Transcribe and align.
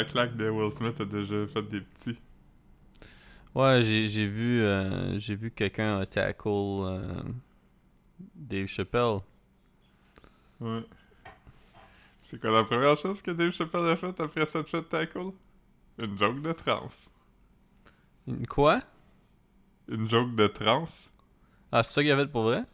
la 0.00 0.06
claque 0.06 0.36
de 0.36 0.48
Will 0.48 0.70
Smith 0.70 0.98
a 1.00 1.04
déjà 1.04 1.46
fait 1.46 1.62
des 1.62 1.80
petits. 1.80 2.18
Ouais, 3.54 3.82
j'ai 3.82 4.26
vu, 4.26 4.62
euh, 4.62 5.18
j'ai 5.18 5.34
vu 5.34 5.50
quelqu'un 5.50 6.04
tackle 6.06 6.48
euh, 6.48 7.22
Dave 8.34 8.66
Chappelle. 8.66 9.18
Ouais. 10.60 10.84
C'est 12.20 12.40
quoi 12.40 12.50
la 12.50 12.64
première 12.64 12.96
chose 12.96 13.20
que 13.20 13.30
Dave 13.32 13.50
Chappelle 13.50 13.88
a 13.88 13.96
fait 13.96 14.18
après 14.20 14.46
cette 14.46 14.68
fait 14.68 14.82
tackle? 14.82 15.32
Une 15.98 16.16
joke 16.16 16.40
de 16.40 16.52
trans. 16.52 16.88
Une 18.26 18.46
Quoi? 18.46 18.80
Une 19.88 20.08
joke 20.08 20.34
de 20.34 20.46
trans? 20.46 21.10
Ah, 21.72 21.82
c'est 21.82 21.92
ça 21.92 22.02
qu'il 22.02 22.12
a 22.12 22.16
fait 22.16 22.30
pour 22.30 22.44
vrai? 22.44 22.64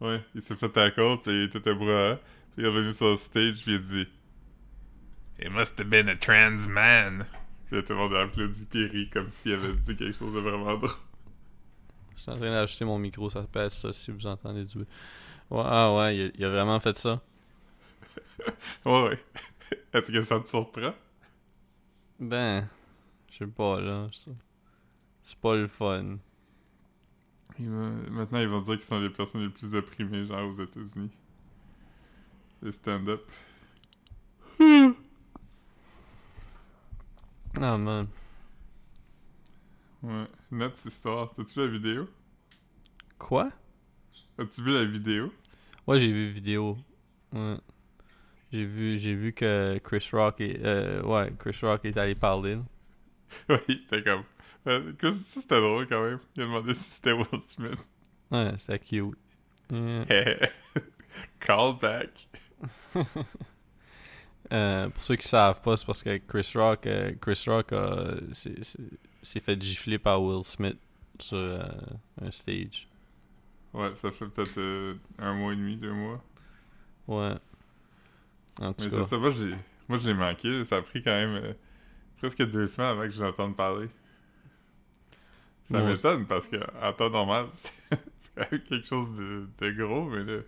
Ouais, 0.00 0.24
il 0.34 0.42
s'est 0.42 0.56
fait 0.56 0.70
tackle, 0.70 1.18
puis 1.22 1.44
il 1.44 1.56
était 1.56 1.74
bras. 1.74 2.18
Puis 2.52 2.62
il 2.62 2.64
est 2.64 2.68
revenu 2.68 2.92
sur 2.92 3.10
le 3.10 3.16
stage, 3.16 3.62
puis 3.62 3.74
il 3.74 3.76
a 3.76 3.78
dit 3.78 4.08
It 5.44 5.52
must 5.52 5.78
have 5.78 5.90
been 5.90 6.08
a 6.08 6.16
trans 6.16 6.66
man. 6.66 7.26
Puis 7.66 7.76
là, 7.76 7.82
tout 7.82 7.92
le 7.92 7.98
monde 7.98 8.14
a 8.14 8.22
applaudi, 8.22 8.66
rit 8.86 9.10
comme 9.10 9.30
s'il 9.30 9.52
avait 9.52 9.74
dit 9.74 9.94
quelque 9.94 10.16
chose 10.16 10.32
de 10.32 10.40
vraiment 10.40 10.74
drôle. 10.78 10.88
Je 12.14 12.20
suis 12.22 12.30
en 12.30 12.36
train 12.38 12.50
d'ajouter 12.50 12.84
mon 12.86 12.98
micro, 12.98 13.28
ça 13.28 13.42
pèse 13.42 13.74
ça 13.74 13.92
si 13.92 14.10
vous 14.10 14.26
entendez 14.26 14.64
du. 14.64 14.78
Ouais, 14.78 15.62
ah 15.66 15.94
ouais, 15.94 16.16
il 16.16 16.22
a, 16.26 16.30
il 16.38 16.44
a 16.46 16.50
vraiment 16.50 16.80
fait 16.80 16.96
ça. 16.96 17.20
Ouais, 18.86 19.02
ouais. 19.04 19.24
Est-ce 19.92 20.10
que 20.10 20.22
ça 20.22 20.40
te 20.40 20.48
surprend? 20.48 20.94
Ben, 22.18 22.66
je 23.30 23.38
sais 23.38 23.46
pas 23.46 23.80
là. 23.80 24.08
C'est 25.20 25.38
pas 25.38 25.56
le 25.56 25.66
fun. 25.66 26.16
Il 27.58 27.68
va- 27.70 27.90
Maintenant, 28.10 28.38
ils 28.40 28.48
vont 28.48 28.60
dire 28.62 28.74
qu'ils 28.76 28.84
sont 28.84 29.00
les 29.00 29.10
personnes 29.10 29.42
les 29.42 29.50
plus 29.50 29.74
opprimées, 29.74 30.24
genre 30.26 30.48
aux 30.48 30.62
États-Unis. 30.62 31.10
Le 32.62 32.70
stand-up. 32.70 33.22
Ah 37.60 37.76
man. 37.78 38.06
Ouais. 40.02 40.26
Net 40.50 40.84
histoire. 40.84 41.32
T'as-tu 41.32 41.54
vu 41.60 41.66
la 41.66 41.72
vidéo? 41.72 42.08
Quoi? 43.18 43.50
As-tu 44.38 44.62
vu 44.62 44.72
la 44.72 44.84
vidéo? 44.84 45.32
Ouais, 45.86 45.98
j'ai 45.98 46.12
vu 46.12 46.26
vidéo. 46.28 46.76
Ouais. 47.32 47.56
J'ai 48.52 48.64
vu, 48.64 48.98
j'ai 48.98 49.14
vu 49.14 49.32
que 49.32 49.78
Chris 49.78 50.08
Rock 50.12 50.40
est, 50.40 50.64
euh, 50.64 51.02
ouais, 51.02 51.32
Chris 51.38 51.58
Rock 51.62 51.84
est 51.84 51.96
allé 51.96 52.14
parler. 52.14 52.58
oui, 53.48 53.84
t'es 53.88 54.02
comme. 54.02 54.22
Euh, 54.66 54.92
que- 54.94 55.10
ça, 55.10 55.40
c'était 55.40 55.60
drôle 55.60 55.86
quand 55.88 56.02
même. 56.02 56.20
Il 56.36 56.42
a 56.42 56.46
demandé 56.46 56.72
si 56.74 56.84
c'était 56.84 57.12
Will 57.12 57.40
Smith. 57.40 57.88
Ouais, 58.30 58.52
c'était 58.58 58.78
cute. 58.78 59.16
Yeah. 59.70 60.48
Call 61.40 61.78
back. 61.80 62.28
Euh, 64.52 64.88
pour 64.90 65.02
ceux 65.02 65.16
qui 65.16 65.26
savent 65.26 65.60
pas, 65.60 65.76
c'est 65.76 65.86
parce 65.86 66.02
que 66.02 66.16
Chris 66.18 66.52
Rock, 66.54 66.86
euh, 66.86 67.12
Chris 67.20 67.44
Rock 67.46 67.72
s'est 68.32 69.40
fait 69.40 69.60
gifler 69.60 69.98
par 69.98 70.22
Will 70.22 70.44
Smith 70.44 70.78
sur 71.18 71.38
euh, 71.38 71.62
un 72.20 72.30
stage. 72.30 72.88
Ouais, 73.72 73.94
ça 73.94 74.12
fait 74.12 74.26
peut-être 74.26 74.96
un 75.18 75.34
mois 75.34 75.52
et 75.52 75.56
demi, 75.56 75.76
deux 75.76 75.92
mois. 75.92 76.22
Ouais. 77.08 77.34
En 78.60 78.72
tout 78.72 78.84
Mais 78.84 78.98
cas. 78.98 79.04
ça, 79.04 79.18
moi, 79.18 79.30
j'ai, 79.30 79.54
moi, 79.88 79.98
je 79.98 80.08
l'ai 80.08 80.14
manqué. 80.14 80.64
Ça 80.64 80.76
a 80.76 80.82
pris 80.82 81.02
quand 81.02 81.10
même 81.12 81.54
presque 82.18 82.42
deux 82.50 82.66
semaines 82.66 82.90
avant 82.90 83.02
que 83.02 83.10
j'entende 83.10 83.56
parler. 83.56 83.88
Ça 85.64 85.80
m'étonne 85.80 86.26
parce 86.26 86.46
que 86.46 86.56
en 86.82 86.92
temps 86.92 87.10
normal, 87.10 87.46
c'est 88.18 88.34
quand 88.34 88.52
même 88.52 88.62
quelque 88.62 88.86
chose 88.86 89.14
de, 89.16 89.48
de 89.58 89.70
gros, 89.72 90.04
mais 90.10 90.22
là. 90.22 90.42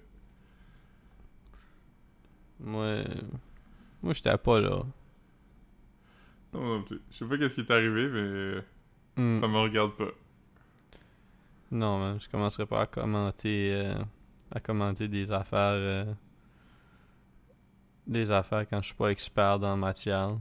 Moi, 2.61 3.03
moi 4.06 4.15
j'étais 4.15 4.37
pas 4.39 4.61
là. 4.61 4.83
Non, 6.55 6.78
non 6.78 6.83
plus. 6.83 7.00
Je 7.11 7.17
sais 7.19 7.25
pas 7.27 7.37
qu'est-ce 7.37 7.55
qui 7.56 7.61
est 7.61 7.71
arrivé, 7.71 8.09
mais 8.09 8.62
Hmm. 9.19 9.37
ça 9.41 9.49
me 9.49 9.56
regarde 9.59 9.93
pas. 9.97 10.11
Non, 11.71 11.99
man, 11.99 12.21
je 12.21 12.28
commencerai 12.28 12.67
pas 12.67 12.83
à 12.83 12.87
commenter 12.87 13.75
euh, 13.75 13.94
à 14.55 14.61
commenter 14.61 15.09
des 15.09 15.33
affaires 15.33 15.72
euh, 15.72 16.15
des 18.06 18.31
affaires 18.31 18.69
quand 18.69 18.81
je 18.83 18.87
suis 18.89 18.94
pas 18.94 19.09
expert 19.11 19.59
dans 19.59 19.71
la 19.71 19.77
matière. 19.77 20.37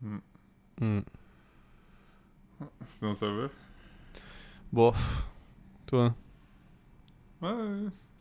Hmm. 0.00 0.18
Hmm. 0.80 1.00
Sinon, 2.86 3.14
ça 3.14 3.26
va? 3.30 3.48
Bof. 4.72 5.26
Toi? 5.86 6.14
Ouais, 7.40 7.50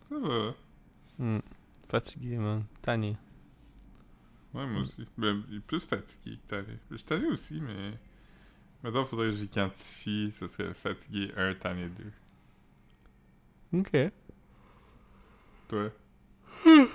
ça 0.09 0.15
va. 0.19 0.53
Fatigué, 1.83 2.37
man. 2.37 2.63
Tanné. 2.81 3.15
Ouais, 4.53 4.65
moi 4.67 4.81
aussi. 4.81 5.07
Ben, 5.17 5.43
il 5.49 5.57
est 5.57 5.61
plus 5.61 5.85
fatigué 5.85 6.37
que 6.37 6.47
tanné. 6.49 6.77
Je 6.89 6.97
suis 6.97 7.05
tanné 7.05 7.27
aussi, 7.27 7.61
mais. 7.61 7.93
Maintenant, 8.83 9.03
il 9.03 9.07
faudrait 9.07 9.27
que 9.27 9.35
j'y 9.35 9.47
quantifie. 9.47 10.31
Ce 10.31 10.47
serait 10.47 10.73
fatigué 10.73 11.31
1, 11.37 11.55
tanné 11.55 11.89
2. 11.89 13.79
Ok. 13.79 14.11
Toi? 15.69 15.89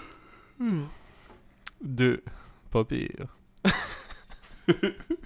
Deux. 1.80 2.22
Pas 2.70 2.84
pire. 2.84 3.26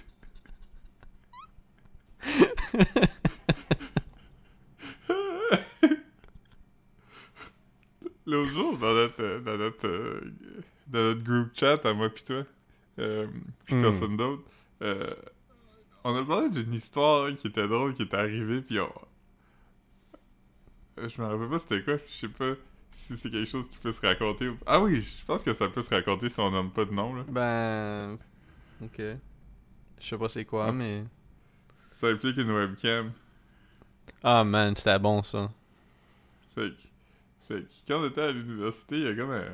L'autre 8.25 8.53
jour, 8.53 8.77
dans 8.77 8.93
notre, 8.93 9.39
dans, 9.39 9.57
notre, 9.57 9.87
euh, 9.87 10.21
dans 10.91 10.99
notre 10.99 11.23
group 11.23 11.49
chat, 11.53 11.83
à 11.85 11.93
moi 11.93 12.09
pis 12.09 12.23
toi, 12.23 12.43
euh, 12.99 13.27
pis 13.65 13.75
Hmm. 13.75 13.81
personne 13.81 14.17
d'autre, 14.17 14.43
euh, 14.81 15.13
on 16.03 16.15
a 16.15 16.23
parlé 16.25 16.49
d'une 16.49 16.73
histoire 16.73 17.33
qui 17.35 17.47
était 17.47 17.67
drôle, 17.67 17.93
qui 17.93 18.03
était 18.03 18.17
arrivée, 18.17 18.61
pis 18.61 18.79
on... 18.79 18.91
Je 20.97 21.21
me 21.21 21.27
rappelle 21.27 21.49
pas 21.49 21.59
c'était 21.59 21.81
quoi, 21.83 21.97
pis 21.97 22.11
je 22.13 22.19
sais 22.19 22.27
pas 22.27 22.53
si 22.91 23.15
c'est 23.15 23.31
quelque 23.31 23.49
chose 23.49 23.69
qui 23.69 23.77
peut 23.77 23.91
se 23.91 24.01
raconter. 24.01 24.49
ou- 24.49 24.57
Ah 24.65 24.81
oui, 24.81 25.01
je 25.01 25.25
pense 25.25 25.41
que 25.43 25.53
ça 25.53 25.69
peut 25.69 25.81
se 25.81 25.89
raconter 25.89 26.29
si 26.29 26.39
on 26.39 26.51
nomme 26.51 26.71
pas 26.71 26.83
de 26.85 26.91
nom, 26.91 27.15
là. 27.15 27.23
Ben. 27.29 28.17
Ok. 28.83 28.97
Je 28.99 30.05
sais 30.05 30.17
pas 30.17 30.27
c'est 30.29 30.45
quoi, 30.45 30.67
Ah. 30.67 30.71
mais. 30.71 31.03
Ça 31.89 32.07
implique 32.07 32.37
une 32.37 32.51
webcam. 32.51 33.11
Ah, 34.23 34.43
man, 34.43 34.75
c'était 34.75 34.99
bon 34.99 35.23
ça. 35.23 35.49
Fait 36.55 36.71
que, 36.71 36.81
fait 37.47 37.61
que 37.61 37.67
quand 37.87 38.01
on 38.03 38.07
était 38.07 38.21
à 38.21 38.31
l'université, 38.31 38.97
il 38.97 39.03
y 39.03 39.07
a 39.07 39.15
comme 39.15 39.31
un, 39.31 39.45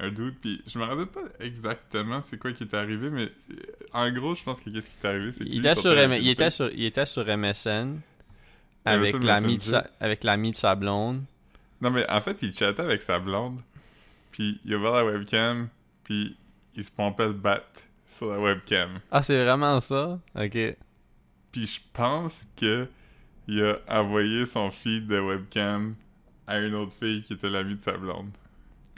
un 0.00 0.10
doute, 0.10 0.36
puis 0.40 0.62
je 0.66 0.78
me 0.78 0.84
rappelle 0.84 1.06
pas 1.06 1.20
exactement 1.40 2.22
c'est 2.22 2.38
quoi 2.38 2.52
qui 2.52 2.64
est 2.64 2.74
arrivé, 2.74 3.10
mais 3.10 3.30
euh, 3.50 3.54
en 3.92 4.10
gros, 4.10 4.34
je 4.34 4.42
pense 4.42 4.58
que 4.60 4.70
qu'est-ce 4.70 4.88
qui 4.88 4.96
est 5.02 5.08
arrivé, 5.08 5.30
c'est 5.30 5.44
que 5.44 5.50
Il 5.50 5.60
lui, 5.60 5.68
était, 5.68 5.80
sur 5.80 5.96
M- 5.98 6.12
il, 6.20 6.28
était 6.28 6.50
sur, 6.50 6.70
il 6.72 6.84
était 6.84 7.06
sur 7.06 7.24
MSN 7.24 8.00
avec 8.84 9.22
l'ami 9.22 9.58
de, 9.58 9.62
sa, 9.62 9.86
avec 10.00 10.22
de 10.22 10.54
sa 10.54 10.74
blonde. 10.74 11.22
Non, 11.80 11.90
mais 11.90 12.10
en 12.10 12.20
fait, 12.20 12.42
il 12.42 12.54
chattait 12.54 12.82
avec 12.82 13.02
sa 13.02 13.18
blonde, 13.18 13.60
puis 14.30 14.58
il 14.64 14.74
a 14.74 14.78
ouvert 14.78 14.92
la 14.92 15.04
webcam, 15.04 15.68
puis 16.04 16.36
il 16.74 16.84
se 16.84 16.90
pompait 16.90 17.26
le 17.26 17.34
bat 17.34 17.62
sur 18.06 18.30
la 18.30 18.38
webcam. 18.40 19.00
Ah, 19.10 19.22
c'est 19.22 19.42
vraiment 19.44 19.80
ça? 19.80 20.18
Ok. 20.34 20.76
Puis 21.52 21.66
je 21.66 21.80
pense 21.92 22.46
que 22.56 22.88
il 23.48 23.64
a 23.64 23.78
envoyé 23.88 24.46
son 24.46 24.70
feed 24.70 25.08
de 25.08 25.18
webcam 25.18 25.94
à 26.46 26.58
une 26.58 26.74
autre 26.74 26.92
fille 26.98 27.22
qui 27.22 27.32
était 27.32 27.50
l'amie 27.50 27.76
de 27.76 27.82
sa 27.82 27.92
blonde. 27.96 28.30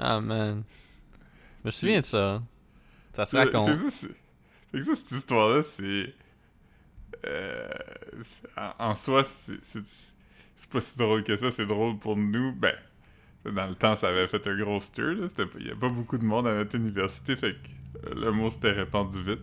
Ah, 0.05 0.21
man. 0.21 0.65
Je 1.63 1.67
me 1.67 1.71
souviens 1.71 2.01
de 2.01 2.05
ça. 2.05 2.43
Ça 3.13 3.27
se 3.27 3.37
raconte. 3.37 3.69
fait 4.73 4.79
que 4.79 4.83
ça, 4.85 4.95
cette 4.95 5.11
histoire-là, 5.13 5.63
c'est. 5.63 6.15
euh, 7.27 7.69
en, 8.79 8.95
soi, 8.95 9.25
c'est- 9.25 10.15
pas 10.71 10.81
si 10.81 10.99
drôle 10.99 11.25
que 11.25 11.37
ça, 11.37 11.51
c'est 11.51 11.67
drôle 11.67 11.99
pour 11.99 12.17
nous. 12.17 12.53
Ben, 12.55 12.75
dans 13.45 13.67
le 13.69 13.75
temps, 13.75 13.97
ça 13.97 14.09
avait 14.09 14.29
fait 14.29 14.47
un 14.47 14.57
gros 14.59 14.81
stir, 14.81 15.17
Il 15.61 15.67
y 15.67 15.71
a 15.71 15.77
pas 15.77 15.89
beaucoup 15.89 16.19
de 16.19 16.25
monde 16.25 16.47
à 16.47 16.55
notre 16.55 16.77
université, 16.77 17.37
fait 17.37 17.55
que 17.55 18.11
le 18.15 18.31
mot 18.33 18.51
s'était 18.51 18.73
répandu 18.73 19.23
vite. 19.23 19.41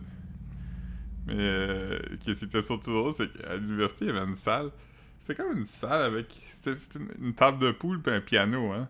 Mais 1.28 1.36
euh, 1.38 2.00
ce 2.22 2.32
qui 2.34 2.46
était 2.46 2.62
surtout 2.62 2.92
drôle, 2.92 3.14
c'est 3.14 3.32
qu'à 3.32 3.56
l'université, 3.58 4.06
il 4.06 4.08
y 4.10 4.18
avait 4.18 4.28
une 4.28 4.36
salle. 4.36 4.72
C'était 5.20 5.42
comme 5.44 5.58
une 5.58 5.66
salle 5.68 6.02
avec. 6.04 6.28
C'était 6.54 6.76
une, 7.00 7.28
une 7.28 7.34
table 7.36 7.60
de 7.60 7.72
poule 7.72 8.02
puis 8.02 8.14
un 8.14 8.22
piano, 8.22 8.72
hein. 8.72 8.88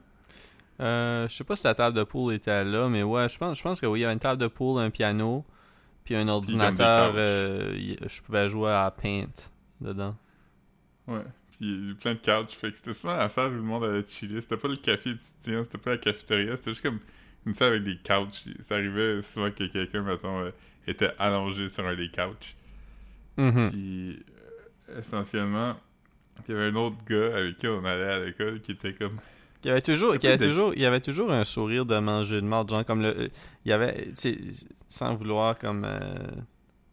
Euh, 0.80 1.28
je 1.28 1.34
sais 1.34 1.44
pas 1.44 1.56
si 1.56 1.66
la 1.66 1.76
table 1.76 1.96
de 1.96 2.04
pool 2.04 2.34
était 2.34 2.64
là, 2.64 2.88
mais 2.88 3.04
ouais, 3.04 3.28
je 3.28 3.38
pense, 3.38 3.58
je 3.58 3.64
pense 3.64 3.82
que 3.82 3.86
oui, 3.86 4.00
il 4.00 4.02
y 4.04 4.06
avait 4.06 4.14
une 4.14 4.20
table 4.20 4.40
de 4.42 4.48
pool, 4.48 4.82
un 4.82 4.90
piano, 4.90 5.46
puis 6.06 6.16
un 6.16 6.28
ordinateur. 6.28 7.14
euh, 7.16 7.76
je 8.08 8.22
pouvais 8.22 8.48
jouer 8.48 8.72
à 8.72 8.90
Paint 8.92 9.52
dedans. 9.82 10.16
Ouais. 11.08 11.24
Puis 11.52 11.60
il 11.62 11.68
y 11.68 11.88
a 11.88 11.92
eu 11.92 11.96
plein 11.96 12.14
de 12.14 12.20
couches. 12.20 12.56
Fait 12.56 12.72
que 12.72 12.78
c'était 12.78 12.94
souvent 12.94 13.16
la 13.18 13.28
salle 13.30 13.52
où 13.52 13.56
le 13.56 13.62
monde 13.62 13.84
allait 13.84 14.08
chiller. 14.08 14.40
C'était 14.40 14.58
pas 14.58 14.70
le 14.70 14.78
café 14.78 15.10
étudiant, 15.12 15.64
c'était 15.64 15.78
pas 15.78 15.92
la 15.92 15.98
cafétéria, 15.98 16.56
c'était 16.56 16.72
juste 16.72 16.84
comme 16.84 17.00
une 17.46 17.54
salle 17.54 17.74
avec 17.74 17.84
des 17.84 17.98
couches. 17.98 18.46
Ça 18.62 18.76
arrivait 18.76 19.22
souvent 19.22 19.52
que 19.52 19.66
quelqu'un, 19.66 20.02
mettons, 20.02 20.40
euh, 20.40 20.52
était 20.88 21.12
allongé 21.20 21.68
sur 21.68 21.86
un 21.86 21.96
des 21.96 22.10
couches. 22.10 22.56
Mhm. 23.38 23.70
Puis 23.72 24.24
euh, 24.90 25.00
essentiellement, 25.00 25.76
il 26.48 26.54
y 26.54 26.58
avait 26.58 26.68
un 26.68 26.76
autre 26.76 26.98
gars 27.06 27.36
avec 27.36 27.58
qui 27.58 27.68
on 27.68 27.84
allait 27.84 28.04
à 28.04 28.20
l'école 28.26 28.62
qui 28.62 28.72
était 28.72 28.94
comme 28.94 29.20
Il 29.64 29.68
y 29.68 29.72
avait 29.72 29.82
toujours, 29.82 30.16
il 30.16 30.24
y 30.24 30.28
avait 30.28 30.38
de- 30.38 30.46
toujours, 30.46 30.74
il 30.76 30.82
y 30.82 30.86
avait 30.86 31.02
toujours 31.02 31.32
un 31.32 31.44
sourire 31.44 31.86
de 31.86 31.98
manger 31.98 32.38
de 32.42 32.46
mort, 32.48 32.68
genre 32.68 32.86
comme 32.86 33.02
le, 33.02 33.08
euh, 33.10 33.28
il 33.66 33.70
y 33.70 33.74
avait, 33.74 34.08
sans 34.88 35.16
vouloir 35.16 35.58
comme 35.60 35.84
euh, 35.86 36.00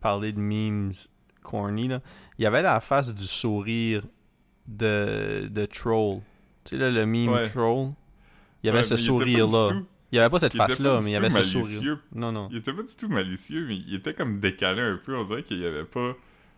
parler 0.01 0.33
de 0.33 0.41
memes 0.41 0.91
corny 1.43 1.87
là, 1.89 2.01
il 2.39 2.43
y 2.43 2.47
avait 2.47 2.63
la 2.63 2.81
face 2.81 3.15
du 3.15 3.23
sourire 3.25 4.03
de 4.67 5.47
de 5.49 5.65
troll, 5.67 6.21
tu 6.65 6.71
sais 6.71 6.77
là 6.77 6.91
le 6.91 7.07
meme 7.07 7.29
Ouais. 7.29 7.49
troll, 7.49 7.91
il 8.63 8.67
y 8.67 8.71
avait 8.71 8.79
Ouais, 8.79 8.85
ce 8.85 8.97
sourire 8.97 9.47
là, 9.47 9.71
il 10.11 10.17
y 10.17 10.19
avait 10.19 10.29
pas 10.31 10.39
cette 10.41 10.55
il 10.55 10.57
était 10.57 10.67
face 10.67 10.79
pas 10.79 10.83
là, 10.85 10.99
du 10.99 11.05
mais 11.05 11.11
il 11.11 11.15
y 11.15 11.17
avait 11.17 11.31
ce 11.31 11.43
sourire. 11.45 12.01
Non 12.15 12.33
non. 12.33 12.49
Il 12.51 12.59
était 12.59 12.73
pas 12.73 12.83
du 12.83 12.97
tout 12.97 13.09
malicieux, 13.09 13.65
mais 13.69 13.77
il 13.77 13.95
était 13.95 14.15
comme 14.15 14.41
décalé 14.41 14.81
un 14.83 14.97
peu. 15.05 15.17
On 15.17 15.25
dirait 15.25 15.43
qu'il 15.45 15.59
y 15.61 15.67
avait 15.67 15.85
pas 15.85 16.15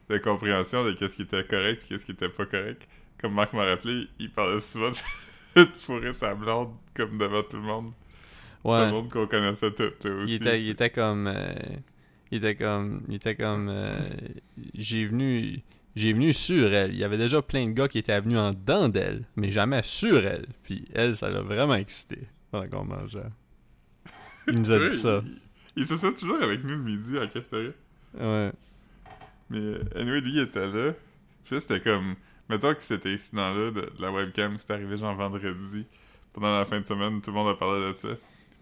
de 0.09 0.17
compréhension 0.19 0.85
de 0.85 0.93
qu'est-ce 0.93 1.17
qui 1.17 1.23
était 1.23 1.45
correct 1.45 1.83
et 1.85 1.89
qu'est-ce 1.89 2.05
qui 2.07 2.13
était 2.13 2.29
pas 2.31 2.47
correct. 2.47 2.89
Comme 3.21 3.35
Marc 3.35 3.53
m'a 3.53 3.65
rappelé, 3.65 4.07
il 4.19 4.31
parlait 4.33 4.61
souvent 4.61 4.91
de 4.91 4.97
fourrer 5.79 6.13
sa 6.13 6.35
blonde 6.35 6.71
comme 6.95 7.19
devant 7.19 7.43
tout 7.43 7.57
le 7.57 7.63
monde. 7.63 7.93
Tout 8.63 8.71
Ouais. 8.71 8.87
le 8.87 8.93
monde 8.93 9.11
qu'on 9.11 9.27
connaissait 9.27 9.71
tout, 9.73 9.85
aussi. 10.07 10.35
Il 10.35 10.35
était, 10.35 10.63
il 10.63 10.69
était 10.71 10.91
comme. 10.91 11.27
euh, 11.29 11.55
il 12.31 12.39
était 12.39 12.55
comme. 12.57 13.03
Il 13.09 13.15
était 13.15 13.35
comme. 13.35 13.69
euh, 13.71 13.97
j'ai 14.75 15.07
venu. 15.07 15.61
J'ai 15.97 16.13
venu 16.13 16.33
sur 16.33 16.73
elle. 16.73 16.93
Il 16.93 16.99
y 16.99 17.05
avait 17.05 17.19
déjà 17.19 17.41
plein 17.43 17.67
de 17.67 17.73
gars 17.73 17.89
qui 17.89 17.99
étaient 17.99 18.21
venus 18.21 18.39
en 18.39 18.51
dedans 18.53 18.89
d'elle, 18.89 19.25
mais 19.37 19.51
jamais 19.51 19.83
sur 19.83 20.25
elle. 20.25 20.47
Puis 20.63 20.85
elle, 20.95 21.17
ça 21.17 21.29
l'a 21.31 21.41
vraiment 21.41 21.75
excité 21.75 22.19
pendant 22.51 22.69
qu'on 22.69 22.85
mangeait. 22.85 23.19
Il 24.49 24.61
nous 24.61 24.71
a 24.71 24.79
dit 24.89 24.97
ça. 24.97 25.23
Il, 25.27 25.39
il 25.77 25.85
s'assoit 25.87 26.13
toujours 26.13 26.41
avec 26.43 26.63
nous 26.63 26.71
le 26.71 26.83
midi 26.83 27.17
à 27.17 27.21
la 27.21 27.27
cafétéria. 27.27 27.71
Ouais. 28.19 28.53
Mais 29.51 29.59
euh, 29.59 29.83
anyway, 29.97 30.21
lui, 30.21 30.33
il 30.35 30.41
était 30.41 30.67
là. 30.69 30.93
Puis 31.45 31.55
là, 31.55 31.61
c'était 31.61 31.81
comme... 31.81 32.15
Mettons 32.49 32.75
que 32.75 32.83
cet 32.83 33.05
incident-là 33.07 33.71
de, 33.71 33.81
de 33.81 33.93
la 34.03 34.11
webcam, 34.11 34.59
c'était 34.59 34.75
arrivé 34.75 34.97
genre 34.97 35.15
vendredi. 35.15 35.87
Pendant 36.33 36.59
la 36.59 36.65
fin 36.65 36.81
de 36.81 36.87
semaine, 36.87 37.21
tout 37.21 37.31
le 37.31 37.37
monde 37.37 37.49
a 37.49 37.55
parlé 37.55 37.93
de 37.93 37.97
ça. 37.97 38.09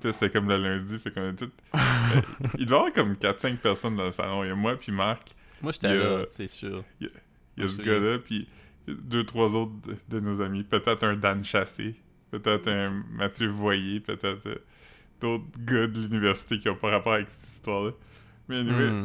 Puis 0.01 0.09
là, 0.09 0.13
c'était 0.13 0.31
comme 0.31 0.49
le 0.49 0.57
lundi, 0.59 0.99
fait 0.99 1.11
qu'on 1.11 1.29
est 1.29 1.37
tous... 1.37 1.51
Euh, 2.17 2.21
il 2.59 2.67
doit 2.67 2.77
y 2.79 2.81
avoir 2.81 2.93
comme 2.93 3.15
4-5 3.15 3.57
personnes 3.59 3.97
dans 3.97 4.05
le 4.05 4.13
salon. 4.13 4.45
Il 4.45 4.49
y 4.49 4.51
a 4.51 4.55
moi, 4.55 4.77
puis 4.77 4.93
Marc. 4.93 5.31
Moi, 5.61 5.73
j'étais 5.73 5.89
a- 5.89 5.95
là, 5.95 6.25
c'est 6.31 6.49
sûr. 6.49 6.85
Il 7.01 7.11
y 7.59 7.65
a 7.65 7.69
ce 7.69 7.83
gars-là, 7.83 8.19
puis 8.21 8.49
deux, 8.87 9.25
trois 9.25 9.55
autres 9.57 9.73
de, 9.89 9.97
de 10.09 10.21
nos 10.21 10.41
amis. 10.41 10.63
Peut-être 10.63 11.03
un 11.05 11.17
Dan 11.17 11.43
Chassé. 11.45 11.97
Peut-être 12.31 12.69
un 12.69 13.03
Mathieu 13.11 13.49
Voyer. 13.49 13.99
Peut-être 14.01 14.47
euh, 14.47 14.57
d'autres 15.21 15.45
gars 15.59 15.87
de 15.89 16.01
l'université 16.01 16.59
qui 16.61 16.69
ont 16.69 16.77
pas 16.77 16.91
rapport 16.91 17.15
avec 17.15 17.29
cette 17.29 17.49
histoire-là. 17.51 17.91
Mais 18.49 18.59
anyway, 18.59 18.91
Hmm. 18.91 19.03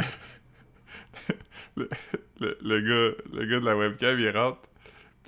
le, 1.76 1.90
le, 2.40 2.58
le 2.62 2.82
gars, 2.82 3.16
le 3.34 3.46
gars 3.46 3.60
de 3.60 3.66
la 3.66 3.76
webcam, 3.78 4.20
il 4.20 4.30
rentre. 4.30 4.60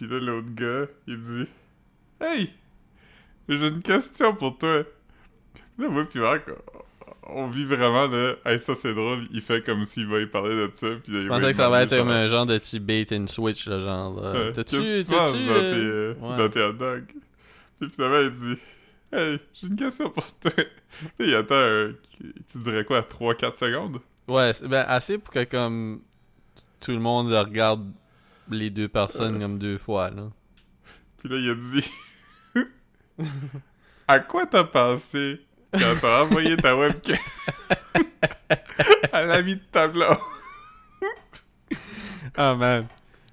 Puis 0.03 0.11
là, 0.11 0.19
l'autre 0.19 0.49
gars, 0.53 0.85
il 1.07 1.17
dit 1.17 1.47
Hey, 2.19 2.49
j'ai 3.47 3.67
une 3.67 3.81
question 3.81 4.35
pour 4.35 4.57
toi. 4.57 4.83
Là, 5.77 5.87
moi, 5.87 6.03
puis 6.03 6.19
Marc, 6.19 6.43
on 7.23 7.47
vit 7.47 7.63
vraiment 7.63 8.07
là. 8.07 8.33
Hey, 8.45 8.59
ça 8.59 8.75
c'est 8.75 8.93
drôle. 8.93 9.23
Il 9.31 9.39
fait 9.39 9.63
comme 9.65 9.85
s'il 9.85 10.07
va 10.07 10.19
y 10.19 10.25
parler 10.25 10.55
de 10.55 10.71
ça. 10.73 10.87
Puis 11.01 11.21
Je 11.21 11.27
pensais 11.29 11.47
que 11.47 11.53
ça 11.53 11.67
allait 11.67 11.85
être 11.85 11.97
comme 11.97 12.09
un 12.09 12.27
genre 12.27 12.45
de 12.45 12.57
petit 12.57 12.81
bait 12.81 13.07
and 13.13 13.27
switch, 13.27 13.65
là, 13.67 13.79
genre. 13.79 14.19
là. 14.21 14.51
T'as-tu. 14.51 14.75
T'as-tu. 14.75 15.07
dans, 15.07 15.31
tes, 15.31 15.37
euh, 15.37 16.13
euh, 16.13 16.13
ouais. 16.19 16.37
dans 16.37 16.49
tes 16.49 16.61
hot 16.61 16.73
dogs? 16.73 17.05
Puis 17.79 17.89
finalement, 17.89 18.19
il 18.19 18.31
dit 18.31 18.61
Hey, 19.13 19.39
j'ai 19.53 19.67
une 19.67 19.75
question 19.77 20.09
pour 20.09 20.25
toi. 20.39 20.51
Là, 21.17 21.25
il 21.25 21.33
attend 21.33 21.55
un- 21.55 21.93
Tu 22.51 22.57
dirais 22.59 22.83
quoi 22.83 22.99
3-4 23.01 23.55
secondes? 23.55 23.99
Ouais, 24.27 24.51
ben, 24.67 24.83
assez 24.85 25.17
pour 25.17 25.33
que 25.33 25.43
comme 25.45 26.01
tout 26.81 26.91
le 26.91 26.99
monde 26.99 27.31
regarde 27.31 27.89
les 28.49 28.69
deux 28.69 28.87
personnes 28.87 29.39
comme 29.39 29.57
deux 29.57 29.77
fois 29.77 30.09
là. 30.11 30.29
Puis 31.17 31.29
là, 31.29 31.37
il 31.37 31.49
a 31.49 31.55
dit 31.55 31.91
À 34.07 34.19
quoi 34.19 34.45
t'as 34.45 34.63
pensé 34.65 35.41
quand 35.71 35.93
t'as 36.01 36.23
envoyé 36.23 36.55
ta 36.57 36.75
webcam 36.75 37.17
à 39.11 39.23
l'ami 39.23 39.55
de 39.55 39.61
ta 39.71 39.87
blonde? 39.87 40.17
Ah 42.35 42.55
man, 42.55 42.87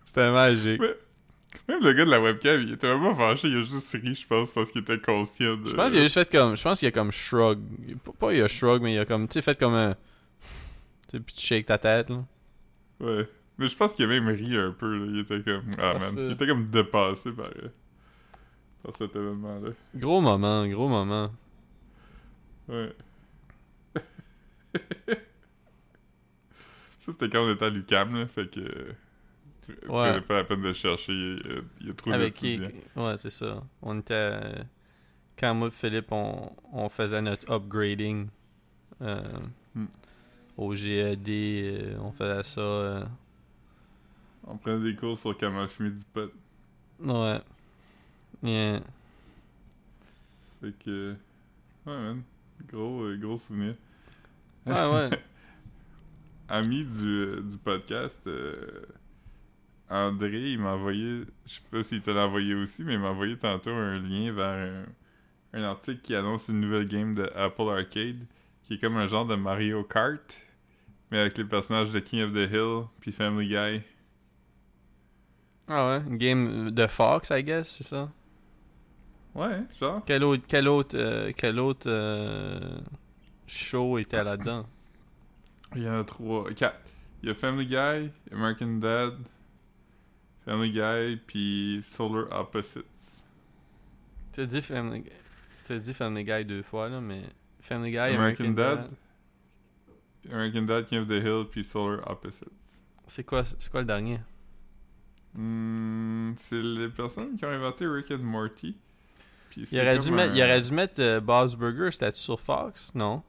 c'était 0.05 0.31
magique. 0.31 0.81
Mais- 0.81 0.97
Même 1.69 1.83
le 1.83 1.93
gars 1.95 2.05
de 2.05 2.11
la 2.11 2.21
webcam, 2.21 2.61
il 2.61 2.73
était 2.73 2.87
vraiment 2.87 3.15
fâché, 3.15 3.49
il 3.49 3.57
a 3.57 3.63
juste 3.63 3.93
ri, 3.93 4.15
je 4.15 4.27
pense, 4.27 4.51
parce 4.51 4.71
qu'il 4.71 4.83
était 4.83 4.99
conscient 5.01 5.57
de. 5.57 5.71
Je 5.71 5.75
pense 5.75 5.91
qu'il 5.91 6.01
a 6.01 6.03
juste 6.03 6.15
fait 6.19 6.31
comme 6.31 6.55
je 6.57 6.63
pense 6.63 6.79
qu'il 6.81 6.89
a 6.89 6.91
comme 6.91 7.11
shrug. 7.11 7.61
Pas- 8.05 8.13
Pas 8.19 8.35
il 8.35 8.43
a 8.43 8.49
shrug 8.49 8.83
mais 8.83 8.95
il 8.95 8.99
a 8.99 9.05
comme 9.07 9.27
tu 9.27 9.35
sais 9.35 9.43
fait 9.43 9.59
comme 9.59 9.75
un 9.75 9.95
tu 9.95 11.17
sais 11.17 11.21
puis 11.21 11.35
tu 11.35 11.47
shakes 11.47 11.67
ta 11.67 11.79
tête 11.79 12.11
là. 12.11 12.25
Ouais. 13.01 13.29
Mais 13.61 13.67
je 13.69 13.77
pense 13.77 13.95
qu'il 13.95 14.05
a 14.07 14.09
même 14.09 14.27
ri 14.29 14.57
un 14.57 14.73
peu, 14.73 14.99
là. 14.99 15.07
Il 15.07 15.19
était 15.21 15.41
comme. 15.43 15.71
Ah, 15.79 15.97
man. 15.99 16.15
Il 16.17 16.33
était 16.33 16.47
comme 16.47 16.69
dépassé 16.71 17.31
par, 17.31 17.47
euh, 17.47 17.69
par 18.83 18.97
cet 18.97 19.15
événement-là. 19.15 19.71
Gros 19.95 20.21
moment, 20.21 20.67
gros 20.67 20.89
moment. 20.89 21.31
Ouais. 22.69 22.93
Ça, 26.99 27.13
c'était 27.13 27.29
quand 27.31 27.45
on 27.47 27.53
était 27.53 27.65
à 27.67 27.71
l'UCAM, 27.71 28.15
là. 28.15 28.27
Fait 28.27 28.51
que. 28.51 28.61
euh, 28.61 28.93
Ouais. 29.89 30.21
pas 30.23 30.35
la 30.39 30.45
peine 30.45 30.63
de 30.63 30.73
chercher. 30.73 31.13
Il 31.13 31.19
y 31.29 31.33
a, 31.33 31.61
il 31.81 31.87
y 31.87 31.91
a 31.91 31.95
trop 31.95 32.11
Avec 32.13 32.35
qui. 32.35 32.61
Ouais, 32.97 33.17
c'est 33.19 33.31
ça. 33.31 33.63
On 33.83 34.01
était 34.01 34.15
euh, 34.15 34.55
quand 35.39 35.55
moi 35.55 35.69
et 35.69 35.71
Philippe 35.71 36.11
on, 36.11 36.51
on 36.73 36.89
faisait 36.89 37.23
notre 37.23 37.49
upgrading 37.53 38.29
euh, 39.03 39.23
Hmm. 39.77 39.85
au 40.57 40.75
GED, 40.75 41.97
on 42.01 42.11
faisait 42.11 42.43
ça 42.43 42.61
euh, 42.61 43.05
On 44.51 44.57
prenait 44.57 44.93
des 44.93 44.97
cours 44.97 45.17
sur 45.19 45.37
comment 45.39 45.67
fumer 45.69 45.91
du 45.91 46.05
pot. 46.13 46.33
ouais. 47.01 47.41
Yeah. 48.43 48.81
Fait 50.61 50.73
que. 50.85 51.15
Ouais, 51.87 51.97
man. 51.97 52.23
Gros, 52.69 53.03
euh, 53.05 53.17
gros 53.17 53.39
souvenir. 53.39 53.75
Ouais, 54.67 54.87
ouais. 54.93 55.11
Ami 56.49 56.85
du, 56.85 57.07
euh, 57.07 57.41
du 57.43 57.57
podcast, 57.59 58.21
euh, 58.27 58.83
André, 59.89 60.53
il 60.53 60.59
m'a 60.59 60.73
envoyé, 60.73 61.23
je 61.47 61.53
sais 61.55 61.61
pas 61.71 61.83
s'il 61.85 62.01
te 62.01 62.11
l'a 62.11 62.27
envoyé 62.27 62.55
aussi, 62.55 62.83
mais 62.83 62.95
il 62.95 62.99
m'a 62.99 63.11
envoyé 63.11 63.39
tantôt 63.39 63.71
un 63.71 64.01
lien 64.01 64.33
vers 64.33 64.85
un, 65.53 65.59
un 65.61 65.63
article 65.63 66.01
qui 66.01 66.15
annonce 66.15 66.49
une 66.49 66.61
nouvelle 66.61 66.89
game 66.89 67.15
de 67.15 67.31
Apple 67.37 67.69
Arcade, 67.71 68.27
qui 68.65 68.75
est 68.75 68.79
comme 68.79 68.97
un 68.97 69.07
genre 69.07 69.27
de 69.27 69.37
Mario 69.37 69.85
Kart, 69.85 70.43
mais 71.11 71.19
avec 71.19 71.39
les 71.39 71.45
personnages 71.45 71.93
de 71.93 72.01
King 72.01 72.23
of 72.23 72.33
the 72.33 72.51
Hill 72.53 72.87
puis 73.01 73.13
Family 73.13 73.49
Guy. 73.49 73.83
Ah 75.73 75.87
ouais, 75.87 76.03
une 76.09 76.17
game 76.19 76.71
de 76.73 76.87
Fox, 76.89 77.31
I 77.31 77.45
guess, 77.45 77.69
c'est 77.69 77.85
ça? 77.85 78.11
Ouais, 79.37 79.63
genre. 79.79 80.03
Quel 80.05 80.25
autre, 80.25 80.43
quel 80.49 80.67
autre, 80.67 80.97
euh, 80.99 81.31
quel 81.37 81.61
autre 81.61 81.89
euh, 81.89 82.81
show 83.47 83.97
était 83.97 84.25
là-dedans? 84.25 84.67
Il 85.77 85.83
y 85.83 85.89
en 85.89 86.01
a 86.01 86.05
trois, 86.05 86.51
quatre. 86.53 86.81
Il 87.23 87.29
y 87.29 87.33
a 87.33 87.37
Family 87.37 87.67
Guy, 87.67 88.11
American 88.33 88.79
Dad, 88.79 89.15
Family 90.45 90.73
Guy, 90.73 91.21
puis 91.25 91.79
Solar 91.85 92.27
Opposites. 92.33 92.85
Tu 94.33 94.41
as 94.41 94.47
dit 94.47 94.63
Family, 94.63 95.05
tu 95.65 95.73
as 95.73 95.79
dit 95.79 95.95
Family 95.95 96.25
Guy 96.25 96.45
deux 96.45 96.65
fois 96.65 96.89
là, 96.89 97.01
mais 97.01 97.23
Family 97.61 97.93
Guy, 97.93 97.99
American, 97.99 98.51
Dad, 98.51 98.91
American 100.29 100.63
Dad, 100.63 100.87
King 100.87 101.03
of 101.03 101.07
the 101.07 101.23
Hill, 101.23 101.45
puis 101.49 101.63
Solar 101.63 102.11
Opposites. 102.11 102.49
C'est 103.07 103.23
quoi, 103.23 103.45
c'est 103.45 103.71
quoi 103.71 103.83
le 103.83 103.87
dernier? 103.87 104.19
Hmm, 105.35 106.33
c'est 106.37 106.61
les 106.61 106.89
personnes 106.89 107.37
qui 107.37 107.45
ont 107.45 107.51
inventé 107.51 107.87
Rick 107.87 108.11
and 108.11 108.19
Morty. 108.19 108.77
Puis 109.51 109.67
Il 109.71 109.81
aurait, 109.81 109.99
dû 109.99 110.11
mettre, 110.11 110.35
il 110.35 110.43
aurait 110.43 110.61
dû 110.61 110.73
mettre 110.73 111.01
euh, 111.01 111.21
Bob's 111.21 111.55
Burger, 111.57 111.91
c'était 111.91 112.11
sur 112.13 112.39
Fox? 112.41 112.93
Non? 112.95 113.23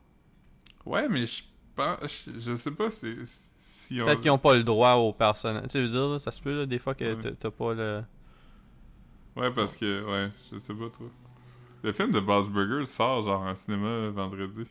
Ouais, 0.86 1.08
mais 1.10 1.26
je 1.26 1.44
pense... 1.76 1.98
Je, 2.38 2.56
sais 2.56 2.72
pas 2.72 2.92
si... 2.92 3.16
si 3.60 4.00
on... 4.02 4.06
Peut-être 4.06 4.22
qu'ils 4.22 4.32
ont 4.32 4.38
pas 4.38 4.56
le 4.56 4.64
droit 4.64 4.94
aux 4.94 5.14
personnages. 5.14 5.64
Tu 5.64 5.70
sais, 5.70 5.82
veux 5.82 5.88
dire, 5.90 6.08
là, 6.08 6.20
ça 6.20 6.32
se 6.32 6.42
peut, 6.42 6.60
là, 6.60 6.66
des 6.66 6.80
fois 6.80 6.94
que 6.96 7.04
Ouais. 7.04 7.34
t'as- 7.34 7.52
pas 7.52 7.74
le... 7.74 8.04
Ouais, 9.36 9.52
parce 9.52 9.76
que... 9.76 10.04
Ouais, 10.04 10.32
je 10.52 10.58
sais 10.60 10.74
pas 10.74 10.90
trop. 10.90 11.10
Le 11.84 11.92
film 11.94 12.12
de 12.12 12.20
Boss 12.20 12.50
Burger 12.50 12.86
sort 12.86 13.24
genre 13.24 13.42
en 13.42 13.56
cinéma 13.56 14.10
vendredi. 14.10 14.66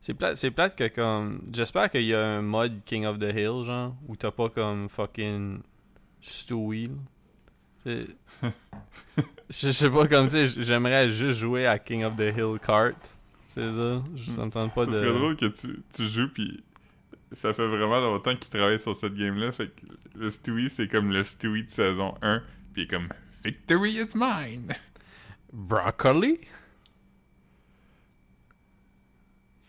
C'est 0.00 0.12
plate, 0.14 0.36
c'est 0.36 0.50
plate 0.50 0.76
que 0.76 0.88
comme... 0.88 1.40
J'espère 1.52 1.90
qu'il 1.90 2.04
y 2.04 2.14
a 2.14 2.36
un 2.38 2.42
mode 2.42 2.82
King 2.84 3.06
of 3.06 3.18
the 3.18 3.32
Hill, 3.34 3.64
genre, 3.64 3.94
où 4.08 4.16
t'as 4.16 4.30
pas 4.30 4.48
comme 4.50 4.88
fucking 4.90 5.62
Stewie, 6.30 6.88
là. 6.88 6.94
C'est- 7.84 8.06
Je 8.42 8.50
je 9.68 9.70
sais 9.72 9.90
pas, 9.90 10.06
comme, 10.08 10.26
tu 10.28 10.46
sais, 10.48 10.62
j'aimerais 10.62 11.08
juste 11.10 11.40
jouer 11.40 11.66
à 11.66 11.78
King 11.78 12.04
of 12.04 12.16
the 12.16 12.32
Hill 12.36 12.58
Kart. 12.60 12.96
C'est 13.48 13.72
ça? 13.72 14.02
Je 14.14 14.32
t'entends 14.32 14.68
pas 14.68 14.86
de... 14.86 14.92
serait 14.92 15.12
drôle 15.14 15.36
que 15.36 15.46
tu, 15.46 15.80
tu 15.94 16.06
joues, 16.08 16.28
puis 16.28 16.62
ça 17.32 17.54
fait 17.54 17.66
vraiment 17.66 18.00
longtemps 18.00 18.34
qu'il 18.36 18.50
travaille 18.50 18.78
sur 18.78 18.94
cette 18.96 19.14
game-là. 19.14 19.52
Fait 19.52 19.68
que 19.68 19.86
le 20.18 20.30
Stewie, 20.30 20.68
c'est 20.68 20.88
comme 20.88 21.10
le 21.10 21.22
Stewie 21.24 21.64
de 21.64 21.70
saison 21.70 22.14
1, 22.22 22.42
puis 22.72 22.82
il 22.82 22.84
est 22.84 22.88
comme 22.88 23.08
«Victory 23.44 23.92
is 23.94 24.12
mine! 24.14 24.74
Broccoli?» 25.52 26.38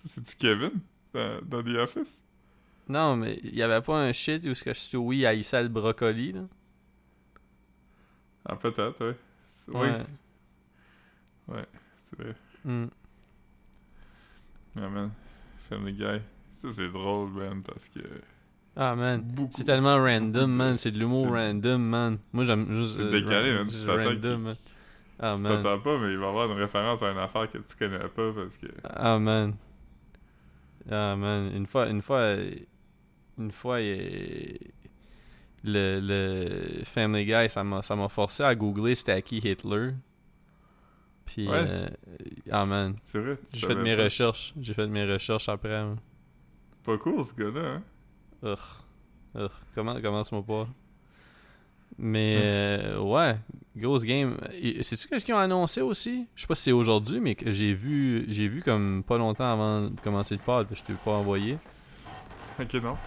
C'est-tu 0.06 0.36
Kevin 0.38 0.72
dans, 1.14 1.42
dans 1.44 1.64
The 1.64 1.78
Office? 1.78 2.22
Non, 2.89 3.15
mais 3.17 3.39
il 3.44 3.56
y 3.56 3.62
avait 3.63 3.82
pas 3.82 4.00
un 4.01 4.12
shit 4.13 4.46
où 4.46 4.56
ce 4.56 4.63
que 4.63 4.74
Stewie 4.74 5.25
haïssait 5.25 5.62
le 5.63 5.70
brocoli, 5.70 6.32
là? 6.34 6.41
Ah, 8.46 8.56
peut-être, 8.56 9.06
ouais. 9.06 9.15
C'est- 9.46 9.72
Ouais. 9.72 10.06
Oui. 11.48 11.56
Ouais, 11.56 11.65
c'est 12.06 12.22
vrai. 12.24 12.36
Hmm. 12.63 12.86
Ouais, 14.77 14.89
man. 14.89 15.12
Family 15.70 15.94
Guy. 15.94 16.22
Ça, 16.56 16.70
c'est 16.72 16.89
drôle, 16.89 17.29
man, 17.32 17.62
parce 17.63 17.89
que. 17.89 18.00
Ah, 18.75 18.96
man. 18.96 19.24
C'est 19.51 19.63
tellement 19.63 19.98
random, 19.98 20.51
man. 20.51 20.77
C'est 20.77 20.91
de 20.91 21.00
l'humour 21.00 21.27
random, 21.32 21.82
man. 21.82 22.17
Moi, 22.32 22.46
j'aime 22.46 22.65
juste. 22.79 22.96
C'est 22.96 23.01
euh, 23.03 23.12
décalé, 23.12 23.53
man. 23.53 23.67
Tu 23.67 23.75
t'attends 23.79 23.96
random, 24.10 24.36
qu'il- 24.38 24.44
man. 24.46 24.56
Ah, 25.20 25.34
tu 25.36 25.44
t'attends 25.44 25.79
pas, 25.79 25.98
mais 25.98 26.12
il 26.12 26.17
va 26.20 26.25
y 26.27 26.29
avoir 26.29 26.51
une 26.51 26.58
référence 26.58 27.01
à 27.01 27.12
une 27.12 27.17
affaire 27.17 27.51
que 27.51 27.58
tu 27.58 27.75
connais 27.77 27.98
pas 28.00 28.32
parce 28.34 28.56
que. 28.58 28.67
Ah, 28.84 29.17
man. 29.20 29.56
Ah, 30.89 31.15
man. 31.17 31.51
Une 31.56 31.65
fois, 31.65 31.89
une 31.89 32.01
fois, 32.01 32.36
une 33.38 33.51
fois, 33.51 33.79
le, 33.79 34.58
le 35.63 36.84
Family 36.86 37.25
Guy, 37.25 37.50
ça 37.50 37.63
m'a, 37.63 38.10
forcé 38.10 38.44
à 38.44 38.56
googler 38.56 38.96
c'était 38.96 39.22
qui 39.22 39.38
Hitler. 39.38 39.91
Puis, 41.25 41.48
Ouais. 41.48 41.56
euh, 41.56 41.88
ah, 42.51 42.65
man. 42.65 42.96
C'est 43.03 43.20
vrai, 43.20 43.36
J'ai 43.53 43.67
fait 43.67 43.75
mes 43.75 43.96
pas. 43.96 44.03
recherches. 44.06 44.53
J'ai 44.62 44.74
fait 44.74 44.88
mes 44.88 45.03
recherches 45.06 45.50
après. 45.50 45.84
Pas 46.84 46.98
cool, 46.98 47.25
ce 47.25 47.34
gars-là, 47.34 47.67
hein. 47.75 47.84
Ugh. 48.44 48.58
Ugh. 49.36 49.51
Comment, 49.75 50.00
commence-moi 50.01 50.41
pas? 50.44 50.67
Mais, 51.98 52.38
euh, 52.41 53.00
ouais. 53.00 53.36
Grosse 53.75 54.03
game. 54.03 54.38
Sais-tu 54.82 55.08
qu'est-ce 55.08 55.25
qu'ils 55.25 55.34
ont 55.34 55.39
annoncé 55.39 55.82
aussi? 55.82 56.27
Je 56.36 56.41
sais 56.41 56.48
pas 56.48 56.56
si 56.56 56.63
c'est 56.63 56.72
aujourd'hui, 56.72 57.20
mais 57.20 57.36
que 57.36 57.51
j'ai 57.51 57.74
vu, 57.74 58.25
j'ai 58.29 58.48
vu 58.48 58.62
comme 58.62 59.03
pas 59.03 59.17
longtemps 59.17 59.51
avant 59.51 59.82
de 59.89 60.00
commencer 60.01 60.36
le 60.36 60.41
pod, 60.41 60.67
puis 60.67 60.75
je 60.77 60.84
t'ai 60.84 60.94
pas 60.94 61.12
envoyé. 61.12 61.58
Ok, 62.60 62.74
non. 62.76 62.98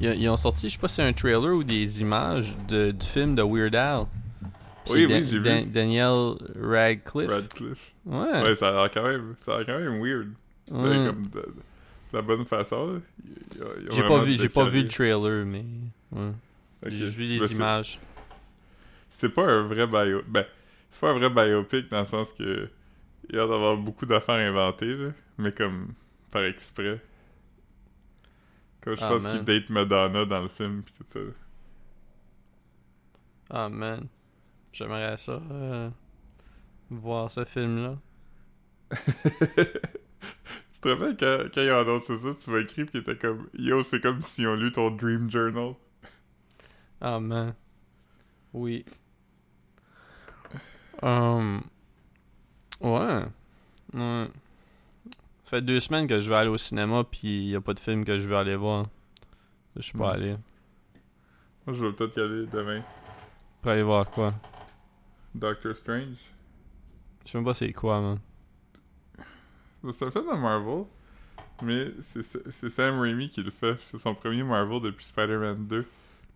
Ils, 0.00 0.28
ont 0.28 0.36
sorti, 0.36 0.68
je 0.68 0.74
sais 0.74 0.78
pas 0.78 0.88
si 0.88 0.96
c'est 0.96 1.02
un 1.02 1.12
trailer 1.14 1.54
ou 1.54 1.64
des 1.64 2.02
images 2.02 2.54
de, 2.68 2.90
du 2.90 3.06
film 3.06 3.34
de 3.34 3.42
Weird 3.42 3.74
Al. 3.74 4.04
Oui, 4.90 5.06
oui, 5.06 5.26
j'ai 5.26 5.38
vu. 5.38 5.64
Daniel 5.66 6.34
Radcliffe. 6.60 7.30
Radcliffe. 7.30 7.92
Ouais. 8.04 8.42
Ouais, 8.42 8.54
ça 8.54 8.68
a 8.68 8.72
l'air 8.72 8.90
quand 8.92 9.02
même, 9.02 9.34
ça 9.38 9.54
a 9.54 9.58
l'air 9.58 9.66
quand 9.66 9.78
même 9.78 10.00
weird. 10.02 10.28
Ben, 10.70 11.06
comme 11.06 11.26
de, 11.28 11.40
de 11.40 11.54
la 12.12 12.22
bonne 12.22 12.44
façon, 12.44 13.00
J'ai 13.90 14.02
pas 14.02 14.18
vu, 14.20 14.36
j'ai 14.38 14.48
pas 14.48 14.64
vu 14.68 14.82
le 14.82 14.88
trailer, 14.88 15.44
mais 15.46 15.64
ouais. 16.12 16.32
J'ai 16.84 16.96
juste 16.98 17.16
vu 17.16 17.24
les 17.24 17.38
Ben, 17.38 17.46
c'est- 17.46 17.54
images. 17.54 17.98
C'est 19.10 19.30
pas 19.30 19.44
un 19.44 19.62
vrai 19.62 19.86
bio... 19.86 20.20
Ben, 20.28 20.44
c'est 20.90 21.00
pas 21.00 21.10
un 21.10 21.18
vrai 21.18 21.30
biopic 21.30 21.88
dans 21.90 22.00
le 22.00 22.04
sens 22.04 22.32
que... 22.32 22.68
Il 23.30 23.34
y 23.36 23.38
a 23.38 23.46
d'avoir 23.46 23.76
beaucoup 23.76 24.04
d'affaires 24.06 24.34
inventées, 24.34 24.94
là. 24.94 25.08
Mais 25.38 25.52
comme... 25.52 25.94
Par 26.30 26.44
exprès. 26.44 27.00
Comme 28.86 28.96
je 28.96 29.04
Ah, 29.04 29.06
pense 29.06 29.26
man. 29.26 29.28
qu'il 29.28 29.44
date 29.44 29.68
Madonna 29.70 30.24
dans 30.24 30.40
le 30.42 30.48
film, 30.48 30.82
pis 30.82 30.94
tout 30.94 31.04
ça. 31.10 31.20
Ah 33.50 33.68
man, 33.68 34.08
j'aimerais 34.72 35.18
ça 35.18 35.40
euh, 35.52 35.90
voir 36.90 37.30
ce 37.30 37.44
film-là. 37.44 37.98
tu 40.74 40.80
te 40.80 40.88
rappelles 40.88 41.16
quand, 41.16 41.48
quand 41.54 41.62
ils 41.62 41.70
ont 41.72 41.78
annoncé 41.80 42.16
ça, 42.16 42.28
tu 42.34 42.50
m'as 42.50 42.60
écrit 42.60 42.84
pis 42.84 42.92
il 42.94 43.00
était 43.00 43.16
comme... 43.16 43.48
Yo, 43.54 43.82
c'est 43.82 44.00
comme 44.00 44.22
s'ils 44.22 44.48
ont 44.48 44.54
lu 44.54 44.72
ton 44.72 44.90
Dream 44.90 45.30
Journal. 45.30 45.74
Ah 47.00 47.20
man, 47.20 47.54
oui. 48.52 48.84
Um, 51.02 51.70
ouais, 52.80 53.24
ouais. 53.94 54.28
Ça 55.46 55.50
fait 55.58 55.62
deux 55.62 55.78
semaines 55.78 56.08
que 56.08 56.18
je 56.20 56.28
vais 56.28 56.34
aller 56.34 56.50
au 56.50 56.58
cinéma 56.58 57.04
puis 57.04 57.44
y 57.44 57.54
a 57.54 57.60
pas 57.60 57.72
de 57.72 57.78
film 57.78 58.04
que 58.04 58.18
je 58.18 58.26
veux 58.26 58.34
aller 58.36 58.56
voir. 58.56 58.86
Je 59.76 59.82
suis 59.82 59.92
pas 59.96 60.10
Hmm. 60.10 60.14
allé. 60.16 60.36
Moi, 61.64 61.76
je 61.76 61.86
vais 61.86 61.92
peut-être 61.92 62.16
y 62.16 62.20
aller 62.20 62.46
demain. 62.46 62.82
Pour 63.62 63.70
aller 63.70 63.84
voir 63.84 64.10
quoi? 64.10 64.34
Doctor 65.32 65.76
Strange. 65.76 66.16
Je 67.24 67.30
sais 67.30 67.38
même 67.38 67.44
pas 67.44 67.54
c'est 67.54 67.72
quoi, 67.72 68.00
man. 68.00 68.18
C'est 69.92 70.04
un 70.06 70.10
film 70.10 70.24
de 70.26 70.36
Marvel, 70.36 70.84
mais 71.62 71.92
c'est 72.02 72.22
c'est 72.50 72.68
Sam 72.68 72.98
Raimi 72.98 73.28
qui 73.28 73.40
le 73.40 73.52
fait. 73.52 73.76
C'est 73.84 73.98
son 73.98 74.14
premier 74.14 74.42
Marvel 74.42 74.80
depuis 74.80 75.04
Spider-Man 75.04 75.68
2. 75.68 75.86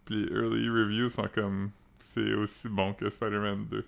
Puis 0.05 0.15
les 0.25 0.33
early 0.33 0.69
reviews 0.69 1.09
sont 1.09 1.27
comme... 1.35 1.71
C'est 2.01 2.33
aussi 2.35 2.69
bon 2.69 2.93
que 2.95 3.11
Spider-Man 3.11 3.67
2. 3.71 3.85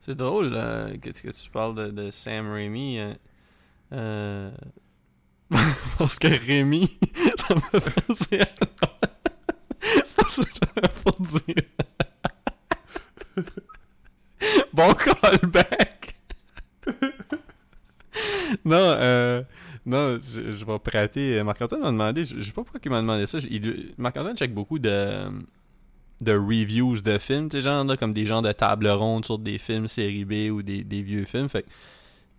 C'est 0.00 0.14
drôle 0.14 0.50
euh, 0.54 0.96
que, 0.96 1.10
que 1.10 1.28
tu 1.30 1.50
parles 1.50 1.74
de, 1.74 1.90
de 1.90 2.10
Sam 2.10 2.50
Raimi. 2.50 2.98
euh, 3.00 3.12
euh, 3.92 4.50
parce 5.98 6.18
que 6.18 6.28
Rémi, 6.28 6.90
ça 7.36 7.54
me 7.54 7.80
fait 7.80 8.42
à... 8.42 8.46
C'est 10.04 10.22
ça 10.22 10.42
que 10.44 10.50
j'avais 10.62 10.88
pour 11.02 11.20
dire. 11.20 11.54
bon 14.72 14.94
callback! 14.94 16.14
non, 18.64 18.76
euh... 18.76 19.42
Non, 19.86 20.18
je, 20.18 20.64
vais 20.64 20.78
prater. 20.78 21.42
Marc-Antoine 21.42 21.82
m'a 21.82 21.90
demandé, 21.90 22.24
je, 22.24 22.40
sais 22.40 22.52
pas 22.52 22.62
pourquoi 22.62 22.80
il 22.82 22.90
m'a 22.90 23.02
demandé 23.02 23.26
ça. 23.26 23.38
Marc-Antoine 23.98 24.36
check 24.36 24.54
beaucoup 24.54 24.78
de, 24.78 25.28
de 26.22 26.32
reviews 26.32 27.02
de 27.02 27.18
films, 27.18 27.50
genre 27.52 27.84
là, 27.84 27.96
comme 27.96 28.14
des 28.14 28.24
gens 28.24 28.40
de 28.40 28.50
table 28.52 28.88
ronde 28.88 29.24
sur 29.24 29.38
des 29.38 29.58
films 29.58 29.88
série 29.88 30.24
B 30.24 30.50
ou 30.50 30.62
des, 30.62 30.84
des 30.84 31.02
vieux 31.02 31.24
films. 31.24 31.48
Fait 31.48 31.66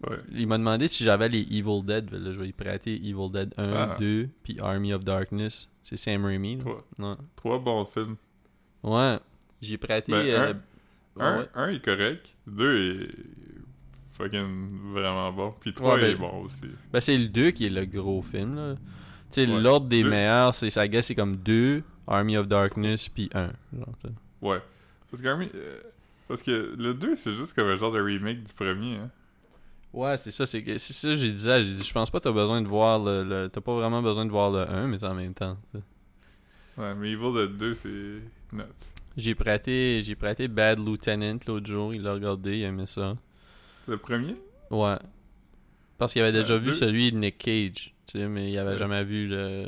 Ouais. 0.10 0.18
il 0.34 0.48
m'a 0.48 0.58
demandé 0.58 0.88
si 0.88 1.04
j'avais 1.04 1.30
les 1.30 1.42
Evil 1.42 1.84
Dead. 1.84 2.12
Là, 2.12 2.32
je 2.34 2.40
vais 2.40 2.48
y 2.48 2.54
prêter 2.54 2.94
Evil 2.96 3.30
Dead 3.32 3.54
1, 3.58 3.74
Ah. 3.74 3.96
2, 4.00 4.30
puis 4.44 4.58
Army 4.60 4.94
of 4.94 5.04
Darkness. 5.04 5.70
C'est 5.84 5.98
Sam 5.98 6.26
Raimi. 6.26 6.58
Trois, 6.58 6.84
Ouais. 7.00 7.16
trois 7.36 7.60
bons 7.60 7.86
films. 7.86 8.16
Ouais. 8.84 9.18
J'ai 9.62 9.78
prêté. 9.78 10.12
Ben, 10.12 10.26
euh, 10.28 10.54
Un, 11.18 11.40
ouais. 11.40 11.50
un 11.56 11.70
est 11.70 11.84
correct. 11.84 12.36
Deux 12.46 13.02
est 13.02 13.10
fucking 14.18 14.92
vraiment 14.94 15.32
bon. 15.32 15.54
Puis 15.60 15.74
trois 15.74 15.98
ben- 15.98 16.12
est 16.12 16.16
bon 16.16 16.44
aussi. 16.44 16.66
Ben, 16.92 17.02
c'est 17.02 17.18
le 17.18 17.28
2 17.28 17.52
qui 17.52 17.66
est 17.66 17.70
le 17.70 17.86
gros 17.86 18.22
film. 18.22 18.56
là. 18.56 18.76
Tu 19.32 19.42
sais, 19.42 19.46
l'ordre 19.48 19.88
des 19.88 20.04
Deux. 20.04 20.10
meilleurs, 20.10 20.54
c'est, 20.54 20.70
ça 20.70 20.84
c'est 21.02 21.16
comme 21.16 21.36
2, 21.36 21.84
Army 22.08 22.38
of 22.38 22.48
Darkness, 22.48 23.10
puis 23.10 23.30
1. 23.34 23.52
Ouais. 24.42 24.60
Parce 25.10 25.22
que, 25.22 25.28
Army- 25.28 25.50
euh, 25.56 25.80
parce 26.28 26.44
que 26.44 26.76
le 26.78 26.94
2, 26.94 27.16
c'est 27.16 27.34
juste 27.34 27.54
comme 27.54 27.68
un 27.68 27.76
genre 27.76 27.92
de 27.92 28.00
remake 28.00 28.44
du 28.44 28.54
premier. 28.54 28.98
Hein. 28.98 29.10
Ouais, 29.96 30.18
c'est 30.18 30.32
ça, 30.32 30.46
c'est 30.46 30.62
que 30.62 30.78
c'est 30.78 30.94
ça 30.94 31.14
j'ai 31.14 31.32
dit. 31.32 31.44
J'ai 31.44 31.64
dit, 31.64 31.84
je 31.84 31.94
pense 31.94 32.12
pas 32.12 32.20
que 32.20 32.26
t'as 32.26 32.32
besoin 32.34 32.62
de 32.62 32.68
voir 32.68 33.00
le, 33.00 33.24
le- 33.24 33.50
T'as 33.50 33.62
pas 33.62 33.74
vraiment 33.76 34.02
besoin 34.02 34.26
de 34.26 34.32
voir 34.32 34.52
le 34.52 34.70
1, 34.70 34.88
mais 34.88 35.04
en 35.06 35.14
même 35.16 35.34
temps. 35.34 35.58
Ouais, 36.78 36.94
mais 36.96 37.12
Evil 37.12 37.32
Dead 37.34 37.56
2, 37.58 37.74
c'est 37.74 37.88
nuts. 38.52 38.64
J'ai 39.16 39.34
prêté, 39.36 40.02
j'ai 40.04 40.16
prêté 40.16 40.50
Bad 40.50 40.80
Lieutenant 40.86 41.38
l'autre 41.48 41.66
jour, 41.66 41.94
il 41.94 42.02
l'a 42.02 42.14
regardé, 42.14 42.58
il 42.58 42.64
aimait 42.64 42.86
ça. 42.86 43.16
Le 43.88 43.96
premier? 43.98 44.36
Ouais. 44.70 44.98
Parce 45.98 46.12
qu'il 46.12 46.22
avait 46.22 46.34
déjà 46.34 46.56
Ouais, 46.56 46.60
vu 46.60 46.66
deux- 46.68 46.72
celui 46.74 47.12
de 47.14 47.18
Nick 47.18 47.38
Cage, 47.38 47.94
tu 48.06 48.20
sais, 48.20 48.28
mais 48.28 48.50
il 48.52 48.58
avait 48.58 48.72
Ouais. 48.72 48.78
jamais 48.78 49.06
vu 49.06 49.30
le. 49.30 49.66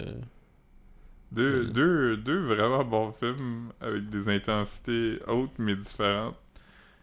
Deux, 1.32 1.62
Ouais. 1.66 1.72
deux, 1.72 2.18
deux 2.18 2.40
vraiment 2.48 2.84
bons 2.84 3.14
films 3.14 3.72
avec 3.80 4.10
des 4.10 4.28
intensités 4.28 5.20
hautes 5.28 5.58
mais 5.58 5.76
différentes. 5.78 6.36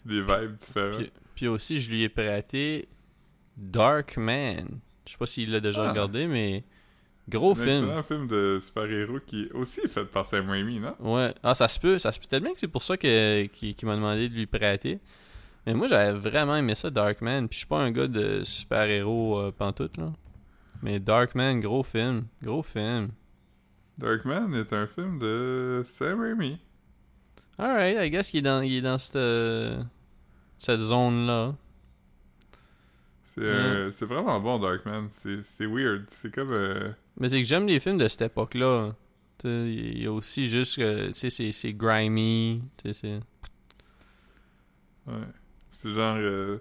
Des 0.04 0.20
vibes 0.20 0.56
différentes. 0.60 0.96
Puis, 0.98 1.10
puis 1.34 1.48
aussi, 1.48 1.80
je 1.80 1.90
lui 1.90 2.02
ai 2.02 2.10
prêté 2.10 2.86
Dark 3.56 4.16
Man. 4.16 4.80
Je 5.06 5.12
sais 5.12 5.18
pas 5.18 5.26
s'il 5.26 5.50
l'a 5.52 5.60
déjà 5.60 5.84
Ah. 5.86 5.90
regardé, 5.90 6.26
mais 6.26 6.64
gros 7.28 7.52
un 7.52 7.54
film. 7.54 7.84
excellent 7.84 8.02
film 8.02 8.26
de 8.26 8.58
super-héros 8.60 9.20
qui 9.24 9.42
est 9.44 9.52
aussi 9.52 9.86
fait 9.88 10.04
par 10.04 10.26
Sam 10.26 10.48
Raimi, 10.50 10.80
non? 10.80 10.94
Ouais. 11.00 11.34
Ah, 11.42 11.54
ça 11.54 11.68
se 11.68 11.78
peut. 11.78 11.98
Ça 11.98 12.10
se 12.12 12.18
peut 12.18 12.26
tellement 12.26 12.52
que 12.52 12.58
c'est 12.58 12.68
pour 12.68 12.82
ça 12.82 12.96
que, 12.96 13.44
qu'il, 13.46 13.74
qu'il 13.74 13.86
m'a 13.88 13.96
demandé 13.96 14.28
de 14.28 14.34
lui 14.34 14.46
prêter. 14.46 14.98
Mais 15.66 15.74
moi, 15.74 15.88
j'avais 15.88 16.12
vraiment 16.18 16.56
aimé 16.56 16.74
ça, 16.74 16.90
Darkman. 16.90 17.48
Puis 17.48 17.54
je 17.54 17.58
suis 17.58 17.66
pas 17.66 17.80
un 17.80 17.90
gars 17.90 18.06
de 18.08 18.42
super-héros 18.44 19.38
euh, 19.38 19.52
pantoute, 19.52 19.96
là. 19.96 20.12
Mais 20.82 21.00
Darkman, 21.00 21.60
gros 21.60 21.82
film. 21.82 22.24
Gros 22.42 22.62
film. 22.62 23.08
Darkman 23.98 24.52
est 24.54 24.72
un 24.72 24.86
film 24.86 25.18
de 25.18 25.80
Sam 25.84 26.20
Raimi. 26.20 26.58
Alright, 27.56 27.96
I 27.98 28.10
guess 28.10 28.30
qu'il 28.30 28.40
est 28.40 28.42
dans, 28.42 28.60
il 28.62 28.74
est 28.76 28.80
dans 28.82 28.98
cette, 28.98 29.16
euh, 29.16 29.80
cette 30.58 30.80
zone-là. 30.80 31.54
C'est 33.34 33.40
euh, 33.40 33.90
c'est 33.90 34.06
vraiment 34.06 34.38
bon, 34.40 34.58
Darkman. 34.60 35.08
C'est 35.10 35.42
c'est 35.42 35.66
weird. 35.66 36.04
C'est 36.08 36.32
comme... 36.32 36.52
euh, 36.52 36.90
Mais 37.18 37.28
c'est 37.28 37.40
que 37.40 37.46
j'aime 37.46 37.66
les 37.66 37.80
films 37.80 37.98
de 37.98 38.06
cette 38.08 38.22
époque-là. 38.22 38.92
Il 39.44 40.02
y 40.02 40.06
a 40.06 40.12
aussi 40.12 40.46
juste 40.46 40.76
que, 40.76 41.08
tu 41.08 41.14
sais, 41.14 41.30
c'est, 41.30 41.50
c'est 41.52 41.72
grimy. 41.72 42.62
Tu 42.76 42.94
sais, 42.94 43.00
c'est... 43.00 43.20
Ouais. 45.12 45.20
C'est 45.72 45.90
genre 45.90 46.16
euh, 46.18 46.58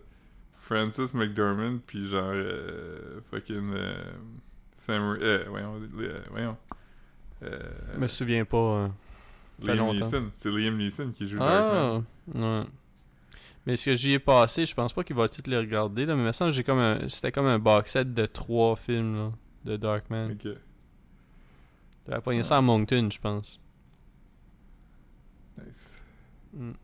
Francis 0.58 1.14
McDormand, 1.14 1.78
puis 1.86 2.08
genre 2.10 2.32
euh, 2.34 3.22
fucking 3.30 3.72
euh, 3.74 3.94
Sam... 4.76 5.18
Euh, 5.22 5.46
voyons, 5.48 5.80
euh, 6.00 6.20
voyons. 6.32 6.58
Euh, 7.44 7.60
Je 7.94 8.00
me 8.00 8.08
souviens 8.08 8.46
pas. 8.46 8.58
euh. 8.58 8.88
fait 9.64 9.76
Liam 9.76 9.86
longtemps. 9.88 10.06
Neeson. 10.08 10.32
C'est 10.34 10.50
Liam 10.50 10.76
Neeson 10.76 11.12
qui 11.12 11.28
joue 11.28 11.38
Darkman. 11.38 12.04
Ah, 12.34 12.40
ouais. 12.40 12.64
Mais 13.66 13.78
ce 13.78 13.86
que 13.92 13.96
j'y 13.96 14.14
ai 14.14 14.20
passé, 14.20 14.66
je 14.66 14.74
pense 14.76 14.92
pas 14.94 15.04
qu'il 15.04 15.16
va 15.16 15.30
tout 15.30 15.42
les 15.46 15.58
regarder, 15.58 16.06
là, 16.06 16.16
mais 16.16 16.24
il 16.24 16.28
me 16.28 16.32
semble 16.34 16.52
que 16.52 16.58
j'ai 16.58 16.64
comme 16.64 16.80
un, 16.80 17.08
c'était 17.08 17.32
comme 17.32 17.46
un 17.46 17.60
box 17.60 17.92
set 17.94 18.14
de 18.14 18.26
trois 18.26 18.76
films, 18.76 19.16
là, 19.16 19.32
de 19.66 19.78
Darkman. 19.78 20.32
Ok. 20.34 20.48
J'avais 22.08 22.22
pogné 22.22 22.44
ça 22.44 22.58
à 22.58 22.62
Moncton, 22.62 23.08
je 23.12 23.20
pense. 23.20 23.60
Nice. 25.58 26.02
Mm. 26.54 26.72
Moi, 26.72 26.76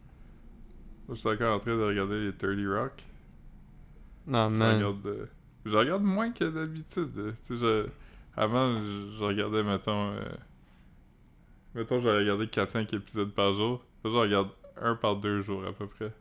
je 1.09 1.15
suis 1.15 1.29
encore 1.29 1.55
en 1.55 1.59
train 1.59 1.75
de 1.75 1.83
regarder 1.83 2.25
les 2.25 2.33
30 2.35 2.65
Rock. 2.67 3.03
Non, 4.27 4.49
Je 4.49 4.55
man. 4.55 4.75
regarde, 4.77 5.05
euh, 5.07 5.25
je 5.65 5.75
regarde 5.75 6.03
moins 6.03 6.31
que 6.31 6.45
d'habitude. 6.45 7.09
euh, 7.17 7.31
Tu 7.45 7.55
sais, 7.55 7.57
je... 7.57 7.87
Avant, 8.37 8.75
je, 8.77 9.15
je 9.17 9.23
regardais, 9.23 9.63
mettons... 9.63 10.11
euh, 10.11 10.21
Mettons, 11.75 11.99
je 11.99 12.07
regardais 12.09 12.45
4-5 12.45 12.95
épisodes 12.95 13.31
par 13.33 13.53
jour. 13.53 13.83
Là, 14.03 14.11
je 14.11 14.15
regarde 14.17 14.49
un 14.81 14.95
par 14.95 15.15
deux 15.17 15.41
jours, 15.41 15.65
à 15.65 15.73
peu 15.73 15.87
près. 15.87 16.13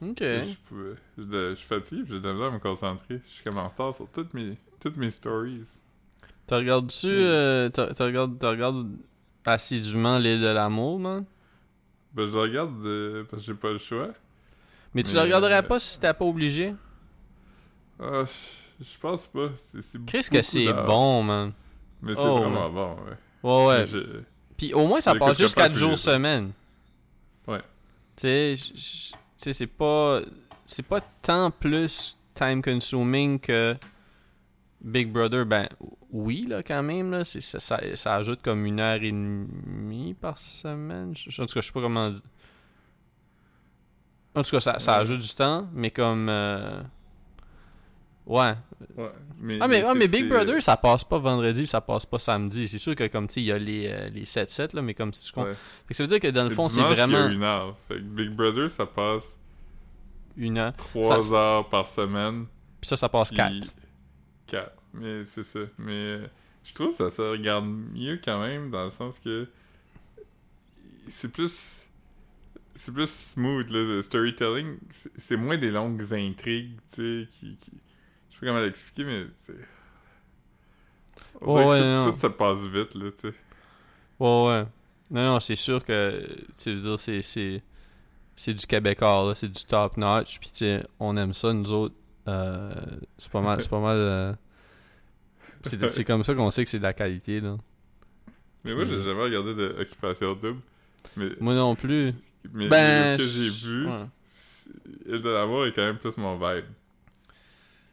Ok. 0.00 0.18
Je, 0.20 0.54
pouvais- 0.68 0.94
je, 1.16 1.22
je 1.50 1.54
suis 1.54 1.66
fatigué, 1.66 2.02
j'ai 2.08 2.20
de 2.20 2.26
la 2.28 2.32
misère 2.34 2.48
à 2.48 2.50
me 2.52 2.58
concentrer. 2.58 3.20
Je 3.26 3.30
suis 3.30 3.44
comme 3.44 3.58
en 3.58 3.68
retard 3.68 3.94
sur 3.94 4.08
toutes 4.10 4.32
mes, 4.34 4.56
toutes 4.80 4.96
mes 4.96 5.10
stories. 5.10 5.66
T'as 6.46 6.58
regardé-tu. 6.58 7.06
euh, 7.08 7.68
t'as 7.68 7.92
t'as 7.92 8.04
regardé, 8.06 8.38
t'as 8.38 8.50
regardé 8.50 8.88
assidûment 9.44 10.18
l'île 10.18 10.40
de 10.40 10.46
l'amour, 10.46 10.98
man? 10.98 11.24
Ben, 12.14 12.26
je 12.26 12.36
regarde 12.38 12.84
euh, 12.86 13.24
parce 13.30 13.42
que 13.42 13.46
j'ai 13.52 13.58
pas 13.58 13.70
le 13.72 13.78
choix. 13.78 14.08
Mais 14.94 15.02
tu 15.02 15.14
le 15.14 15.20
regarderais 15.20 15.58
euh, 15.58 15.62
pas 15.62 15.78
si 15.80 15.98
t'étais 16.00 16.14
pas 16.14 16.24
obligé? 16.24 16.74
Ah, 18.00 18.24
je, 18.80 18.98
pense 18.98 19.26
pas. 19.26 19.50
C'est, 19.56 20.04
Qu'est-ce 20.06 20.30
que 20.30 20.40
c'est 20.42 20.72
bon, 20.72 21.22
man? 21.22 21.52
Mais 22.00 22.14
c'est 22.14 22.20
Oh, 22.24 22.38
vraiment 22.40 22.66
ouais. 22.66 22.72
bon, 22.72 22.96
ouais. 23.04 23.16
Ouais, 23.42 23.66
ouais. 23.80 23.86
Je- 23.86 24.20
Puis 24.56 24.72
au 24.72 24.86
moins, 24.86 25.00
ça 25.00 25.14
passe 25.14 25.38
juste 25.38 25.54
pas 25.54 25.62
4 25.62 25.72
tous 25.72 25.76
les 25.76 25.80
jours 25.80 25.98
semaine. 25.98 26.52
Ouais. 27.46 27.62
Tu 28.16 28.22
sais, 28.22 28.54
sais, 29.44 29.52
c'est 29.52 29.66
pas. 29.66 30.20
C'est 30.66 30.82
pas 30.86 31.00
tant 31.22 31.50
plus 31.50 32.16
time 32.34 32.60
consuming 32.62 33.38
que 33.40 33.76
Big 34.80 35.10
Brother. 35.10 35.46
Ben, 35.46 35.66
oui, 36.10 36.44
là, 36.48 36.62
quand 36.62 36.82
même, 36.82 37.10
là. 37.10 37.24
c'est- 37.24 37.40
Ça, 37.40 37.58
ça, 37.60 37.80
ça 37.96 38.14
ajoute 38.16 38.42
comme 38.42 38.64
une 38.66 38.80
heure 38.80 39.02
et 39.02 39.10
demie 39.10 40.14
par 40.14 40.38
semaine. 40.38 41.14
Je- 41.16 41.42
En 41.42 41.46
tout 41.46 41.54
cas, 41.54 41.60
je 41.60 41.66
sais 41.66 41.72
pas 41.72 41.80
comment 41.80 42.10
dire. 42.10 42.20
En 44.34 44.42
tout 44.42 44.50
cas, 44.50 44.60
ça, 44.60 44.78
ça 44.78 44.96
ajoute 44.96 45.20
du 45.20 45.34
temps, 45.34 45.68
mais 45.72 45.90
comme. 45.90 46.28
euh, 46.28 46.82
Ouais. 48.26 48.54
Ouais. 48.96 49.10
Mais, 49.40 49.58
Ah, 49.60 49.68
mais, 49.68 49.82
ah, 49.82 49.94
mais 49.94 50.08
Big 50.08 50.28
Brother, 50.28 50.62
ça 50.62 50.76
passe 50.76 51.04
pas 51.04 51.18
vendredi, 51.18 51.66
ça 51.66 51.80
passe 51.80 52.06
pas 52.06 52.18
samedi. 52.18 52.68
C'est 52.68 52.78
sûr 52.78 52.94
que, 52.94 53.06
comme, 53.08 53.26
tu 53.28 53.34
sais, 53.34 53.40
il 53.40 53.46
y 53.46 53.52
a 53.52 53.58
les, 53.58 53.88
euh, 53.88 54.08
les 54.10 54.24
7-7, 54.24 54.74
là, 54.74 54.82
mais 54.82 54.94
comme 54.94 55.12
si 55.12 55.22
tu 55.32 55.32
que 55.40 55.94
ça 55.94 56.02
veut 56.04 56.08
dire 56.08 56.20
que 56.20 56.28
dans 56.28 56.44
le 56.44 56.48
Le 56.50 56.54
fond, 56.54 56.68
c'est 56.68 56.76
dimanche, 56.76 56.92
il 56.94 56.98
y 56.98 57.00
a 57.00 57.06
vraiment 57.06 57.28
une 57.28 57.42
heure. 57.42 57.76
Fait 57.88 57.94
que 57.96 58.00
Big 58.00 58.30
Brother, 58.30 58.70
ça 58.70 58.86
passe 58.86 59.38
une 60.36 60.58
heure. 60.58 60.72
3 60.74 61.20
Ça- 61.20 61.34
heures 61.34 61.68
par 61.68 61.86
semaine. 61.86 62.46
Puis 62.80 62.88
ça, 62.88 62.96
ça 62.96 63.08
passe 63.08 63.30
4. 63.30 63.52
4. 64.46 64.72
Mais 64.94 65.24
c'est 65.24 65.44
ça. 65.44 65.60
Mais 65.78 65.92
euh, 65.92 66.26
je 66.64 66.72
trouve 66.72 66.90
que 66.90 66.94
ça 66.96 67.10
se 67.10 67.22
regarde 67.22 67.66
mieux 67.66 68.20
quand 68.24 68.40
même, 68.40 68.70
dans 68.70 68.84
le 68.84 68.90
sens 68.90 69.18
que 69.18 69.46
c'est 71.08 71.28
plus. 71.30 71.82
C'est 72.76 72.92
plus 72.94 73.10
smooth, 73.10 73.68
là, 73.70 73.78
le 73.82 74.02
storytelling. 74.02 74.76
C'est 75.16 75.36
moins 75.36 75.56
des 75.58 75.70
longues 75.72 76.00
intrigues, 76.12 76.76
tu 76.94 77.24
sais, 77.24 77.28
qui, 77.28 77.56
qui- 77.56 77.72
Je 77.72 77.87
sais 78.38 78.46
pas 78.46 78.46
comment 78.46 78.60
l'expliquer, 78.60 79.04
mais 79.04 79.26
c'est. 79.36 79.54
Ouais, 81.40 81.80
tout, 81.80 81.84
non. 81.84 82.12
tout 82.12 82.18
se 82.18 82.26
passe 82.26 82.60
vite, 82.66 82.94
là, 82.94 83.10
tu 83.12 83.28
sais. 83.30 83.34
Ouais, 84.18 84.46
ouais. 84.46 84.64
Non, 85.10 85.24
non, 85.24 85.40
c'est 85.40 85.56
sûr 85.56 85.82
que, 85.84 86.20
tu 86.56 86.74
veux 86.74 86.80
dire, 86.80 86.98
c'est, 86.98 87.22
c'est, 87.22 87.62
c'est 88.36 88.54
du 88.54 88.66
québécois, 88.66 89.24
là, 89.28 89.34
c'est 89.34 89.48
du 89.48 89.64
top 89.64 89.96
notch, 89.96 90.38
puis 90.40 90.50
tu 90.50 90.56
sais, 90.58 90.86
on 90.98 91.16
aime 91.16 91.32
ça, 91.32 91.52
nous 91.52 91.70
autres. 91.72 91.94
Euh, 92.26 92.70
c'est 93.16 93.30
pas 93.30 93.40
mal, 93.40 93.62
c'est 93.62 93.70
pas 93.70 93.80
mal. 93.80 93.96
euh, 93.96 94.32
c'est, 95.62 95.88
c'est 95.88 96.04
comme 96.04 96.24
ça 96.24 96.34
qu'on 96.34 96.50
sait 96.50 96.64
que 96.64 96.70
c'est 96.70 96.78
de 96.78 96.82
la 96.82 96.92
qualité, 96.92 97.40
là. 97.40 97.56
Mais 98.64 98.74
moi, 98.74 98.84
j'ai 98.84 98.96
Puis- 98.96 99.04
jamais 99.04 99.22
regardé 99.22 99.54
de 99.54 99.76
Occupation 99.80 100.34
Double. 100.34 100.60
Mais, 101.16 101.28
Moi 101.40 101.54
non 101.54 101.74
plus. 101.74 102.12
mais 102.52 102.68
Ben. 102.68 103.18
ce 103.18 103.22
que 103.22 103.28
j'ai 103.30 103.48
vu, 103.68 103.86
ouais. 103.86 104.04
Île 105.06 105.22
de 105.22 105.28
l'amour 105.30 105.64
est 105.66 105.72
quand 105.72 105.84
même 105.86 105.96
plus 105.98 106.16
mon 106.18 106.34
vibe. 106.36 106.64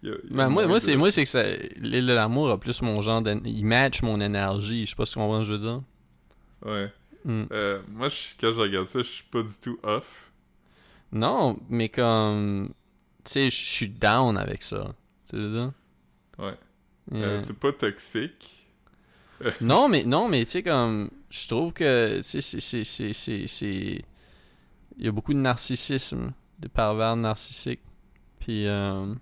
Y 0.06 0.10
a- 0.10 0.16
il 0.24 0.30
y 0.30 0.34
a 0.34 0.38
Ben, 0.38 0.50
moi, 0.50 0.66
moi, 0.68 0.76
de- 0.78 0.84
c'est, 0.84 0.96
moi, 0.98 1.12
c'est 1.12 1.24
que 1.24 1.30
ça, 1.30 1.44
l'île 1.78 2.06
de 2.06 2.14
l'amour 2.14 2.50
a 2.52 2.60
plus 2.60 2.82
mon 2.82 3.02
genre 3.02 3.22
d'en- 3.22 3.40
Il 3.44 3.66
match 3.66 4.02
mon 4.04 4.20
énergie. 4.22 4.86
Je 4.86 4.92
sais 4.92 4.96
pas 4.96 5.06
si 5.06 5.14
tu 5.14 5.20
comprends 5.20 5.44
ce 5.44 5.50
que 5.50 5.58
je 5.58 5.64
veux 5.64 5.70
dire. 5.70 5.82
Ouais. 6.66 6.92
Hmm. 7.26 7.44
Euh, 7.52 7.82
moi, 7.92 8.10
je- 8.10 8.34
quand 8.40 8.54
je 8.54 8.60
regarde 8.60 8.88
ça, 8.88 9.00
je 9.00 9.04
suis 9.10 9.24
pas 9.24 9.42
du 9.42 9.54
tout 9.62 9.80
off. 9.84 10.32
Non, 11.12 11.58
mais 11.70 11.90
comme. 11.90 12.70
Tu 13.24 13.32
sais, 13.32 13.46
je 13.50 13.56
suis 13.56 13.90
down 13.90 14.38
avec 14.38 14.62
ça. 14.62 14.94
Tu 15.30 15.36
veux 15.38 15.50
dire? 15.50 15.72
Ouais. 16.38 16.54
Yeah. 17.12 17.26
Euh, 17.28 17.40
c'est 17.44 17.58
pas 17.58 17.72
toxique. 17.72 18.52
Non, 19.62 19.90
mais 19.90 20.04
non, 20.04 20.30
mais 20.30 20.46
tu 20.46 20.52
sais, 20.52 20.64
comme. 20.64 21.10
Je 21.30 21.48
trouve 21.48 21.74
que. 21.74 22.18
Tu 22.18 22.24
sais, 22.24 22.42
c'est- 22.42 22.60
c'est. 22.60 22.84
c'est- 22.84 23.14
c'est- 23.14 23.48
c'est- 23.48 24.02
Il 24.98 25.04
y 25.06 25.08
a 25.08 25.12
beaucoup 25.12 25.34
de 25.34 25.40
narcissisme, 25.40 26.32
de 26.60 26.68
pervers 26.68 27.16
narcissiques. 27.16 27.82
Puis. 28.40 28.68
Euh... 28.68 29.14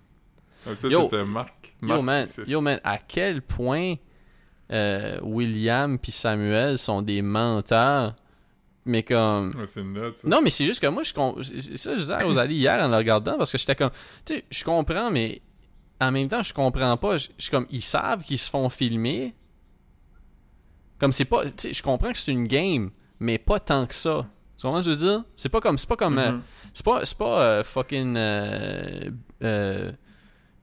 Euh, 0.66 0.74
Yo. 0.88 1.02
c'était 1.02 1.24
Marc. 1.24 1.76
Yo, 1.82 2.00
man, 2.02 2.26
yo, 2.46 2.60
man, 2.60 2.80
à 2.84 2.98
quel 2.98 3.42
point 3.42 3.94
euh, 4.72 5.18
William 5.22 5.98
puis 5.98 6.12
Samuel 6.12 6.78
sont 6.78 7.02
des 7.02 7.20
menteurs. 7.22 8.14
Mais 8.86 9.02
comme. 9.02 9.50
Ouais. 9.56 10.12
Non, 10.24 10.40
mais 10.42 10.50
c'est 10.50 10.64
juste 10.66 10.80
que 10.80 10.86
moi, 10.86 11.02
je 11.02 11.12
com- 11.14 11.42
ça 11.42 11.92
je 11.92 11.96
disais 12.00 12.12
à 12.12 12.18
Rosalie 12.18 12.56
hier 12.56 12.82
en 12.84 12.88
le 12.88 12.96
regardant, 12.96 13.38
parce 13.38 13.50
que 13.50 13.56
j'étais 13.58 13.74
comme, 13.74 13.90
tu 14.26 14.34
sais, 14.36 14.44
je 14.50 14.62
comprends, 14.64 15.10
mais 15.10 15.40
en 16.00 16.10
même 16.12 16.28
temps, 16.28 16.42
je 16.42 16.52
comprends 16.52 16.96
pas. 16.98 17.16
Je 17.16 17.28
suis 17.38 17.50
comme, 17.50 17.66
ils 17.70 17.82
savent 17.82 18.22
qu'ils 18.22 18.38
se 18.38 18.50
font 18.50 18.68
filmer. 18.68 19.34
Comme 20.98 21.12
c'est 21.12 21.24
pas, 21.24 21.44
tu 21.46 21.50
sais, 21.58 21.72
je 21.74 21.82
comprends 21.82 22.12
que 22.12 22.18
c'est 22.18 22.30
une 22.32 22.46
game, 22.46 22.90
mais 23.20 23.38
pas 23.38 23.58
tant 23.60 23.86
que 23.86 23.94
ça. 23.94 24.26
Tu 24.58 24.62
comprends 24.66 24.82
ce 24.82 24.90
que 24.90 24.94
je 24.94 25.00
veux 25.00 25.06
dire? 25.12 25.24
C'est 25.36 25.48
pas 25.48 25.60
comme, 25.60 25.76
c'est 25.78 25.88
pas 25.88 25.96
comme, 25.96 26.18
euh, 26.18 26.32
Mhm. 26.32 26.42
c'est 26.72 26.84
pas, 26.84 27.04
c'est 27.04 27.18
pas 27.18 27.40
euh, 27.42 27.64
fucking 27.64 28.14
euh, 28.16 29.10
euh, 29.42 29.92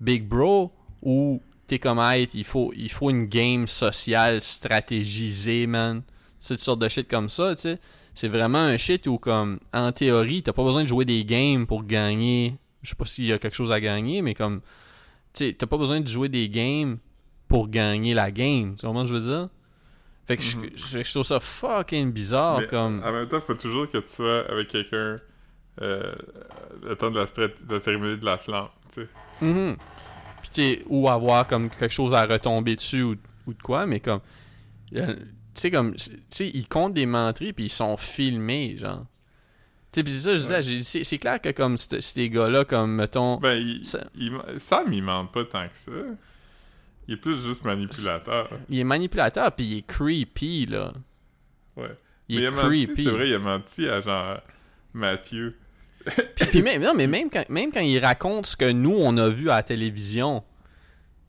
Big 0.02 0.28
Bro 0.28 0.74
où 1.02 1.42
t'es 1.68 1.80
comme, 1.80 2.00
hey, 2.00 2.28
il 2.34 2.44
faut, 2.44 2.74
il 2.76 2.92
faut 2.92 3.10
une 3.10 3.24
game 3.24 3.66
sociale 3.68 4.42
stratégisée, 4.42 5.68
man. 5.68 6.02
Cette 6.40 6.60
sorte 6.60 6.80
de 6.80 6.88
shit 6.90 7.08
comme 7.08 7.30
ça, 7.30 7.56
tu 7.56 7.62
sais. 7.62 7.80
C'est 8.14 8.28
vraiment 8.28 8.58
un 8.60 8.76
shit 8.78 9.08
où, 9.08 9.18
comme, 9.18 9.60
en 9.74 9.92
théorie, 9.94 10.44
t'as 10.44 10.52
pas 10.54 10.64
besoin 10.64 10.84
de 10.84 10.88
jouer 10.88 11.06
des 11.06 11.24
games 11.24 11.66
pour 11.66 11.86
gagner. 11.86 12.58
Je 12.82 12.90
sais 12.90 12.96
pas 12.96 13.06
s'il 13.06 13.26
y 13.26 13.32
a 13.32 13.38
quelque 13.40 13.56
chose 13.56 13.72
à 13.72 13.80
gagner, 13.80 14.22
mais 14.22 14.34
comme, 14.34 14.60
tu 15.34 15.46
sais, 15.46 15.54
t'as 15.54 15.68
pas 15.68 15.78
besoin 15.78 16.02
de 16.02 16.08
jouer 16.08 16.28
des 16.28 16.50
games 16.50 16.98
pour 17.48 17.70
gagner 17.70 18.14
la 18.14 18.32
game. 18.32 18.76
Tu 18.76 18.86
comprends 18.86 19.06
ce 19.06 19.12
que 19.14 19.18
je 19.20 19.22
veux 19.24 19.30
dire? 19.40 19.50
Fait 20.28 20.36
que 20.38 20.44
je- 20.44 20.58
Mhm. 20.58 20.70
je, 20.76 21.04
je 21.04 21.12
trouve 21.12 21.24
ça 21.24 21.40
fucking 21.40 22.12
bizarre, 22.12 22.60
Mais 22.60 22.68
comme... 22.68 23.02
En 23.04 23.12
même 23.14 23.28
temps, 23.30 23.40
faut 23.40 23.54
toujours 23.54 23.88
que 23.88 23.98
tu 24.00 24.08
sois 24.08 24.46
avec 24.52 24.68
quelqu'un 24.68 25.16
euh, 25.82 26.14
le 26.84 26.96
temps 26.96 27.12
de 27.12 27.20
la, 27.20 27.26
strat- 27.26 27.48
de 27.66 27.74
la 27.74 27.80
cérémonie 27.80 28.18
de 28.20 28.26
la 28.26 28.38
flamme, 28.38 28.68
tu 28.94 29.02
sais. 29.04 29.08
Mhm. 29.42 29.78
Puis 30.41 30.80
ou 30.88 31.10
avoir 31.10 31.47
comme 31.47 31.69
quelque 31.69 31.91
chose 31.93 32.13
à 32.13 32.25
retomber 32.25 32.75
dessus 32.75 33.01
ou, 33.04 33.15
ou 33.47 33.54
de 33.54 33.62
quoi, 33.62 33.86
mais 33.86 33.99
comme. 33.99 34.21
euh, 34.95 35.15
Tu 35.54 35.62
sais, 35.62 35.71
comme. 35.71 35.95
Tu 35.95 36.12
sais, 36.30 36.47
ils 36.54 36.67
comptent 36.67 36.93
des 36.93 37.06
menteries 37.06 37.54
puis 37.54 37.65
ils 37.65 37.69
sont 37.69 37.97
filmés, 37.97 38.77
genre. 38.77 39.06
Tu 39.91 40.01
sais, 40.06 40.08
ça, 40.17 40.36
je 40.36 40.41
disais, 40.41 40.56
Ouais. 40.77 40.84
c'est 40.84 41.04
c'est 41.04 41.17
clair 41.17 41.41
que 41.41 41.49
comme 41.49 41.77
ces 41.77 42.30
gars-là, 42.30 42.63
comme, 42.65 42.95
mettons. 42.95 43.38
Ben, 43.38 43.56
il, 43.56 43.86
Ça- 43.86 44.06
il- 44.15 44.32
Sam, 44.58 44.91
il 44.93 45.04
ment 45.04 45.25
pas 45.25 45.43
tant 45.45 45.67
que 45.67 45.77
ça. 45.77 45.91
Il 47.08 47.15
est 47.15 47.17
plus 47.17 47.41
juste 47.43 47.65
manipulateur. 47.65 48.49
Il 48.69 48.80
est 48.80 48.84
manipulateur 48.86 49.51
puis 49.51 49.65
il 49.65 49.77
est 49.80 49.88
creepy, 49.88 50.67
là. 50.67 50.93
Ouais. 51.75 51.97
Il 52.30 52.38
Mais 52.38 52.43
est 52.43 52.45
il 52.45 52.47
a 52.47 52.51
menti, 52.51 52.86
creepy. 52.86 53.04
c'est 53.04 53.10
vrai, 53.10 53.27
il 53.30 53.34
a 53.34 53.39
menti 53.39 53.88
à 53.89 53.99
genre 53.99 54.38
Mathieu. 54.93 55.58
Puis, 56.36 56.46
puis 56.48 56.62
même, 56.62 56.82
non, 56.82 56.94
mais 56.96 57.08
même 57.08 57.30
quand, 57.30 57.48
même 57.50 57.72
quand 57.72 57.80
il 57.82 58.00
raconte 58.00 58.46
ce 58.46 58.56
que 58.58 58.72
nous, 58.72 58.94
on 58.96 59.18
a 59.18 59.30
vu 59.30 59.50
à 59.50 59.56
la 59.58 59.64
télévision, 59.64 60.44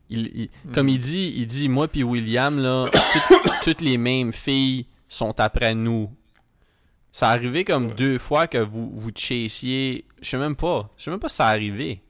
il, 0.09 0.27
il- 0.35 0.49
comme 0.73 0.89
il 0.89 0.99
dit, 0.99 1.33
il 1.37 1.47
dit, 1.47 1.69
moi 1.69 1.87
puis 1.87 2.03
William, 2.03 2.57
là, 2.59 2.89
toutes, 3.29 3.51
toutes 3.63 3.81
les 3.81 3.97
mêmes 3.97 4.33
filles 4.33 4.85
sont 5.07 5.39
après 5.39 5.75
nous. 5.75 6.11
Ça 7.11 7.29
arrivé 7.29 7.63
comme 7.63 7.87
Ouais. 7.87 7.93
deux 7.93 8.17
fois 8.17 8.47
que 8.47 8.57
vous, 8.57 8.89
vous 8.95 9.11
chasiez. 9.15 10.05
Je 10.21 10.29
sais 10.29 10.37
même 10.37 10.55
pas. 10.55 10.89
Je 10.97 11.03
sais 11.03 11.11
même 11.11 11.19
pas 11.19 11.29
si 11.29 11.35
ça 11.35 11.45
arrivé. 11.47 12.01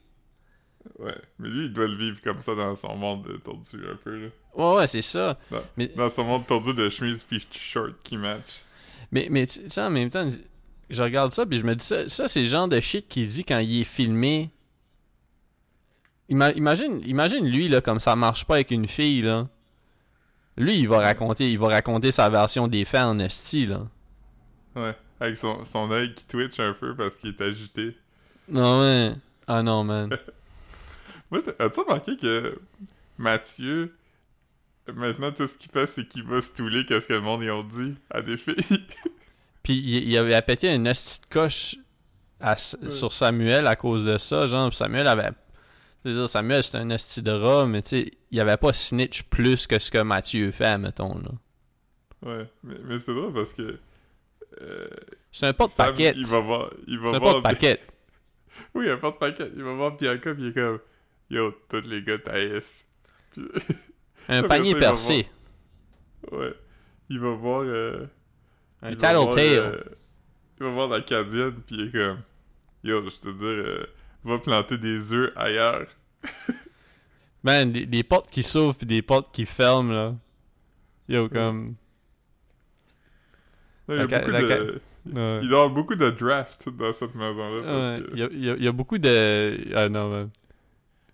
Ouais. 0.98 1.14
Mais 1.38 1.48
lui, 1.48 1.64
il 1.66 1.72
doit 1.72 1.86
le 1.86 1.96
vivre 1.96 2.20
comme 2.22 2.40
ça 2.40 2.54
dans 2.54 2.74
son 2.74 2.94
monde 2.96 3.26
de 3.26 3.36
tordu 3.36 3.76
un 3.90 3.96
peu, 3.96 4.16
là. 4.18 4.28
Ouais, 4.54 4.76
ouais, 4.76 4.86
c'est 4.86 5.02
ça. 5.02 5.38
Dans, 5.50 5.60
Mais- 5.76 5.88
dans 5.88 6.08
son 6.08 6.24
monde 6.24 6.46
tordu 6.46 6.72
de 6.72 6.88
chemise 6.88 7.22
puis 7.22 7.46
short 7.50 7.94
qui 8.02 8.16
match. 8.16 8.46
Mais, 9.12 9.28
mais 9.30 9.46
tu 9.46 9.60
sais, 9.68 9.80
en 9.82 9.90
même 9.90 10.08
temps, 10.10 10.26
je 10.94 11.02
regarde 11.02 11.32
ça 11.32 11.44
puis 11.44 11.58
je 11.58 11.64
me 11.64 11.74
dis, 11.74 11.84
ça, 11.84 12.08
ça 12.08 12.28
c'est 12.28 12.42
le 12.42 12.48
genre 12.48 12.68
de 12.68 12.80
shit 12.80 13.06
qu'il 13.08 13.26
dit 13.26 13.44
quand 13.44 13.58
il 13.58 13.82
est 13.82 13.84
filmé. 13.84 14.50
Ima- 16.30 16.54
imagine, 16.56 17.02
imagine 17.04 17.44
lui, 17.46 17.68
là, 17.68 17.80
comme 17.80 18.00
ça 18.00 18.16
marche 18.16 18.46
pas 18.46 18.54
avec 18.54 18.70
une 18.70 18.88
fille, 18.88 19.22
là. 19.22 19.46
Lui, 20.56 20.78
il 20.78 20.88
va 20.88 21.00
raconter, 21.00 21.50
il 21.50 21.58
va 21.58 21.68
raconter 21.68 22.12
sa 22.12 22.28
version 22.30 22.68
des 22.68 22.84
faits 22.84 23.02
en 23.02 23.18
esti, 23.18 23.66
là. 23.66 23.86
Ouais. 24.74 24.94
Avec 25.20 25.36
son, 25.36 25.64
son 25.64 25.90
œil 25.90 26.14
qui 26.14 26.24
twitch 26.24 26.58
un 26.60 26.72
peu 26.72 26.94
parce 26.96 27.16
qu'il 27.16 27.30
est 27.30 27.40
agité. 27.40 27.96
Non, 28.48 28.80
ouais. 28.80 29.12
Ah 29.46 29.62
non, 29.62 29.84
man. 29.84 30.10
Moi, 31.30 31.40
as-tu 31.58 31.80
remarqué 31.80 32.16
que 32.16 32.58
Mathieu, 33.18 33.94
maintenant, 34.92 35.32
tout 35.32 35.46
ce 35.46 35.56
qu'il 35.56 35.70
fait, 35.70 35.86
c'est 35.86 36.06
qu'il 36.06 36.24
va 36.24 36.40
stouler 36.40 36.84
qu'est-ce 36.86 37.06
que 37.08 37.14
le 37.14 37.20
monde 37.20 37.42
y 37.42 37.50
ont 37.50 37.64
dit 37.64 37.94
à 38.10 38.22
des 38.22 38.36
filles? 38.36 38.56
Puis 39.64 39.74
il, 39.74 40.08
il 40.10 40.16
avait 40.18 40.40
pété 40.42 40.72
une 40.72 40.86
esti 40.86 41.20
de 41.22 41.26
coche 41.26 41.76
à 42.40 42.52
S- 42.52 42.76
Ouais. 42.80 42.90
sur 42.90 43.12
Samuel 43.12 43.66
à 43.66 43.74
cause 43.74 44.04
de 44.04 44.16
ça, 44.18 44.46
genre. 44.46 44.68
Puis 44.68 44.76
Samuel 44.76 45.08
avait. 45.08 45.30
C'est-à-dire, 46.02 46.28
Samuel, 46.28 46.62
c'est 46.62 46.76
un 46.76 46.90
esti 46.90 47.22
de 47.22 47.30
rat, 47.32 47.66
mais 47.66 47.80
tu 47.82 47.88
sais, 47.88 48.10
il 48.30 48.38
avait 48.40 48.58
pas 48.58 48.72
snitch 48.74 49.22
plus 49.24 49.66
que 49.66 49.78
ce 49.78 49.90
que 49.90 49.98
Mathieu 50.02 50.50
fait, 50.52 50.76
mettons, 50.78 51.16
là. 51.18 51.30
Ouais, 52.22 52.46
mais, 52.62 52.74
mais 52.84 52.98
c'est 52.98 53.14
drôle 53.14 53.32
parce 53.32 53.52
que. 53.54 53.78
Euh, 54.60 54.88
C'est 55.32 55.46
un 55.46 55.52
porte-paquet. 55.52 56.12
Il 56.16 56.26
va 56.26 56.40
voir. 56.40 56.70
Il 56.86 56.98
va 57.00 57.10
C'est 57.10 57.16
un 57.16 57.20
porte-paquet. 57.20 57.80
Oui, 58.74 58.88
un 58.88 58.98
porte-paquet. 58.98 59.50
Il 59.56 59.64
va 59.64 59.72
voir 59.72 59.96
Bianca, 59.96 60.32
pis 60.34 60.42
il 60.42 60.48
est 60.48 60.52
comme. 60.52 60.78
Yo, 61.28 61.52
tous 61.68 61.86
les 61.88 62.02
gars 62.02 62.18
taillissent. 62.18 62.84
Puis. 63.32 63.42
Un 64.28 64.42
panier 64.48 64.72
ça, 64.72 64.78
percé. 64.78 65.26
ouais. 66.30 66.54
Il 67.08 67.18
va 67.18 67.30
voir. 67.32 67.62
Euh, 67.62 68.06
il 68.90 68.96
va 68.96 69.12
voir, 69.14 69.30
tattletale. 69.34 69.58
euh, 69.58 69.82
il 70.60 70.66
va 70.66 70.70
voir 70.72 70.88
la 70.88 71.00
Canadienne, 71.00 71.54
pis 71.66 71.74
il 71.74 71.80
est 71.88 71.92
comme. 71.92 72.18
Yo, 72.82 73.02
je 73.08 73.16
te 73.18 73.28
dire, 73.30 73.46
euh, 73.46 73.86
va 74.24 74.38
planter 74.38 74.78
des 74.78 75.12
œufs 75.12 75.32
ailleurs. 75.36 75.86
Man, 77.42 77.72
des, 77.72 77.86
des 77.86 78.02
portes 78.02 78.30
qui 78.30 78.42
s'ouvrent 78.42 78.76
pis 78.76 78.86
des 78.86 79.02
portes 79.02 79.34
qui 79.34 79.44
ferment, 79.46 79.92
là. 79.92 80.14
Yo, 81.08 81.28
comme... 81.28 81.74
Il 83.88 83.96
y 83.96 83.98
a 84.00 84.06
beaucoup 84.06 84.30
de. 84.32 84.48
ca- 84.48 84.80
Ouais. 85.06 85.40
Il 85.42 85.48
doit 85.50 85.58
y 85.58 85.60
avoir 85.60 85.68
beaucoup 85.70 85.94
de 85.96 86.08
draft 86.08 86.66
dans 86.70 86.90
cette 86.94 87.14
maison-là. 87.14 87.62
parce 87.62 88.00
que 88.00 88.10
il 88.14 88.18
y, 88.18 88.22
a, 88.22 88.28
il 88.32 88.42
y 88.44 88.50
a- 88.50 88.54
il 88.56 88.64
y 88.64 88.68
a 88.68 88.72
beaucoup 88.72 88.96
de... 88.96 89.54
Ah 89.76 89.90
non, 89.90 90.08
man. 90.08 90.30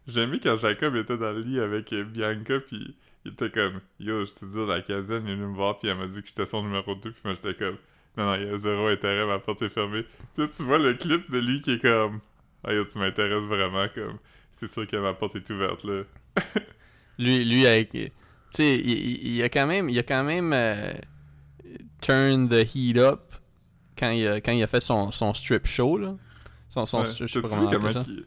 J'ai 0.06 0.20
aimé 0.22 0.38
quand 0.40 0.54
Jacob 0.54 0.94
était 0.94 1.18
dans 1.18 1.33
le 1.33 1.40
lit 1.40 1.59
avec 1.59 1.92
Bianca, 1.92 2.61
puis 2.61 2.94
il 3.24 3.33
était 3.33 3.50
comme 3.50 3.80
Yo, 3.98 4.24
je 4.24 4.33
te 4.33 4.44
dis, 4.44 4.66
la 4.66 4.80
Canadienne 4.83 5.26
est 5.28 5.35
venue 5.35 5.46
me 5.46 5.54
voir, 5.54 5.78
puis 5.78 5.88
elle 5.88 5.96
m'a 5.98 6.06
dit 6.06 6.20
que 6.22 6.28
j'étais 6.28 6.46
son 6.46 6.62
numéro 6.62 6.94
2, 6.94 7.11
puis 7.12 7.20
moi 7.24 7.35
j'étais 7.35 7.54
comme 7.54 7.76
Non, 8.16 8.26
non, 8.26 8.35
il 8.35 8.46
y 8.46 8.50
a 8.50 8.56
zéro 8.56 8.87
intérêt, 8.87 9.26
ma 9.26 9.38
porte 9.38 9.62
est 9.62 9.68
fermée. 9.68 10.04
Puis 10.35 10.44
là, 10.44 10.50
tu 10.54 10.62
vois 10.62 10.78
le 10.78 10.94
clip 10.94 11.30
de 11.30 11.38
lui 11.38 11.61
qui 11.61 11.72
est 11.74 11.83
comme 11.83 12.20
Ah, 12.64 12.72
yo, 12.72 12.85
tu 12.85 12.98
m'intéresses 12.98 13.44
vraiment, 13.44 13.87
comme 13.94 14.12
c'est 14.52 14.68
sûr 14.68 14.87
que 14.87 14.96
ma 14.96 15.14
porte 15.14 15.37
est 15.37 15.50
ouverte, 15.50 15.85
là. 15.85 16.02
Lui, 17.18 17.44
lui 17.44 17.66
avec... 17.66 17.90
Tu 17.92 18.11
sais, 18.52 18.78
il, 18.78 19.42
a 19.42 19.48
quand 19.50 19.66
même... 19.66 19.88
Il 19.90 19.98
a 19.98 20.02
quand 20.02 20.24
même... 20.24 20.52
euh, 20.54 20.90
turn 22.00 22.48
the 22.48 22.64
heat 22.74 22.96
up 22.98 23.20
quand 23.98 24.11
il 24.11 24.26
a, 24.26 24.40
quand 24.40 24.52
il 24.52 24.62
a 24.62 24.66
fait 24.66 24.80
son, 24.80 25.11
son 25.11 25.35
strip 25.35 25.66
show, 25.66 25.98
là. 25.98 26.16
Son, 26.68 26.87
son 26.87 26.98
Ouais. 27.00 27.04
strip, 27.04 27.28
qu'il- 27.28 27.40
Tu 27.42 28.26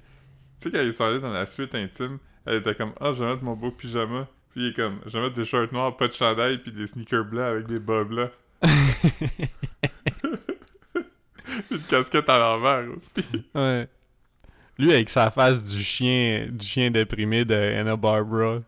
sais, 0.59 0.71
quand 0.71 0.81
il 0.81 0.93
s'en 0.93 1.05
allait 1.07 1.19
dans 1.19 1.31
la 1.33 1.45
suite 1.45 1.73
intime, 1.75 2.19
elle 2.45 2.55
était 2.57 2.75
comme 2.75 2.93
Ah, 2.99 3.11
je 3.13 3.23
vais 3.23 3.31
mettre 3.31 3.43
mon 3.43 3.55
beau 3.55 3.71
pyjama. 3.71 4.27
Puis 4.53 4.61
il 4.65 4.67
est 4.69 4.73
comme 4.73 4.99
Je 5.05 5.11
vais 5.11 5.21
mettre 5.21 5.35
des 5.35 5.45
shorts 5.45 5.71
noirs, 5.73 5.97
pas 5.97 6.07
de 6.07 6.13
chandail, 6.13 6.59
puis 6.59 6.71
des 6.71 6.87
sneakers 6.87 7.25
blancs 7.25 7.45
avec 7.45 7.67
des 7.67 7.79
bas 7.79 8.03
blancs. 8.03 8.31
Une 11.71 11.79
casquette 11.89 12.29
à 12.29 12.37
l'envers 12.39 12.85
aussi. 12.95 13.13
Ouais. 13.53 13.87
Lui 14.77 14.91
avec 14.93 15.09
sa 15.09 15.29
face 15.31 15.61
du 15.63 15.83
chien 15.83 16.47
du 16.51 16.65
chien 16.65 16.89
déprimé 16.91 17.45
de 17.45 17.53
Anna 17.53 17.95
Barbara. 17.95 18.61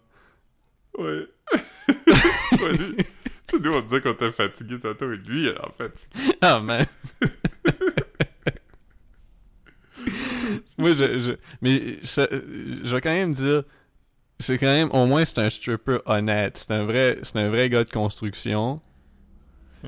Ouais. 0.97 1.27
ouais 2.61 2.73
lui, 2.77 2.95
tu 2.97 3.05
sais, 3.47 3.59
nous, 3.59 3.73
on 3.73 3.81
disait 3.81 4.01
qu'on 4.01 4.13
était 4.13 4.31
fatigué 4.31 4.79
tantôt, 4.79 5.11
et 5.11 5.17
lui, 5.17 5.49
en 5.49 5.71
fatigué. 5.77 6.35
Ah 6.41 6.59
man. 6.59 6.85
Moi 10.77 10.93
je, 10.93 11.19
je 11.19 11.31
mais 11.61 11.97
ça- 12.03 12.27
je 12.29 12.95
vais 12.95 13.01
quand 13.01 13.13
même 13.13 13.33
dire 13.33 13.63
c'est 14.39 14.57
quand 14.57 14.65
même 14.67 14.89
au 14.91 15.05
moins 15.05 15.23
c'est 15.25 15.39
un 15.39 15.49
stripper 15.49 15.99
honnête, 16.05 16.57
c'est 16.57 16.71
un 16.71 16.83
vrai 16.83 17.17
c'est 17.23 17.37
un 17.39 17.49
vrai 17.49 17.69
gars 17.69 17.83
de 17.83 17.89
construction. 17.89 18.81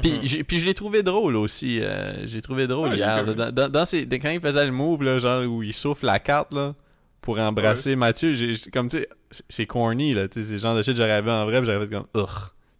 Puis, 0.02 0.12
Mhm. 0.12 0.44
puis 0.44 0.60
je 0.60 0.66
l'ai 0.66 0.74
trouvé 0.76 1.02
drôle 1.02 1.36
aussi. 1.36 1.80
euh, 1.82 2.12
j'ai 2.26 2.42
trouvé 2.42 2.68
drôle 2.68 2.90
Ah, 2.92 2.96
hier. 2.96 3.24
là. 3.26 3.34
Dans, 3.34 3.52
dans, 3.52 3.70
dans 3.70 3.86
ses- 3.86 4.08
quand 4.08 4.30
il 4.30 4.40
faisait 4.40 4.66
le 4.66 4.72
move, 4.72 5.02
là, 5.04 5.18
genre 5.18 5.44
où 5.50 5.64
il 5.64 5.74
souffle 5.74 6.06
la 6.06 6.20
carte 6.20 6.54
là, 6.54 6.76
pour 7.20 7.40
embrasser 7.40 7.96
Mathieu, 7.96 8.34
j'ai 8.36 8.54
comme 8.72 8.90
tu 8.90 8.98
sais, 8.98 9.10
c'est- 9.50 9.66
corny 9.66 10.14
là. 10.14 10.28
tu 10.28 10.40
sais, 10.42 10.46
C'est 10.46 10.54
le 10.54 10.58
genre 10.60 10.76
de 10.76 10.84
shit 10.84 10.94
que 10.94 11.00
j'aurais 11.02 11.22
vu 11.22 11.32
en 11.32 11.46
vrai, 11.46 11.64
j'aurais 11.64 11.80
fait 11.88 11.94
comme 11.94 12.06
Ugh. 12.16 12.28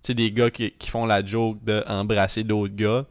Tu 0.04 0.08
sais, 0.08 0.14
des 0.14 0.32
gars 0.32 0.52
qui, 0.52 0.72
qui 0.72 0.90
font 0.92 1.06
la 1.08 1.26
joke 1.26 1.58
d'embrasser 1.64 2.44
d'autres 2.44 2.76
gars. 2.76 3.06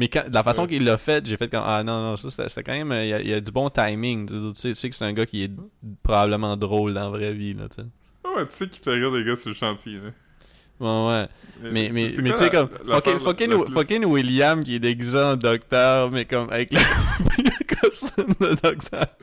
Mais 0.00 0.08
quand, 0.08 0.26
de 0.26 0.32
la 0.34 0.42
façon 0.42 0.62
Ouais. 0.62 0.68
qu'il 0.68 0.84
l'a 0.84 0.96
fait, 0.96 1.26
j'ai 1.26 1.36
fait 1.36 1.48
comme 1.50 1.62
Ah 1.64 1.84
non, 1.84 2.02
non, 2.02 2.16
ça 2.16 2.30
c'était 2.30 2.62
quand 2.62 2.72
même. 2.72 2.90
euh, 2.90 3.04
Il 3.04 3.08
y, 3.10 3.12
a, 3.12 3.20
il 3.20 3.28
y 3.28 3.34
a 3.34 3.40
du 3.42 3.52
bon 3.52 3.68
timing. 3.68 4.26
Tu, 4.26 4.34
sais, 4.58 4.68
tu 4.70 4.74
sais 4.74 4.88
que 4.88 4.96
c'est 4.96 5.04
un 5.04 5.12
gars 5.12 5.26
qui 5.26 5.44
est 5.44 5.52
probablement 6.02 6.56
drôle 6.56 6.94
dans 6.94 7.02
la 7.02 7.08
vraie 7.10 7.34
vie. 7.34 7.52
Là, 7.52 7.68
tu 7.68 7.82
sais. 7.82 7.88
Ouais, 8.34 8.46
tu 8.46 8.56
sais 8.56 8.66
qu'il 8.68 8.92
les 8.92 9.24
gars 9.24 9.36
sur 9.36 9.50
le 9.50 9.54
chantier, 9.54 9.98
là. 9.98 10.10
Ouais, 10.80 11.28
ouais. 11.62 11.70
Mais, 11.70 11.90
tu 12.14 12.36
sais, 12.36 12.48
comme, 12.48 12.70
fucking, 13.70 14.04
William 14.06 14.64
qui 14.64 14.76
est 14.76 14.80
déguisé 14.80 15.18
en 15.18 15.36
docteur, 15.36 16.10
mais 16.10 16.24
comme 16.24 16.48
avec 16.50 16.72
le, 16.72 16.78
le 17.38 17.76
costume 17.82 18.34
de 18.40 18.54
docteur. 18.62 19.06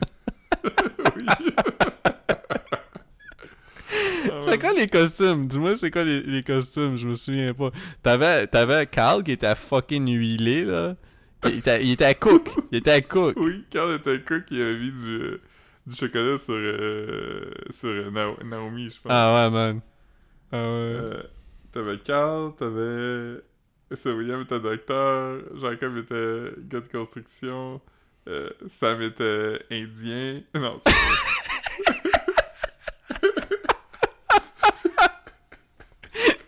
Oui. 1.16 1.24
C'est 4.48 4.52
ouais. 4.52 4.58
quoi 4.58 4.72
les 4.72 4.86
costumes? 4.86 5.46
Dis-moi, 5.46 5.76
c'est 5.76 5.90
quoi 5.90 6.04
les, 6.04 6.22
les 6.22 6.42
costumes? 6.42 6.96
Je 6.96 7.06
me 7.06 7.14
souviens 7.14 7.52
pas. 7.54 7.70
T'avais, 8.02 8.46
t'avais 8.46 8.86
Carl 8.86 9.22
qui 9.22 9.32
était 9.32 9.54
fucking 9.54 10.08
huilé, 10.08 10.64
là. 10.64 10.96
Il 11.44 11.58
était, 11.58 11.84
il 11.84 11.92
était 11.92 12.04
à 12.04 12.14
cook. 12.14 12.48
Il 12.72 12.78
était 12.78 12.90
à 12.90 13.00
cook. 13.00 13.34
Oui, 13.38 13.64
quand 13.72 13.92
était 13.94 14.20
cook, 14.20 14.44
il 14.50 14.60
avait 14.60 14.78
mis 14.78 14.90
du, 14.90 15.08
euh, 15.08 15.40
du 15.86 15.94
chocolat 15.94 16.36
sur, 16.38 16.54
euh, 16.54 17.50
sur 17.70 17.88
euh, 17.90 18.10
Nao- 18.10 18.42
Naomi, 18.44 18.90
je 18.90 19.00
pense. 19.00 19.12
Ah 19.14 19.44
ouais, 19.44 19.50
man. 19.50 19.80
Ah 20.50 20.56
ouais. 20.56 20.62
Euh, 20.62 21.22
t'avais 21.72 21.98
Carl, 21.98 22.52
t'avais... 22.58 23.40
C'est 23.94 24.10
William 24.10 24.42
était 24.42 24.60
docteur, 24.60 25.38
Jacob 25.62 25.96
était 25.96 26.50
gars 26.68 26.80
de 26.80 26.88
construction, 26.88 27.80
Sam 28.66 29.00
était 29.00 29.60
indien. 29.70 30.40
Non, 30.54 30.76
c'est 30.86 30.92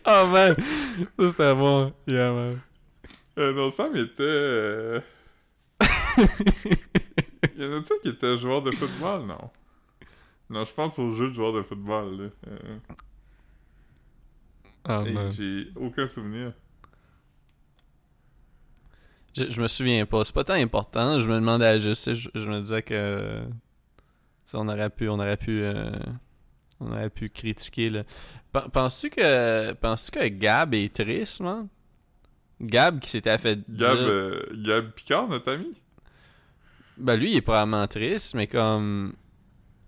Oh 0.13 0.27
man. 0.27 0.55
Ça 1.19 1.29
c'était 1.29 1.55
bon. 1.55 1.93
Yeah, 2.07 2.31
man. 2.33 2.59
Euh, 3.37 3.53
non, 3.53 3.71
Sam 3.71 3.95
était. 3.95 4.23
Euh... 4.23 5.01
Il 7.55 7.61
y 7.63 7.65
en 7.65 7.77
a-tu 7.77 7.93
qui 8.03 8.09
était 8.09 8.37
joueur 8.37 8.61
de 8.61 8.71
football, 8.71 9.25
non? 9.25 9.49
Non, 10.49 10.65
je 10.65 10.73
pense 10.73 10.99
au 10.99 11.11
jeu 11.11 11.29
de 11.29 11.33
joueur 11.33 11.53
de 11.53 11.61
football, 11.63 12.17
là. 12.21 12.29
Euh, 12.47 12.77
Oh 14.89 15.03
hey. 15.05 15.31
J'ai 15.31 15.67
aucun 15.75 16.07
souvenir. 16.07 16.53
Je, 19.37 19.49
je 19.49 19.61
me 19.61 19.67
souviens 19.67 20.05
pas. 20.05 20.25
C'est 20.25 20.33
pas 20.33 20.43
tant 20.43 20.53
important. 20.55 21.19
Je 21.21 21.27
me 21.29 21.35
demandais 21.35 21.79
juste. 21.79 22.03
tu 22.03 22.15
sais, 22.15 22.15
Je, 22.15 22.29
je 22.33 22.47
me 22.49 22.61
disais 22.61 22.81
que. 22.83 23.43
tu 23.45 23.51
sais, 24.45 24.57
on 24.57 24.67
aurait 24.67 24.89
pu. 24.89 25.07
On 25.09 25.19
aurait 25.19 25.37
pu. 25.37 25.61
euh, 25.61 25.91
on 26.81 26.91
aurait 26.91 27.09
pu 27.09 27.29
critiquer 27.29 27.89
là. 27.89 28.03
Pen- 28.51 28.69
Penses-tu 28.71 29.09
que. 29.09 29.73
Penses-tu 29.73 30.11
que 30.19 30.27
Gab 30.27 30.73
est 30.73 30.93
triste, 30.93 31.39
man? 31.41 31.67
Gab 32.59 32.99
qui 32.99 33.09
s'était 33.09 33.37
fait 33.37 33.59
Gab, 33.69 33.97
dire. 33.97 34.07
euh, 34.07 34.41
Gab 34.63 34.91
Picard, 34.91 35.27
notre 35.27 35.51
ami? 35.53 35.73
Ben 36.97 37.15
lui, 37.15 37.31
il 37.31 37.37
est 37.37 37.41
probablement 37.41 37.87
triste, 37.87 38.33
mais 38.35 38.47
comme. 38.47 39.13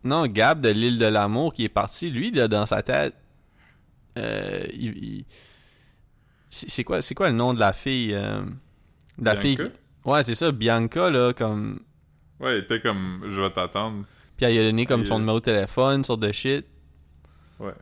Non, 0.04 0.26
Gab 0.28 0.60
de 0.62 0.70
l'île 0.70 0.98
de 0.98 1.06
l'amour 1.06 1.54
qui 1.54 1.64
est 1.66 1.70
parti, 1.70 2.10
lui, 2.10 2.32
là, 2.32 2.48
dans 2.48 2.66
sa 2.66 2.82
tête. 2.82 3.16
euh, 4.18 4.64
il- 4.74 4.98
il- 5.04 5.26
C'est 6.52 6.84
quoi, 6.84 7.02
c'est 7.02 7.16
quoi 7.16 7.30
le 7.30 7.36
nom 7.36 7.52
de 7.54 7.60
la 7.60 7.74
fille 7.74 8.14
euh, 8.14 8.44
de 9.18 9.26
La 9.26 9.36
fille. 9.36 9.56
Bianca? 9.56 9.72
qui- 10.04 10.10
Ouais, 10.10 10.24
c'est 10.24 10.36
ça, 10.36 10.52
Bianca, 10.52 11.10
là, 11.10 11.34
comme. 11.34 11.80
Ouais, 12.40 12.58
il 12.58 12.64
était 12.64 12.80
comme 12.82 13.24
je 13.28 13.42
vais 13.42 13.50
t'attendre. 13.50 14.06
Puis 14.38 14.46
elle 14.46 14.60
a 14.60 14.64
donné 14.66 14.86
comme 14.86 15.02
Et, 15.02 15.06
son 15.06 15.16
euh, 15.16 15.20
numéro 15.20 15.40
de 15.40 15.46
téléphone, 15.46 16.04
sorte 16.04 16.20
de 16.20 16.32
shit. 16.32 16.66
Ouais. 17.64 17.74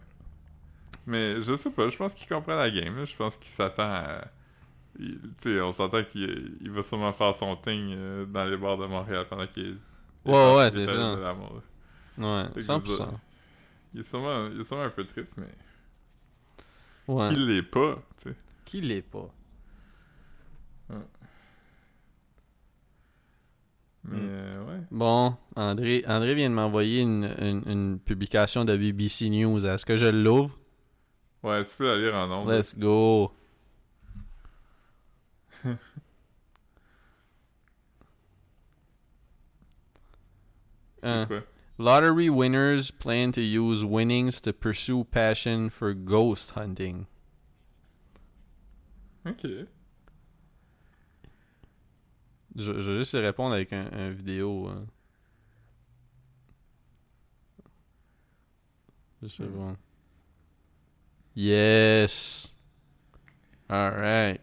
Mais 1.07 1.41
je 1.41 1.53
sais 1.55 1.71
pas, 1.71 1.89
je 1.89 1.97
pense 1.97 2.13
qu'il 2.13 2.27
comprend 2.27 2.55
la 2.55 2.69
game. 2.69 3.05
Je 3.05 3.15
pense 3.15 3.37
qu'il 3.37 3.51
s'attend 3.51 3.83
à. 3.83 4.21
Tu 4.97 5.19
sais, 5.37 5.61
on 5.61 5.71
s'entend 5.71 6.03
qu'il 6.03 6.57
il 6.61 6.69
va 6.69 6.83
sûrement 6.83 7.13
faire 7.13 7.33
son 7.33 7.55
thing 7.55 7.93
euh, 7.95 8.25
dans 8.25 8.45
les 8.45 8.57
bars 8.57 8.77
de 8.77 8.85
Montréal 8.85 9.25
pendant 9.29 9.47
qu'il 9.47 9.65
est. 9.65 10.29
Ouais, 10.29 10.55
ouais, 10.55 10.69
c'est 10.71 10.85
ça. 10.85 11.13
Ouais, 12.17 12.43
Fait 12.53 12.59
que 12.59 12.65
100%. 12.65 13.07
Il 13.93 13.99
est 14.01 14.03
sûrement, 14.03 14.47
il 14.53 14.61
est 14.61 14.63
sûrement 14.63 14.83
un 14.83 14.89
peu 14.89 15.05
triste, 15.05 15.35
mais. 15.37 15.47
Ouais. 17.07 17.29
Qu'il 17.29 17.47
l'est 17.47 17.63
pas, 17.63 18.01
tu 18.21 18.29
sais. 18.29 18.35
Qui 18.65 18.81
l'est 18.81 19.01
pas? 19.01 19.29
Mais 24.03 24.17
Mm. 24.17 24.27
euh, 24.29 24.65
ouais. 24.65 24.81
Bon, 24.91 25.35
André, 25.55 26.03
André 26.07 26.33
vient 26.35 26.49
de 26.49 26.55
m'envoyer 26.55 27.01
une, 27.01 27.29
une, 27.39 27.61
une 27.67 27.99
publication 27.99 28.65
de 28.65 28.75
BBC 28.75 29.29
News. 29.29 29.65
Est-ce 29.65 29.85
que 29.85 29.95
je 29.97 30.07
l'ouvre? 30.07 30.57
Ouais, 31.43 31.63
tu 31.65 31.75
peux 31.77 31.85
la 31.87 31.97
lire 31.97 32.15
en 32.15 32.27
nombre. 32.27 32.51
Let's 32.51 32.75
go. 32.77 33.31
Hein? 41.03 41.43
Lottery 41.77 42.29
winners 42.29 42.91
plan 42.91 43.31
to 43.31 43.41
use 43.41 43.83
winnings 43.83 44.39
to 44.41 44.53
pursue 44.53 45.03
passion 45.05 45.69
for 45.69 45.93
ghost 45.93 46.51
hunting. 46.51 47.07
Ok. 49.25 49.67
Je, 52.55 52.79
je 52.79 52.91
vais 52.91 52.97
juste 52.99 53.13
y 53.13 53.17
répondre 53.17 53.53
avec 53.53 53.73
un, 53.73 53.89
un 53.93 54.11
vidéo. 54.11 54.67
hein. 54.67 54.85
Je 59.21 59.27
sais 59.27 59.47
pas. 59.47 59.77
Yes! 61.35 62.53
Alright. 63.69 64.41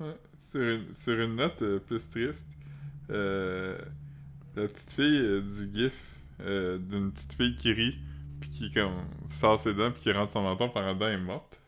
Ouais. 0.00 0.16
Sur, 0.36 0.60
une, 0.62 0.92
sur 0.94 1.18
une 1.20 1.36
note 1.36 1.62
euh, 1.62 1.78
plus 1.78 2.08
triste, 2.10 2.46
euh, 3.10 3.78
la 4.56 4.68
petite 4.68 4.92
fille 4.92 5.18
euh, 5.18 5.40
du 5.42 5.72
gif 5.74 6.10
d'une 6.40 7.12
petite 7.12 7.34
fille 7.34 7.54
qui 7.56 7.72
rit, 7.72 7.98
puis 8.40 8.50
qui 8.50 8.72
comme 8.72 9.04
sort 9.30 9.58
ses 9.60 9.74
dents, 9.74 9.92
puis 9.92 10.02
qui 10.02 10.12
rentre 10.12 10.32
son 10.32 10.42
menton 10.42 10.68
par 10.68 10.84
en 10.84 10.94
dedans 10.94 11.08
est 11.08 11.18
morte. 11.18 11.60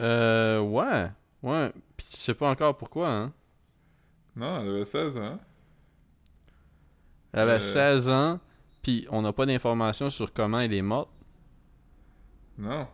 Euh, 0.00 0.60
ouais. 0.60 1.10
Ouais. 1.46 1.72
Pis 1.96 2.06
tu 2.10 2.16
sais 2.16 2.34
pas 2.34 2.50
encore 2.50 2.76
pourquoi, 2.76 3.10
hein? 3.10 3.32
Non, 4.34 4.60
elle 4.60 4.68
avait 4.68 4.84
16 4.84 5.16
ans. 5.16 5.38
Elle 7.32 7.40
avait 7.40 7.52
Euh. 7.54 7.60
16 7.60 8.08
ans, 8.10 8.40
puis 8.82 9.06
on 9.10 9.22
n'a 9.22 9.32
pas 9.32 9.46
d'informations 9.46 10.10
sur 10.10 10.32
comment 10.32 10.60
elle 10.60 10.74
est 10.74 10.82
morte. 10.82 11.08
Non. 12.58 12.86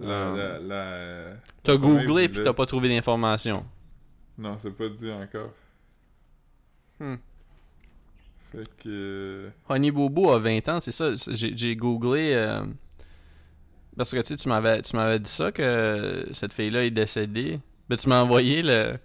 La, 0.00 0.08
Euh. 0.08 0.58
la, 0.60 1.30
la- 1.30 1.36
T'as 1.62 1.76
googlé, 1.76 2.28
puis 2.28 2.40
t'as 2.42 2.52
pas 2.52 2.66
trouvé 2.66 2.88
d'informations. 2.88 3.64
Non, 4.38 4.56
c'est 4.58 4.72
pas 4.72 4.88
dit 4.88 5.10
encore. 5.10 5.50
Hmm. 6.98 7.16
Fait 8.50 8.76
que... 8.78 9.50
Honey 9.68 9.90
Bobo 9.90 10.30
a 10.32 10.38
20 10.38 10.68
ans, 10.68 10.80
c'est 10.80 10.92
ça. 10.92 11.12
j'ai 11.32 11.76
googlé. 11.76 12.32
euh, 12.34 12.64
parce 13.96 14.10
que 14.12 14.20
tu 14.22 14.36
tu 14.36 14.48
m'avais 14.48 14.82
tu 14.82 14.96
m'avais 14.96 15.18
dit 15.18 15.30
ça 15.30 15.52
que 15.52 16.26
cette 16.32 16.52
fille-là 16.52 16.84
est 16.84 16.90
décédée. 16.90 17.60
Ben, 17.88 17.96
tu 17.96 18.08
m'as 18.08 18.22
envoyé 18.22 18.62
le. 18.62 18.96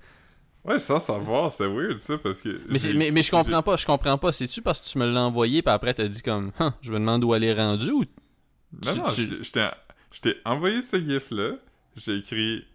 Ouais, 0.64 0.80
sans 0.80 1.00
savoir, 1.00 1.54
c'est 1.54 1.66
weird 1.68 1.96
ça, 1.98 2.18
parce 2.18 2.42
que... 2.42 2.60
Mais, 2.68 2.78
mais, 2.94 3.10
mais 3.12 3.24
je 3.24 3.32
comprends 3.32 3.64
pas, 3.64 3.78
je 3.78 3.86
comprends 3.86 4.18
pas. 4.18 4.34
C'est-tu 4.34 4.62
parce 4.62 4.82
que 4.82 4.88
tu 4.90 4.98
me 4.98 5.10
l'as 5.10 5.22
envoyé, 5.22 5.62
puis 5.62 5.72
après 5.74 5.94
t'as 5.94 6.08
dit 6.10 6.22
comme, 6.22 6.52
Huh, 6.60 6.72
je 6.82 6.92
me 6.92 7.00
demande 7.00 7.24
où 7.24 7.34
elle 7.34 7.46
est 7.46 7.54
rendue 7.54 7.92
ou. 7.92 8.04
Non, 8.86 8.92
tu- 8.94 9.00
non, 9.00 9.06
tu- 9.38 9.44
je 9.46 10.20
t'ai- 10.22 10.36
envoyé 10.44 10.82
ce 10.82 10.98
gif-là. 10.98 11.52
J'ai 11.96 12.18
écrit 12.18 12.66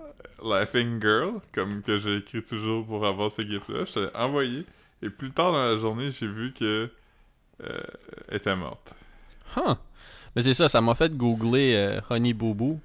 euh, 0.00 0.04
Laughing 0.44 1.00
Girl, 1.00 1.34
comme 1.54 1.82
que 1.82 1.96
j'ai 1.98 2.16
écrit 2.16 2.42
toujours 2.42 2.84
pour 2.84 3.06
avoir 3.06 3.30
ce 3.30 3.42
gif-là. 3.42 3.84
Je 3.84 3.92
t'ai 3.92 4.16
envoyé. 4.16 4.66
Et 5.02 5.08
plus 5.10 5.30
tard 5.30 5.52
dans 5.52 5.62
la 5.62 5.76
journée, 5.76 6.10
j'ai 6.10 6.26
vu 6.26 6.52
que 6.52 6.90
euh, 7.62 7.78
elle 8.28 8.36
était 8.38 8.56
morte. 8.56 8.92
Huh. 9.56 9.74
Mais 10.36 10.42
c'est 10.42 10.54
ça, 10.54 10.68
ça 10.68 10.80
m'a 10.80 10.94
fait 10.94 11.16
googler 11.16 11.74
euh, 11.74 12.00
Honey 12.10 12.34
Bobo. 12.34 12.78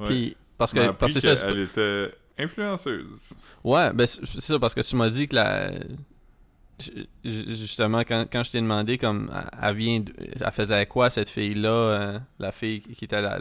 Ouais. 0.00 0.06
Puis, 0.06 0.36
parce 0.56 0.72
que. 0.72 0.80
appris 0.80 0.96
Parce 0.98 1.14
que 1.14 1.20
c'est 1.20 1.36
ça, 1.36 1.46
qu'elle 1.46 1.60
était 1.60 2.10
influenceuse. 2.38 3.30
Ouais, 3.62 3.92
ben 3.92 4.06
c'est 4.06 4.40
ça 4.40 4.58
parce 4.58 4.74
que 4.74 4.80
tu 4.80 4.96
m'as 4.96 5.10
dit 5.10 5.28
que 5.28 5.34
la 5.36 5.70
ju- 6.78 7.06
ju- 7.24 7.56
justement 7.56 8.00
quand, 8.00 8.24
quand 8.30 8.44
je 8.44 8.52
t'ai 8.52 8.60
demandé 8.60 8.96
comme 8.98 9.30
elle- 9.34 9.68
elle 9.70 9.76
vient 9.76 10.00
de- 10.00 10.12
elle 10.40 10.52
faisait 10.52 10.86
quoi 10.86 11.10
cette 11.10 11.28
fille 11.28 11.54
là 11.54 12.20
la 12.38 12.52
fille 12.52 12.80
qui 12.80 13.04
était 13.04 13.20
la, 13.20 13.40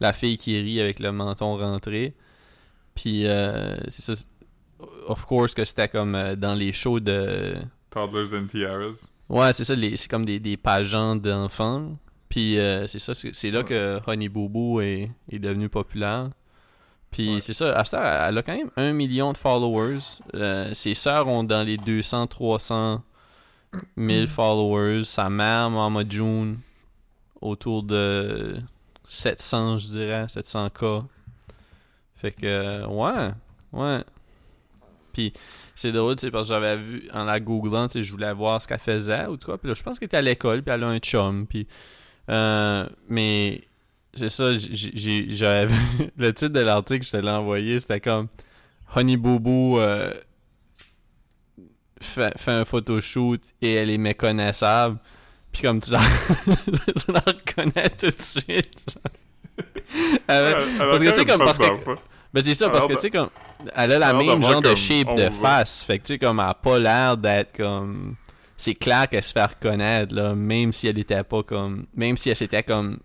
la 0.00 0.12
fille 0.12 0.36
qui 0.36 0.60
rit 0.60 0.80
avec 0.80 0.98
le 0.98 1.12
menton 1.12 1.56
rentré 1.56 2.14
puis 2.96 3.26
euh, 3.28 3.76
c'est 3.88 4.02
ça 4.02 4.20
of 5.06 5.24
course 5.24 5.54
que 5.54 5.64
c'était 5.64 5.86
comme 5.88 6.16
euh, 6.16 6.34
dans 6.34 6.54
les 6.54 6.72
shows 6.72 6.98
de 6.98 7.54
Toddlers 7.90 8.36
and 8.36 8.46
Tiaras. 8.48 9.06
ouais 9.28 9.52
c'est 9.52 9.64
ça 9.64 9.76
les- 9.76 9.96
c'est 9.96 10.10
comme 10.10 10.24
des, 10.24 10.40
des 10.40 10.56
pageants 10.56 11.14
d'enfants 11.14 11.96
puis 12.34 12.58
euh, 12.58 12.88
c'est 12.88 12.98
ça 12.98 13.12
c'est 13.14 13.50
là 13.52 13.62
que 13.62 14.00
Honey 14.08 14.28
Boo 14.28 14.80
est, 14.80 15.08
est 15.30 15.38
devenu 15.38 15.68
populaire 15.68 16.30
puis 17.12 17.34
Ouais. 17.34 17.40
c'est 17.40 17.52
ça, 17.52 17.80
elle 18.28 18.38
a 18.38 18.42
quand 18.42 18.56
même 18.56 18.72
un 18.76 18.92
million 18.92 19.32
de 19.32 19.38
followers. 19.38 20.00
Euh, 20.34 20.74
ses 20.74 20.94
sœurs 20.94 21.28
ont 21.28 21.44
dans 21.44 21.62
les 21.64 21.76
200, 21.76 22.26
300 22.26 23.02
000 23.96 24.26
followers. 24.26 25.04
Sa 25.04 25.30
mère, 25.30 25.70
Mama 25.70 26.02
June, 26.08 26.58
autour 27.40 27.84
de 27.84 28.56
700, 29.06 29.78
je 29.78 29.86
dirais, 29.86 30.24
700K. 30.26 31.04
Fait 32.16 32.32
que, 32.32 32.46
euh, 32.46 32.86
ouais, 32.88 33.30
ouais. 33.72 34.00
Puis 35.12 35.32
c'est 35.76 35.92
drôle, 35.92 36.16
tu 36.16 36.22
sais, 36.22 36.30
parce 36.32 36.48
que 36.48 36.54
j'avais 36.54 36.76
vu, 36.78 37.08
en 37.12 37.22
la 37.22 37.38
googlant, 37.38 37.86
tu 37.86 37.92
sais, 37.92 38.02
je 38.02 38.10
voulais 38.10 38.32
voir 38.34 38.60
ce 38.60 38.66
qu'elle 38.66 38.80
faisait 38.80 39.26
ou 39.26 39.38
quoi. 39.38 39.56
Puis 39.56 39.68
là, 39.68 39.74
je 39.74 39.84
pense 39.84 40.00
qu'elle 40.00 40.06
était 40.06 40.16
à 40.16 40.22
l'école, 40.22 40.64
puis 40.64 40.74
elle 40.74 40.82
a 40.82 40.88
un 40.88 40.98
chum. 40.98 41.46
Puis, 41.46 41.68
euh, 42.30 42.86
mais 43.08 43.62
c'est 44.14 44.30
ça, 44.30 44.56
j'ai- 44.56 45.26
le 46.16 46.32
titre 46.32 46.52
de 46.52 46.60
l'article, 46.60 47.04
je 47.04 47.10
te 47.10 47.16
l'ai 47.16 47.30
envoyé, 47.30 47.80
c'était 47.80 48.00
comme 48.00 48.28
Honey 48.94 49.16
Bobo 49.16 49.80
euh, 49.80 50.12
fait, 52.00 52.38
fait 52.38 52.52
un 52.52 52.64
photoshoot 52.64 53.40
et 53.60 53.74
elle 53.74 53.90
est 53.90 53.98
méconnaissable. 53.98 54.98
Puis 55.52 55.62
comme 55.62 55.80
tu 55.80 55.90
la, 55.92 56.00
tu 56.46 57.12
la 57.12 57.20
reconnais 57.20 57.90
tout 57.90 58.06
de 58.10 58.20
suite. 58.22 58.96
a 60.28 60.52
parce 60.78 60.98
que 61.02 61.08
tu 61.10 61.14
sais, 61.14 61.24
comme, 61.24 61.38
parce 61.38 61.58
que- 61.58 61.94
ben 62.32 62.42
c'est 62.42 62.54
ça, 62.54 62.68
parce 62.68 62.78
Alors, 62.86 62.88
que 62.88 62.94
tu 62.94 63.00
sais, 63.02 63.10
comme, 63.10 63.30
elle 63.76 63.92
a 63.92 63.98
la 63.98 64.08
alors 64.08 64.24
même 64.24 64.42
genre 64.42 64.60
de 64.60 64.74
shape 64.74 65.14
de 65.16 65.30
face. 65.30 65.84
Fait 65.84 65.98
que 66.00 66.04
tu 66.06 66.14
sais, 66.14 66.18
comme, 66.18 66.40
elle 66.40 66.46
a 66.46 66.54
pas 66.54 66.78
l'air 66.80 67.16
d'être 67.16 67.56
comme. 67.56 68.16
C'est 68.64 68.74
clair 68.74 69.10
qu'elle 69.10 69.22
se 69.22 69.34
fait 69.34 69.44
reconnaître, 69.44 70.14
là, 70.14 70.34
même 70.34 70.72
si 70.72 70.86
elle 70.88 70.98
était 70.98 71.22
pas 71.22 71.42
comme. 71.42 71.84
Même 71.94 72.16
si 72.16 72.30
elle 72.30 72.36
s'était 72.36 72.62
comme. 72.62 72.98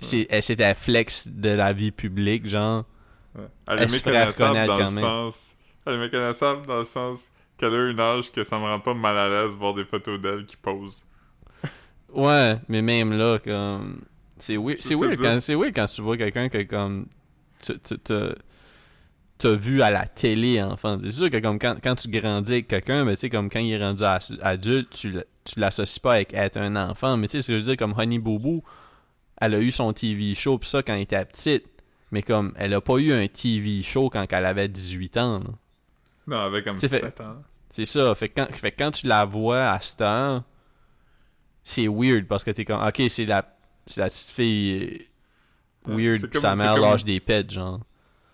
C'est, 0.00 0.26
elle 0.28 0.42
s'était 0.42 0.74
flex 0.74 1.28
de 1.28 1.50
la 1.50 1.72
vie 1.72 1.92
publique, 1.92 2.48
genre. 2.48 2.84
Ouais. 3.36 3.44
Elle, 3.68 3.78
Elle 3.78 3.84
est 3.84 3.88
se 3.88 3.96
méconnaissable 3.96 4.32
reconnaître 4.32 4.66
dans 4.66 4.78
le 4.78 4.90
même. 4.90 5.04
sens... 5.04 5.52
Elle 5.86 5.94
est 5.94 5.98
méconnaissable 5.98 6.66
dans 6.66 6.78
le 6.78 6.84
sens 6.84 7.20
qu'elle 7.56 7.74
a 7.74 7.90
une 7.90 8.00
âge 8.00 8.32
que 8.32 8.42
ça 8.42 8.58
me 8.58 8.64
rend 8.64 8.80
pas 8.80 8.94
mal 8.94 9.16
à 9.16 9.28
l'aise 9.28 9.52
de 9.52 9.58
voir 9.58 9.72
des 9.74 9.84
photos 9.84 10.20
d'elle 10.20 10.44
qui 10.44 10.56
posent. 10.56 11.04
Ouais, 12.12 12.56
mais 12.68 12.82
même 12.82 13.12
là, 13.12 13.38
comme. 13.38 14.02
C'est 14.36 14.56
weird, 14.56 14.78
c'est 14.80 14.96
weird, 14.96 15.16
quand, 15.16 15.38
weird 15.48 15.74
quand 15.76 15.86
tu 15.86 16.02
vois 16.02 16.16
quelqu'un 16.16 16.48
que, 16.48 16.62
comme. 16.64 17.06
tu- 17.64 17.78
tu- 17.78 17.94
t'as 19.38 19.54
vu 19.54 19.82
à 19.82 19.90
la 19.90 20.06
télé, 20.06 20.60
enfant. 20.62 20.98
C'est 21.02 21.10
sûr 21.12 21.30
que, 21.30 21.38
comme, 21.38 21.58
quand, 21.58 21.76
quand 21.82 21.94
tu 21.94 22.08
grandis 22.08 22.52
avec 22.52 22.68
quelqu'un, 22.68 23.04
mais 23.04 23.14
tu 23.14 23.20
sais, 23.20 23.30
comme 23.30 23.48
quand 23.48 23.60
il 23.60 23.72
est 23.72 23.82
rendu 23.84 24.02
adulte, 24.42 24.90
tu, 24.90 25.14
tu 25.44 25.60
l'associes 25.60 25.98
pas 26.00 26.14
avec 26.14 26.34
être 26.34 26.56
un 26.58 26.74
enfant. 26.76 27.16
Mais 27.16 27.28
tu 27.28 27.32
sais, 27.32 27.42
ce 27.42 27.48
que 27.48 27.52
je 27.54 27.58
veux 27.58 27.64
dire, 27.64 27.76
comme 27.76 27.94
Honey 27.96 28.18
Bobo, 28.18 28.64
elle 29.40 29.54
a 29.54 29.60
eu 29.60 29.70
son 29.70 29.92
TV 29.92 30.34
show, 30.34 30.58
pis 30.58 30.68
ça, 30.68 30.82
quand 30.82 30.94
elle 30.94 31.02
était 31.02 31.24
petite. 31.24 31.64
Mais 32.10 32.22
comme, 32.22 32.52
elle 32.56 32.74
a 32.74 32.80
pas 32.80 32.96
eu 32.98 33.12
un 33.12 33.26
TV 33.28 33.82
show 33.82 34.08
quand 34.10 34.26
elle 34.32 34.44
avait 34.46 34.68
18 34.68 35.16
ans, 35.18 35.38
là. 35.40 35.50
Non, 36.26 36.38
avec 36.40 36.64
comme 36.64 36.78
fait- 36.78 36.88
7 37.00 37.20
ans. 37.20 37.36
C'est 37.70 37.84
ça. 37.84 38.14
Fait 38.14 38.28
que, 38.28 38.40
quand, 38.40 38.52
fait 38.54 38.70
quand 38.72 38.90
tu 38.90 39.06
la 39.06 39.24
vois 39.24 39.70
à 39.70 39.80
cette 39.80 40.00
heure, 40.00 40.42
c'est 41.64 41.86
weird 41.86 42.26
parce 42.26 42.44
que 42.44 42.50
t'es 42.50 42.64
comme, 42.64 42.82
ok, 42.82 43.02
c'est 43.08 43.26
la, 43.26 43.46
la 43.96 44.08
petite 44.08 44.30
fille 44.30 45.06
euh, 45.88 45.94
weird, 45.94 46.28
pis 46.30 46.38
sa 46.40 46.54
mère 46.56 46.78
lâche 46.78 47.04
des 47.04 47.20
pets, 47.20 47.50
genre. 47.50 47.80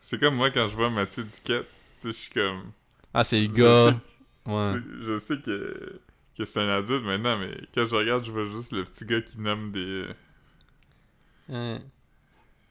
C'est 0.07 0.21
comme 0.21 0.35
moi 0.35 0.51
quand 0.51 0.69
je 0.69 0.77
vois 0.77 0.91
Mathieu 0.91 1.25
Duquette, 1.25 1.65
tu 1.99 2.03
sais, 2.03 2.09
je 2.09 2.13
suis 2.13 2.31
comme... 2.31 2.73
Ah, 3.15 3.25
c'est 3.25 3.41
le 3.41 3.47
gars. 3.47 3.99
Ouais. 4.45 4.75
Je 5.03 5.19
sais 5.19 5.39
que, 5.39 5.99
que 6.37 6.45
c'est 6.45 6.61
un 6.61 6.69
adulte 6.69 7.05
maintenant, 7.05 7.39
mais 7.39 7.57
quand 7.75 7.87
je 7.87 7.97
regarde, 7.97 8.23
je 8.23 8.31
vois 8.31 8.45
juste 8.45 8.73
le 8.73 8.85
petit 8.85 9.07
gars 9.07 9.23
qui 9.23 9.41
nomme 9.41 9.73
des... 9.73 10.05
Ouais. 11.49 11.81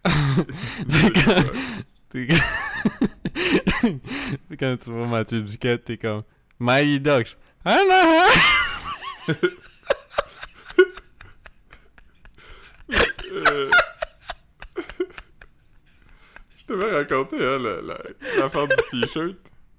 des- 0.86 1.12
comme- 1.12 1.52
quand 4.60 4.78
tu 4.78 4.92
vois 4.92 5.08
Mathieu 5.08 5.42
Duquette, 5.42 5.86
t'es 5.86 5.98
comme, 5.98 6.22
Mighty 6.60 7.00
Ducks. 7.00 7.36
Ah 7.66 7.80
non! 9.28 9.36
Euh, 13.32 13.70
Je 16.74 16.82
t'avais 16.82 16.96
raconté, 16.96 17.36
hein, 17.38 17.60
la- 17.60 17.82
la- 17.82 18.02
l'affaire 18.40 18.68
du 18.68 18.76
t-shirt. 18.92 19.36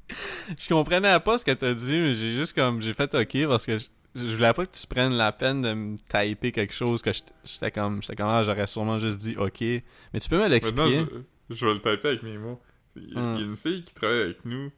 Je 0.58 0.68
comprenais 0.68 1.18
pas 1.20 1.38
ce 1.38 1.44
que 1.44 1.50
t'as 1.52 1.72
dit, 1.74 1.98
mais 1.98 2.14
j'ai 2.14 2.30
juste 2.30 2.54
comme, 2.54 2.82
j'ai 2.82 2.92
fait 2.92 3.12
ok 3.14 3.48
parce 3.48 3.64
que 3.64 3.78
je, 3.78 3.86
je 4.14 4.36
voulais 4.36 4.52
pas 4.52 4.66
que 4.66 4.72
tu 4.72 4.86
prennes 4.86 5.14
la 5.14 5.32
peine 5.32 5.62
de 5.62 5.72
me 5.72 5.96
typer 5.96 6.52
quelque 6.52 6.74
chose 6.74 7.00
que 7.00 7.10
j'étais- 7.44 7.70
comme, 7.70 8.02
j'étais 8.02 8.14
comme, 8.16 8.28
ah, 8.28 8.44
j'aurais 8.44 8.66
sûrement 8.66 8.98
juste 8.98 9.16
dit 9.18 9.34
ok. 9.38 9.60
Mais 9.62 10.20
tu 10.20 10.28
peux 10.28 10.38
me 10.38 10.46
l'expliquer? 10.48 11.06
je, 11.48 11.54
je 11.54 11.66
vais 11.66 11.72
le 11.72 11.78
taper 11.80 12.08
avec 12.08 12.22
mes 12.22 12.36
mots. 12.36 12.60
Il 12.96 13.12
y, 13.14 13.16
a- 13.16 13.20
Hum. 13.20 13.34
il 13.36 13.40
y 13.40 13.44
a 13.44 13.46
une 13.46 13.56
fille 13.56 13.82
qui 13.82 13.94
travaille 13.94 14.20
avec 14.20 14.44
nous 14.44 14.70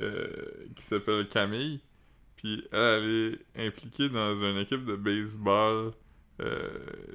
euh, 0.00 0.26
qui 0.74 0.82
s'appelle 0.82 1.28
Camille. 1.28 1.80
Puis 2.36 2.66
elle, 2.72 2.80
elle 2.80 3.38
est 3.56 3.66
impliquée 3.68 4.08
dans 4.08 4.34
une 4.34 4.56
équipe 4.58 4.84
de 4.86 4.96
baseball 4.96 5.92
euh, 6.40 6.68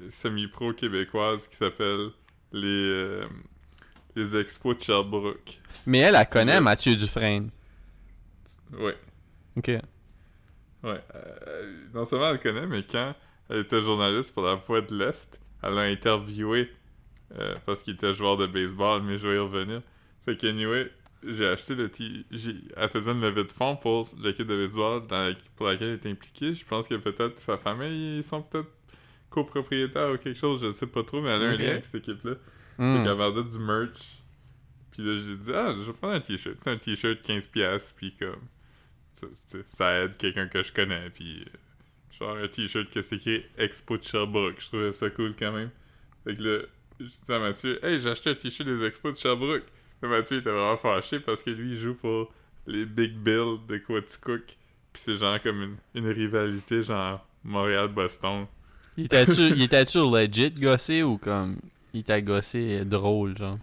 semi-pro 0.08 0.72
québécoise 0.72 1.46
qui 1.48 1.56
s'appelle 1.56 2.10
les, 2.52 2.66
euh, 2.66 3.26
les 4.16 4.36
Expos 4.36 4.76
de 4.76 4.82
Sherbrooke. 4.82 5.60
Mais 5.86 5.98
elle, 5.98 6.14
elle 6.16 6.28
connaît. 6.28 6.60
Mathieu 6.60 6.94
Dufresne. 6.96 7.50
Ouais. 8.72 8.96
Ok. 9.56 9.68
Ouais. 10.82 11.00
Euh, 11.14 11.72
non 11.94 12.04
seulement 12.04 12.26
elle 12.28 12.34
le 12.34 12.38
connaît, 12.38 12.66
mais 12.66 12.82
quand 12.82 13.14
elle 13.48 13.58
était 13.60 13.80
journaliste 13.80 14.32
pour 14.32 14.44
la 14.44 14.54
Voix 14.54 14.80
de 14.80 14.96
l'Est, 14.96 15.40
elle 15.62 15.74
l'a 15.74 15.82
interviewé 15.82 16.70
euh, 17.38 17.54
parce 17.66 17.82
qu'il 17.82 17.94
était 17.94 18.14
joueur 18.14 18.36
de 18.36 18.46
baseball, 18.46 19.02
mais 19.02 19.18
je 19.18 19.28
vais 19.28 19.36
y 19.36 19.38
revenir. 19.38 19.82
Fait 20.24 20.36
que, 20.36 20.46
anyway, 20.46 20.90
j'ai 21.26 21.46
acheté 21.46 21.74
le 21.74 21.88
t 21.90 22.24
j'ai 22.30 22.54
Elle 22.76 22.88
faisait 22.88 23.12
une 23.12 23.20
levée 23.20 23.44
de 23.44 23.52
fonds 23.52 23.76
pour 23.76 24.08
l'équipe 24.22 24.46
de 24.46 24.56
baseball 24.56 25.06
dans 25.06 25.28
la- 25.28 25.34
pour 25.56 25.66
laquelle 25.66 25.88
elle 26.02 26.10
est 26.10 26.12
impliquée. 26.12 26.54
Je 26.54 26.64
pense 26.64 26.88
que 26.88 26.94
peut-être 26.94 27.38
sa 27.38 27.58
famille, 27.58 28.18
ils 28.18 28.24
sont 28.24 28.42
peut-être 28.42 28.70
copropriétaires 29.28 30.10
ou 30.12 30.16
quelque 30.16 30.38
chose, 30.38 30.62
je 30.62 30.70
sais 30.70 30.86
pas 30.86 31.02
trop, 31.04 31.20
mais 31.20 31.30
elle 31.30 31.42
a 31.42 31.46
un 31.46 31.52
lien 31.56 31.70
avec 31.72 31.84
cette 31.84 31.96
équipe-là. 31.96 32.32
Hmm. 32.80 32.96
Fait 32.98 33.04
qu'elle 33.04 33.16
vendait 33.16 33.44
du 33.50 33.58
merch. 33.58 34.22
Puis 34.90 35.02
là, 35.04 35.16
j'ai 35.24 35.36
dit, 35.36 35.52
ah, 35.54 35.74
je 35.78 35.84
vais 35.84 35.92
prendre 35.92 36.14
un 36.14 36.20
t-shirt. 36.20 36.56
Sais, 36.64 36.70
un 36.70 36.76
t-shirt 36.78 37.20
15$, 37.20 37.94
puis 37.96 38.12
comme. 38.18 38.40
ça- 39.66 40.02
aide 40.02 40.16
quelqu'un 40.16 40.48
que 40.48 40.62
je 40.62 40.72
connais, 40.72 41.10
puis. 41.10 41.42
euh, 41.42 41.58
Genre 42.18 42.36
un 42.36 42.48
t-shirt 42.48 42.90
que 42.92 43.00
c'est 43.00 43.16
écrit 43.16 43.44
Expo 43.56 43.96
de 43.96 44.02
Sherbrooke. 44.02 44.56
Je 44.60 44.66
trouvais 44.66 44.92
ça 44.92 45.08
cool 45.10 45.34
quand 45.38 45.52
même. 45.52 45.70
Fait 46.24 46.36
que 46.36 46.42
là, 46.42 46.58
j'ai 46.98 47.06
dit 47.06 47.32
à 47.32 47.38
Mathieu, 47.38 47.82
hey, 47.84 47.98
j'ai 48.00 48.10
acheté 48.10 48.30
un 48.30 48.34
t-shirt 48.34 48.68
des 48.68 48.84
Expos 48.84 49.14
de 49.14 49.18
Sherbrooke. 49.20 49.64
Mais 50.02 50.08
Mathieu 50.08 50.38
était 50.38 50.50
vraiment 50.50 50.76
fâché 50.76 51.20
parce 51.20 51.42
que 51.42 51.50
lui, 51.50 51.70
il 51.70 51.76
joue 51.78 51.94
pour 51.94 52.30
les 52.66 52.84
Big 52.84 53.12
Bill 53.14 53.56
de 53.66 53.78
Quaticook. 53.78 54.44
Puis 54.46 54.56
c'est 55.02 55.16
genre 55.16 55.40
comme 55.40 55.62
une, 55.62 55.76
une 55.94 56.08
rivalité, 56.10 56.82
genre 56.82 57.24
Montréal-Boston. 57.44 58.46
Il 58.98 59.04
était-tu 59.62 59.98
legit 60.10 60.50
gossé 60.50 61.02
ou 61.02 61.16
comme. 61.16 61.56
Il 61.94 62.04
t'a 62.04 62.20
gossé 62.20 62.84
drôle, 62.84 63.36
genre? 63.36 63.58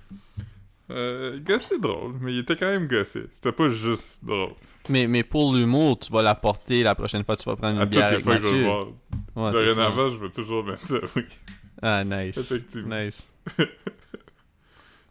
Euh, 0.90 1.40
gossé 1.40 1.78
drôle, 1.80 2.14
mais 2.22 2.34
il 2.34 2.40
était 2.40 2.56
quand 2.56 2.68
même 2.68 2.88
gossé. 2.88 3.24
C'était 3.32 3.52
pas 3.52 3.68
juste 3.68 4.24
drôle. 4.24 4.52
Mais, 4.90 5.08
mais 5.08 5.24
pour 5.24 5.54
l'humour, 5.54 6.00
tu 6.00 6.12
vas 6.14 6.22
l'apporter 6.22 6.82
la 6.84 6.96
prochaine 6.96 7.24
fois 7.26 7.36
que 7.36 7.42
tu 7.44 7.50
vas 7.50 7.56
prendre 7.58 7.80
À 7.80 7.84
une 7.84 7.90
toutes 7.90 7.98
bière 7.98 8.10
les 8.10 8.14
avec 8.16 8.24
fois 8.26 8.38
que 8.38 8.44
je 8.44 8.54
vais 8.54 8.64
Mathieu. 8.64 8.94
Ouais. 9.36 9.52
Dorénavant, 9.52 10.10
je 10.10 10.18
vais 10.18 10.30
toujours 10.30 10.64
mettre 10.64 10.88
ça, 10.88 10.98
oui. 11.16 11.24
Ah, 11.82 12.04
nice. 12.06 12.38
Effectivement. 12.38 12.96
Nice. 13.04 13.34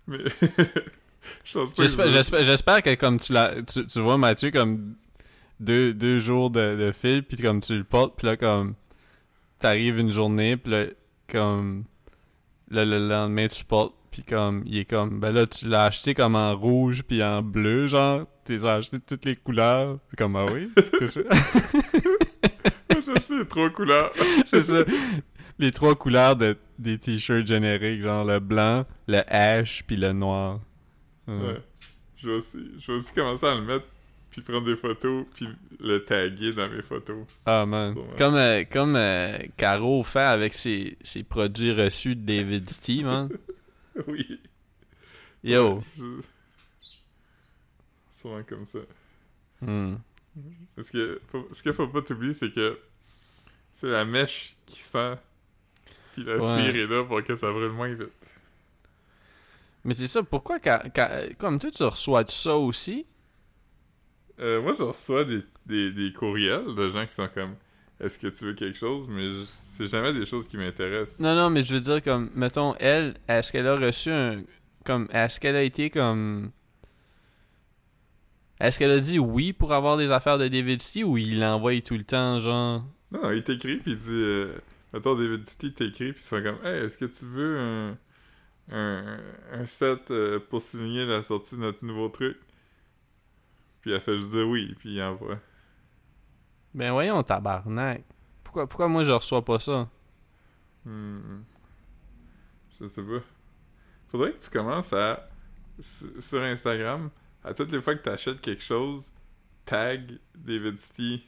Mais. 0.06 0.18
que 1.44 1.60
J'espère, 1.76 2.06
je- 2.06 2.10
j'espère, 2.10 2.42
j'espère 2.42 2.82
que 2.82 2.94
comme 2.94 3.18
tu, 3.18 3.32
tu, 3.66 3.86
tu 3.86 4.00
vois 4.00 4.16
Mathieu 4.16 4.50
comme 4.50 4.94
deux, 5.60 5.92
deux 5.92 6.18
jours 6.18 6.50
de, 6.50 6.76
de 6.76 6.92
fil, 6.92 7.22
puis 7.22 7.36
comme 7.38 7.60
tu 7.60 7.76
le 7.76 7.84
portes, 7.84 8.14
puis 8.16 8.26
là 8.26 8.36
comme 8.36 8.74
t'arrives 9.58 9.98
une 9.98 10.10
journée, 10.10 10.56
puis 10.56 10.70
là 10.72 10.84
comme 11.30 11.84
là, 12.70 12.84
le 12.84 13.06
lendemain 13.06 13.48
tu 13.48 13.64
portes, 13.64 13.94
puis 14.10 14.22
comme 14.22 14.62
il 14.66 14.78
est 14.78 14.84
comme 14.88 15.20
ben 15.20 15.32
là 15.32 15.46
tu 15.46 15.68
l'as 15.68 15.84
acheté 15.84 16.14
comme 16.14 16.36
en 16.36 16.56
rouge 16.56 17.02
puis 17.02 17.22
en 17.22 17.42
bleu 17.42 17.86
genre, 17.86 18.26
t'es 18.44 18.64
acheté 18.64 18.98
toutes 19.00 19.24
les 19.24 19.36
couleurs, 19.36 19.98
c'est 20.10 20.16
comme 20.16 20.36
ah 20.36 20.46
oui, 20.52 20.70
J'ai 23.06 23.12
acheté 23.12 23.38
les 23.38 23.46
trois 23.46 23.70
couleurs. 23.70 24.10
c'est 24.44 24.60
ça. 24.60 24.84
Les 25.58 25.70
trois 25.70 25.94
couleurs 25.94 26.34
de, 26.34 26.56
des 26.78 26.98
t-shirts 26.98 27.46
génériques, 27.46 28.02
genre 28.02 28.24
le 28.24 28.40
blanc, 28.40 28.84
le 29.06 29.20
ash 29.32 29.84
puis 29.86 29.96
le 29.96 30.12
noir. 30.12 30.60
Ouais. 31.28 31.62
Je 32.16 32.28
vais 32.28 32.36
aussi, 32.36 32.58
je 32.78 32.86
vais 32.92 32.98
aussi 32.98 33.12
commencer 33.12 33.46
à 33.46 33.54
le 33.54 33.62
mettre, 33.62 33.86
puis 34.42 34.52
prendre 34.52 34.66
des 34.66 34.76
photos, 34.76 35.24
puis 35.34 35.48
le 35.80 36.04
taguer 36.04 36.52
dans 36.52 36.68
mes 36.68 36.82
photos. 36.82 37.26
Ah 37.46 37.64
man. 37.66 37.94
Sûrement. 37.94 38.14
Comme, 38.16 38.34
euh, 38.34 38.64
comme 38.70 38.96
euh, 38.96 39.38
Caro 39.56 40.02
fait 40.04 40.18
avec 40.20 40.52
ses, 40.54 40.96
ses 41.02 41.22
produits 41.22 41.72
reçus 41.72 42.14
de 42.16 42.20
David 42.26 42.66
T, 42.80 43.02
man. 43.02 43.28
Oui. 44.06 44.40
Yo. 45.42 45.82
Je- 45.96 46.20
Souvent 48.10 48.42
comme 48.42 48.66
ça. 48.66 48.80
Hmm. 49.62 49.94
Parce 50.74 50.90
que 50.90 51.18
faut- 51.30 51.48
ce 51.52 51.62
qu'il 51.62 51.72
faut 51.72 51.88
pas 51.88 52.02
t'oublier, 52.02 52.34
c'est 52.34 52.50
que 52.52 52.78
c'est 53.72 53.86
la 53.88 54.04
mèche 54.04 54.54
qui 54.66 54.80
sent, 54.82 55.14
puis 56.12 56.24
la 56.24 56.36
Ouais. 56.36 56.62
cire 56.62 56.76
est 56.76 56.86
là 56.86 57.04
pour 57.04 57.22
que 57.22 57.34
ça 57.34 57.50
brûle 57.50 57.72
moins 57.72 57.92
vite. 57.94 58.10
Mais 59.84 59.94
c'est 59.94 60.08
ça, 60.08 60.22
pourquoi, 60.22 60.58
quand, 60.58 60.80
quand- 60.94 61.08
comme 61.38 61.58
toi, 61.58 61.70
tu 61.70 61.82
reçois 61.84 62.26
ça 62.26 62.54
aussi? 62.56 63.06
Euh, 64.40 64.60
moi, 64.62 64.72
je 64.76 64.82
reçois 64.82 65.24
des, 65.24 65.42
des, 65.66 65.92
des 65.92 66.12
courriels 66.12 66.74
de 66.74 66.88
gens 66.88 67.06
qui 67.06 67.14
sont 67.14 67.28
comme 67.32 67.54
Est-ce 68.00 68.18
que 68.18 68.26
tu 68.28 68.44
veux 68.44 68.54
quelque 68.54 68.76
chose? 68.78 69.06
Mais 69.08 69.30
je- 69.30 69.44
c'est 69.62 69.86
jamais 69.86 70.12
des 70.12 70.26
choses 70.26 70.46
qui 70.48 70.56
m'intéressent. 70.58 71.20
Non, 71.20 71.34
non, 71.34 71.48
mais 71.50 71.62
je 71.62 71.74
veux 71.74 71.80
dire, 71.80 72.02
comme, 72.02 72.30
mettons, 72.34 72.74
elle, 72.78 73.14
est-ce 73.28 73.52
qu'elle 73.52 73.66
a 73.66 73.76
reçu 73.76 74.10
un. 74.10 74.42
Comme, 74.84 75.08
est-ce 75.12 75.40
qu'elle 75.40 75.56
a 75.56 75.62
été 75.62 75.90
comme. 75.90 76.50
Est-ce 78.60 78.78
qu'elle 78.78 78.90
a 78.90 79.00
dit 79.00 79.18
oui 79.18 79.52
pour 79.52 79.72
avoir 79.72 79.96
des 79.96 80.10
affaires 80.10 80.38
de 80.38 80.48
David 80.48 80.80
T 80.80 81.04
ou 81.04 81.18
il 81.18 81.40
l'envoie 81.40 81.78
tout 81.80 81.96
le 81.96 82.04
temps, 82.04 82.40
genre? 82.40 82.84
Non, 83.12 83.30
il 83.30 83.42
t'écrit, 83.44 83.76
puis 83.76 83.92
il 83.92 83.98
dit 83.98 84.08
euh, 84.10 84.52
Mettons, 84.92 85.14
David 85.14 85.44
Titi 85.44 85.72
t'écrit, 85.72 86.12
puis 86.12 86.22
ils 86.24 86.26
sont 86.26 86.42
comme 86.42 86.58
Hey, 86.64 86.84
est-ce 86.84 86.96
que 86.96 87.04
tu 87.04 87.24
veux 87.26 87.58
un, 87.58 87.98
un, 88.72 89.18
un 89.52 89.66
set 89.66 90.10
euh, 90.10 90.40
pour 90.40 90.62
souligner 90.62 91.04
la 91.06 91.22
sortie 91.22 91.56
de 91.56 91.60
notre 91.60 91.84
nouveau 91.84 92.08
truc? 92.08 92.38
Puis 93.86 93.94
elle 93.94 94.00
fait 94.00 94.18
juste 94.18 94.32
dire 94.32 94.48
oui, 94.48 94.74
puis 94.76 94.94
il 94.94 95.00
envoie. 95.00 95.38
Ben 96.74 96.90
voyons, 96.90 97.22
tabarnak. 97.22 98.02
Pourquoi, 98.42 98.66
pourquoi 98.66 98.88
moi 98.88 99.04
je 99.04 99.12
reçois 99.12 99.44
pas 99.44 99.60
ça? 99.60 99.88
Hmm. 100.84 101.42
Je 102.80 102.88
sais 102.88 103.00
pas. 103.00 103.22
Faudrait 104.08 104.32
que 104.32 104.40
tu 104.40 104.50
commences 104.50 104.92
à. 104.92 105.30
Sur, 105.78 106.42
Instagram, 106.42 107.10
à 107.44 107.54
toutes 107.54 107.70
les 107.70 107.80
fois 107.80 107.94
que 107.94 108.02
tu 108.02 108.08
achètes 108.08 108.40
quelque 108.40 108.64
chose, 108.64 109.12
tag 109.64 110.18
David 110.34 110.80
City, 110.80 111.24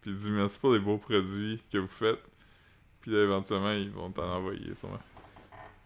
puis 0.00 0.14
dis 0.14 0.30
merci 0.30 0.58
pour 0.58 0.72
les 0.72 0.80
beaux 0.80 0.96
produits 0.96 1.62
que 1.70 1.76
vous 1.76 1.88
faites. 1.88 2.24
Puis 3.02 3.10
là, 3.10 3.24
éventuellement, 3.24 3.72
ils 3.72 3.90
vont 3.90 4.10
t'en 4.10 4.32
envoyer, 4.32 4.74
sûrement. 4.74 5.02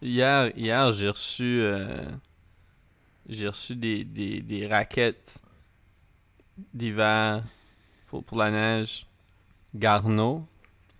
Hier, 0.01 0.57
hier 0.57 0.89
j'ai 0.93 1.09
reçu 1.09 1.59
euh, 1.59 1.85
j'ai 3.27 3.49
reçu 3.49 3.75
des, 3.75 4.05
des, 4.05 4.39
des 4.39 4.67
raquettes 4.67 5.43
d'hiver 6.73 7.43
pour, 8.07 8.23
pour 8.23 8.37
la 8.37 8.51
neige. 8.51 9.05
Garneau. 9.75 10.45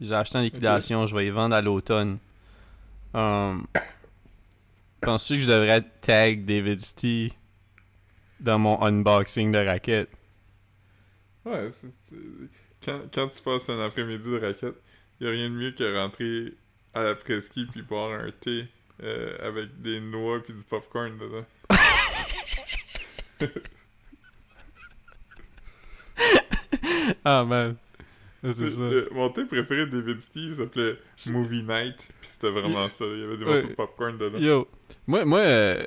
J'ai 0.02 0.16
acheté 0.16 0.38
en 0.38 0.42
liquidation, 0.42 1.06
je 1.06 1.16
vais 1.16 1.24
les 1.24 1.32
vendre 1.32 1.56
à 1.56 1.62
l'automne. 1.62 2.18
Um, 3.14 3.66
Penses-tu 5.02 5.36
que 5.36 5.42
je 5.42 5.52
devrais 5.52 5.82
tag 6.02 6.46
David 6.46 6.80
T 6.96 7.32
dans 8.40 8.58
mon 8.58 8.82
unboxing 8.82 9.52
de 9.52 9.60
raquettes? 9.60 10.10
Ouais, 11.46 11.70
quand, 12.84 13.02
quand 13.14 13.28
tu 13.28 13.42
passes 13.42 13.70
un 13.70 13.80
après-midi 13.80 14.30
de 14.32 14.40
raquette, 14.40 14.76
y 15.20 15.28
a 15.28 15.30
rien 15.30 15.50
de 15.50 15.56
mieux 15.56 15.72
que 15.72 15.98
rentrer 15.98 16.54
à 16.94 17.04
la 17.04 17.16
presqu'île 17.16 17.68
puis 17.68 17.82
boire 17.82 18.12
un 18.12 18.32
thé 18.32 18.68
euh, 19.02 19.36
avec 19.42 19.82
des 19.82 20.00
noix 20.00 20.42
puis 20.42 20.54
du 20.54 20.64
popcorn 20.64 21.18
dedans. 21.18 21.46
Ah 27.26 27.44
man. 27.46 27.76
C'est 28.44 28.60
Le- 28.60 28.70
ça. 28.72 28.82
le- 28.82 29.10
mon 29.14 29.30
thé 29.30 29.46
préféré 29.46 29.86
de 29.86 30.02
David 30.02 30.22
Steve 30.22 30.58
s'appelait 30.58 30.98
Movie 31.32 31.64
Night, 31.64 31.96
puis 31.98 32.30
c'était 32.30 32.52
vraiment 32.52 32.90
ça. 32.90 33.06
Il 33.06 33.20
y 33.20 33.24
avait 33.24 33.38
des 33.38 33.46
Ouais. 33.46 33.52
morceaux 33.54 33.68
de 33.70 33.74
popcorn 33.74 34.18
dedans. 34.18 34.38
Yo, 34.38 34.68
moi, 35.08 35.24
moi 35.24 35.40
euh, 35.40 35.84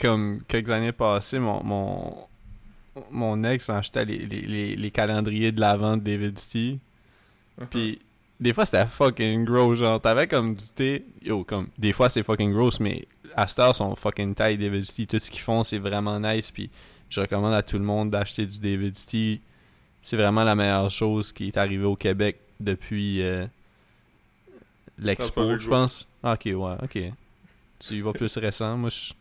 comme 0.00 0.40
quelques 0.46 0.70
années 0.70 0.92
passées, 0.92 1.40
mon, 1.40 1.62
mon, 1.64 2.14
mon 3.10 3.42
ex 3.44 3.68
achetait 3.68 4.04
les, 4.04 4.18
les, 4.18 4.42
les, 4.42 4.76
les 4.76 4.90
calendriers 4.92 5.50
de 5.50 5.60
l'avant 5.60 5.96
de 5.96 6.02
David 6.04 6.34
T. 6.34 6.78
Uh-huh. 7.60 7.66
Puis 7.68 7.98
des 8.38 8.52
fois 8.52 8.64
c'était 8.64 8.86
fucking 8.86 9.44
gros, 9.44 9.74
genre 9.74 10.00
t'avais 10.00 10.28
comme 10.28 10.54
du 10.54 10.66
thé. 10.72 11.04
Yo, 11.20 11.42
comme 11.42 11.66
des 11.78 11.92
fois 11.92 12.08
c'est 12.08 12.22
fucking 12.22 12.52
gross, 12.52 12.78
mais 12.78 13.08
à 13.34 13.48
cette 13.48 13.58
heure 13.58 13.74
sont 13.74 13.96
fucking 13.96 14.36
taille 14.36 14.56
David 14.56 14.86
T. 14.86 15.04
Tout 15.06 15.18
ce 15.18 15.28
qu'ils 15.32 15.40
font 15.40 15.64
c'est 15.64 15.78
vraiment 15.80 16.20
nice. 16.20 16.52
Puis 16.52 16.70
je 17.10 17.20
recommande 17.20 17.54
à 17.54 17.62
tout 17.64 17.76
le 17.78 17.84
monde 17.84 18.10
d'acheter 18.10 18.46
du 18.46 18.60
David 18.60 18.94
T. 19.04 19.40
C'est 20.02 20.16
vraiment 20.16 20.44
la 20.44 20.54
meilleure 20.54 20.90
chose 20.90 21.32
qui 21.32 21.48
est 21.48 21.56
arrivée 21.56 21.84
au 21.84 21.96
Québec 21.96 22.38
depuis 22.60 23.22
euh, 23.22 23.46
l'expo, 24.98 25.58
je 25.58 25.68
pense. 25.68 26.06
Ah, 26.22 26.34
ok, 26.34 26.46
ouais, 26.46 26.76
ok. 26.82 27.12
Tu 27.80 27.94
y 27.94 28.00
vas 28.00 28.12
plus 28.12 28.36
récent. 28.38 28.76
Moi, 28.76 28.90
je... 28.90 29.12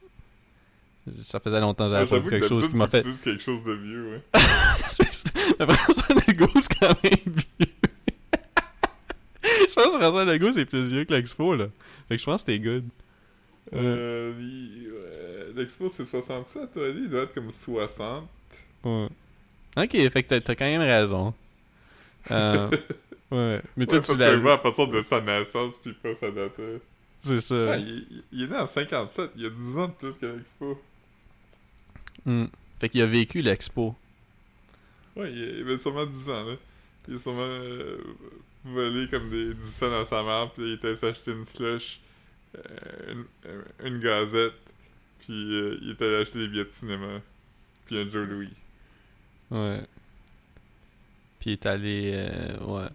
ça 1.24 1.40
faisait 1.40 1.60
longtemps 1.60 1.86
que 1.86 1.92
j'avais 1.92 2.08
pas 2.08 2.20
vu 2.20 2.30
quelque 2.30 2.48
chose 2.48 2.68
qui 2.68 2.76
m'a 2.76 2.88
fait. 2.88 3.04
quelque 3.24 3.44
chose 3.44 3.64
de 3.64 3.74
vieux, 3.74 4.12
ouais. 4.12 4.22
Mais 5.60 5.74
François 5.74 6.16
Legault, 6.28 6.60
c'est 6.60 6.80
quand 6.80 7.04
même 7.04 7.36
vieux. 7.36 7.74
je 9.44 9.74
pense 9.74 9.86
que 9.86 10.00
François 10.00 10.26
Legault, 10.26 10.52
c'est 10.52 10.66
plus 10.66 10.88
vieux 10.88 11.06
que 11.06 11.14
l'expo, 11.14 11.56
là. 11.56 11.68
Fait 12.08 12.16
que 12.16 12.22
je 12.22 12.26
pense 12.26 12.42
que 12.42 12.48
t'es 12.48 12.60
good. 12.60 12.86
Euh, 13.74 14.34
ouais, 14.34 15.54
L'expo 15.56 15.90
c'est 15.90 16.06
67, 16.06 16.74
toi, 16.74 16.88
il 16.88 17.10
doit 17.10 17.24
être 17.24 17.34
comme 17.34 17.52
60. 17.52 18.24
Ouais. 18.84 19.08
Ok, 19.78 19.92
fait 20.10 20.24
que 20.24 20.40
t'as- 20.40 20.56
quand 20.56 20.66
même 20.66 20.82
raison. 20.82 21.34
Euh, 22.32 22.70
ouais. 23.32 23.62
Mais 23.78 23.86
toi, 23.86 24.00
Ouais, 24.00 24.06
tu 24.06 24.16
l'as. 24.18 24.54
à 24.54 24.58
partir 24.58 24.88
de 24.88 25.02
sa 25.02 25.22
naissance, 25.22 25.78
puis 25.78 25.94
pas 25.94 26.16
sa 26.16 26.32
date. 26.32 26.54
C'est 27.20 27.40
ça. 27.42 27.56
Ouais, 27.56 27.82
il, 28.32 28.44
est 28.44 28.48
né 28.48 28.56
en 28.58 28.66
57, 28.68 29.32
il 29.36 29.44
y 29.44 29.46
a 29.46 29.50
10 29.50 29.78
ans 29.78 29.88
de 29.88 29.94
plus 29.94 30.14
que 30.18 30.26
l'expo. 30.26 30.82
Hmm. 32.26 32.46
Fait 32.80 32.90
qu'il 32.90 33.02
a 33.02 33.06
vécu 33.06 33.42
l'expo. 33.42 33.96
Ouais, 35.16 35.32
il, 35.32 35.62
avait 35.62 35.78
sûrement 35.78 36.06
10 36.06 36.30
ans, 36.30 36.44
là. 36.44 36.54
Il 37.08 37.16
a 37.16 37.20
sûrement 37.20 37.42
euh, 37.42 37.98
volé 38.66 39.08
comme 39.08 39.30
des 39.30 39.54
10 39.54 39.66
cents 39.72 39.90
dans 39.90 40.06
sa 40.06 40.24
mère, 40.24 40.52
puis 40.54 40.64
il 40.64 40.74
était 40.74 40.88
allé 40.88 40.96
s'acheter 40.96 41.32
une 41.32 41.46
slush, 41.46 42.00
euh, 42.58 43.14
une, 43.82 43.88
une 43.88 44.00
gazette, 44.00 44.54
puis 45.20 45.34
il 45.82 45.92
était 45.92 46.06
allé 46.06 46.16
acheter 46.18 46.40
des 46.40 46.48
billets 46.48 46.66
de 46.66 46.72
cinéma. 46.72 47.22
puis 47.86 47.98
un 48.00 48.10
Joe 48.10 48.28
Louis. 48.28 48.50
Ouais. 49.52 49.82
Puis 51.40 51.52
il 51.52 51.54
est 51.54 51.66
allé. 51.66 52.12
euh, 52.14 52.58
ouais. 52.66 52.90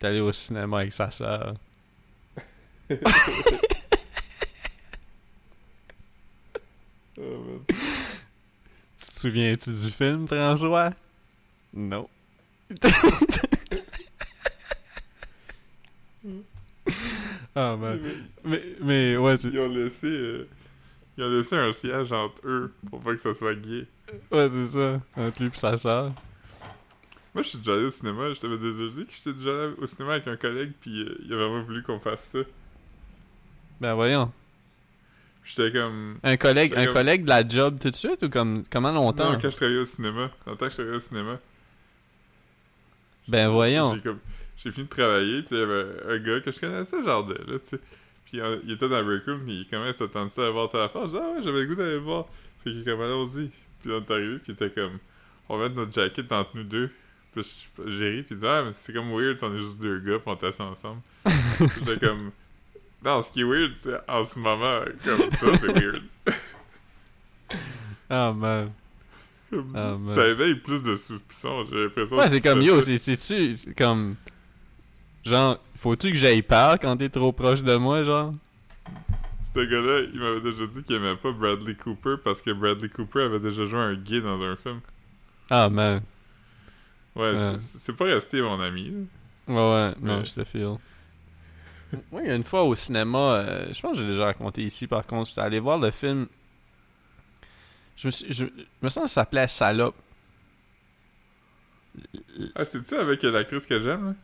Il 0.00 0.04
est 0.06 0.08
allé 0.08 0.20
au 0.20 0.32
cinéma 0.32 0.80
avec 0.80 0.92
sa 0.92 1.10
soeur. 1.10 1.54
Oh, 7.18 7.22
man. 7.44 7.60
Tu 7.68 9.06
te 9.06 9.20
souviens-tu 9.20 9.70
du 9.70 9.90
film, 9.90 10.26
François? 10.28 10.92
Non. 11.72 12.08
ah, 17.54 17.76
man. 17.76 18.00
Mais, 18.44 18.62
mais 18.80 19.16
ouais, 19.16 19.34
Ils 19.36 19.58
ont 19.58 19.68
laissé. 19.68 20.06
euh, 20.06 20.48
ils 21.16 21.24
ont 21.24 21.30
laissé 21.30 21.56
un 21.56 21.72
siège 21.72 22.12
entre 22.12 22.46
eux 22.46 22.74
pour 22.90 23.00
pas 23.00 23.12
que 23.12 23.16
ça 23.20 23.32
soit 23.32 23.54
gay. 23.54 23.86
Ouais, 24.32 24.48
c'est 24.50 24.66
ça. 24.78 25.00
Entre 25.16 25.42
lui 25.42 25.48
et 25.52 25.56
sa 25.56 25.76
soeur. 25.76 26.12
Moi, 27.34 27.42
je 27.42 27.48
suis 27.50 27.58
déjà 27.58 27.74
allé 27.74 27.84
au 27.84 27.90
cinéma. 27.90 28.32
Je 28.32 28.40
t'avais 28.40 28.58
déjà 28.58 28.84
dit 28.92 29.06
que 29.06 29.12
j'étais 29.12 29.34
déjà 29.34 29.50
allé 29.64 29.74
au 29.78 29.86
cinéma 29.86 30.14
avec 30.14 30.26
un 30.26 30.36
collègue, 30.36 30.72
puis 30.80 31.02
euh, 31.02 31.16
il 31.24 31.32
a 31.32 31.36
vraiment 31.36 31.62
voulu 31.62 31.82
qu'on 31.82 32.00
fasse 32.00 32.24
ça. 32.24 32.38
Ben 33.80 33.94
voyons. 33.94 34.32
J'étais 35.44 35.70
comme. 35.70 36.18
Un 36.22 36.36
collègue, 36.36 36.72
un 36.76 36.84
comme- 36.86 36.94
collègue 36.94 37.24
de 37.24 37.28
la 37.28 37.46
job 37.46 37.78
tout 37.78 37.90
de 37.90 37.94
suite 37.94 38.22
ou 38.22 38.30
comme 38.30 38.64
comment 38.70 38.90
longtemps? 38.90 39.32
Non, 39.32 39.38
quand 39.40 39.50
je 39.50 39.56
travaillais 39.56 39.80
au 39.80 39.84
cinéma. 39.84 40.30
Longtemps 40.46 40.64
que 40.66 40.70
je 40.70 40.76
travaillais 40.76 40.96
au 40.96 41.00
cinéma. 41.00 41.38
Ben 43.28 43.48
voyons. 43.48 44.00
J'ai 44.56 44.72
fini 44.72 44.86
de 44.86 44.90
travailler, 44.90 45.42
puis 45.42 45.56
il 45.56 45.58
y 45.58 45.62
avait 45.62 45.84
un 46.08 46.18
gars 46.18 46.40
que 46.40 46.50
je 46.50 46.58
connaissais, 46.58 47.02
genre 47.02 47.24
de 47.26 47.34
là, 47.34 47.58
tu 47.58 47.66
sais. 47.66 47.80
Puis 48.24 48.40
euh, 48.40 48.56
il 48.64 48.72
était 48.72 48.88
dans 48.88 48.98
le 49.00 49.04
break 49.04 49.24
room, 49.26 49.44
puis 49.44 49.60
il 49.60 49.66
commençait 49.68 49.90
à 49.90 50.06
s'attendre 50.06 50.30
ça 50.30 50.46
à 50.46 50.50
voir 50.50 50.70
ta 50.70 50.84
affaire. 50.84 51.02
Je 51.06 51.12
dis, 51.12 51.18
ah 51.20 51.30
ouais, 51.32 51.42
j'avais 51.44 51.60
le 51.60 51.66
goût 51.66 51.74
d'aller 51.74 51.92
le 51.92 51.98
voir. 51.98 52.24
Fait 52.64 52.70
qu'il 52.70 52.80
est 52.80 52.84
comme, 52.84 53.02
allons-y. 53.02 53.50
Est 53.90 54.10
arrivé, 54.10 54.38
puis 54.38 54.52
il 54.52 54.52
était 54.52 54.70
comme, 54.70 54.98
on 55.48 55.58
va 55.58 55.64
mettre 55.64 55.76
notre 55.76 55.92
jacket 55.92 56.30
entre 56.32 56.50
nous 56.54 56.64
deux. 56.64 56.90
Puis 57.32 57.68
j'ai 57.86 58.10
ri, 58.10 58.22
puis 58.22 58.34
il 58.34 58.40
dit, 58.40 58.46
ah, 58.46 58.62
mais 58.64 58.72
c'est 58.72 58.92
comme 58.92 59.10
weird 59.10 59.38
si 59.38 59.44
on 59.44 59.54
est 59.54 59.60
juste 59.60 59.78
deux 59.78 59.98
gars, 60.00 60.18
puis 60.18 60.28
on 60.28 60.36
t'assied 60.36 60.64
ensemble. 60.64 61.02
J'étais 61.26 62.06
comme, 62.06 62.30
non, 63.04 63.20
ce 63.22 63.30
qui 63.30 63.40
est 63.40 63.44
weird, 63.44 63.74
c'est 63.74 63.96
en 64.08 64.24
ce 64.24 64.38
moment, 64.38 64.80
comme 65.04 65.30
ça, 65.30 65.58
c'est 65.58 65.78
weird. 65.78 66.02
Ah, 68.08 68.32
man. 68.32 68.70
Comme, 69.50 69.72
man. 69.72 69.98
ça 69.98 70.28
éveille 70.28 70.54
plus 70.54 70.82
de 70.82 70.94
suspicions, 70.94 71.64
j'ai 71.66 71.84
l'impression. 71.84 72.16
Ouais, 72.16 72.28
c'est 72.28 72.40
comme 72.40 72.62
yo, 72.62 72.80
c'est-tu. 72.80 73.52
C'est 73.52 73.74
comme. 73.76 74.14
Genre, 75.24 75.58
faut-tu 75.76 76.10
que 76.12 76.16
j'aille 76.16 76.42
peur 76.42 76.78
quand 76.78 76.96
t'es 76.96 77.08
trop 77.08 77.32
proche 77.32 77.64
de 77.64 77.74
moi, 77.74 78.04
genre? 78.04 78.32
Ce 79.56 79.60
gars-là, 79.64 80.00
il 80.12 80.20
m'avait 80.20 80.40
déjà 80.42 80.66
dit 80.66 80.82
qu'il 80.82 80.96
aimait 80.96 81.16
pas 81.16 81.32
Bradley 81.32 81.74
Cooper 81.74 82.16
parce 82.22 82.42
que 82.42 82.50
Bradley 82.50 82.90
Cooper 82.90 83.22
avait 83.22 83.40
déjà 83.40 83.64
joué 83.64 83.78
un 83.80 83.94
gay 83.94 84.20
dans 84.20 84.38
un 84.42 84.54
film. 84.54 84.80
Ah, 85.48 85.70
man. 85.70 86.02
Ouais, 87.14 87.32
Ouais. 87.32 87.56
c'est- 87.58 87.92
pas 87.94 88.04
resté 88.04 88.42
mon 88.42 88.60
ami. 88.60 88.90
là. 88.90 89.54
Ouais, 89.54 89.54
ouais, 89.54 89.94
non, 90.02 90.18
Ouais. 90.18 90.24
je 90.26 90.34
te 90.34 90.44
file. 90.44 90.76
Moi, 92.12 92.20
il 92.22 92.26
y 92.28 92.30
a 92.30 92.34
une 92.34 92.44
fois 92.44 92.64
au 92.64 92.74
cinéma, 92.74 93.18
euh, 93.36 93.66
je 93.72 93.80
pense 93.80 93.96
que 93.96 94.02
j'ai 94.04 94.10
déjà 94.10 94.26
raconté 94.26 94.60
ici 94.62 94.86
par 94.86 95.06
contre, 95.06 95.28
j'étais 95.30 95.40
allé 95.40 95.58
voir 95.60 95.78
le 95.78 95.90
film. 95.90 96.26
Je 97.96 98.08
me, 98.08 98.10
suis, 98.10 98.26
je, 98.30 98.44
je 98.44 98.64
me 98.82 98.88
sens 98.90 99.04
que 99.04 99.08
ça 99.08 99.22
s'appelait 99.22 99.48
Salope. 99.48 99.94
Ah, 102.54 102.64
c'est-tu 102.66 102.94
avec 102.94 103.22
l'actrice 103.22 103.64
que 103.64 103.80
j'aime, 103.80 104.04
là? 104.08 104.14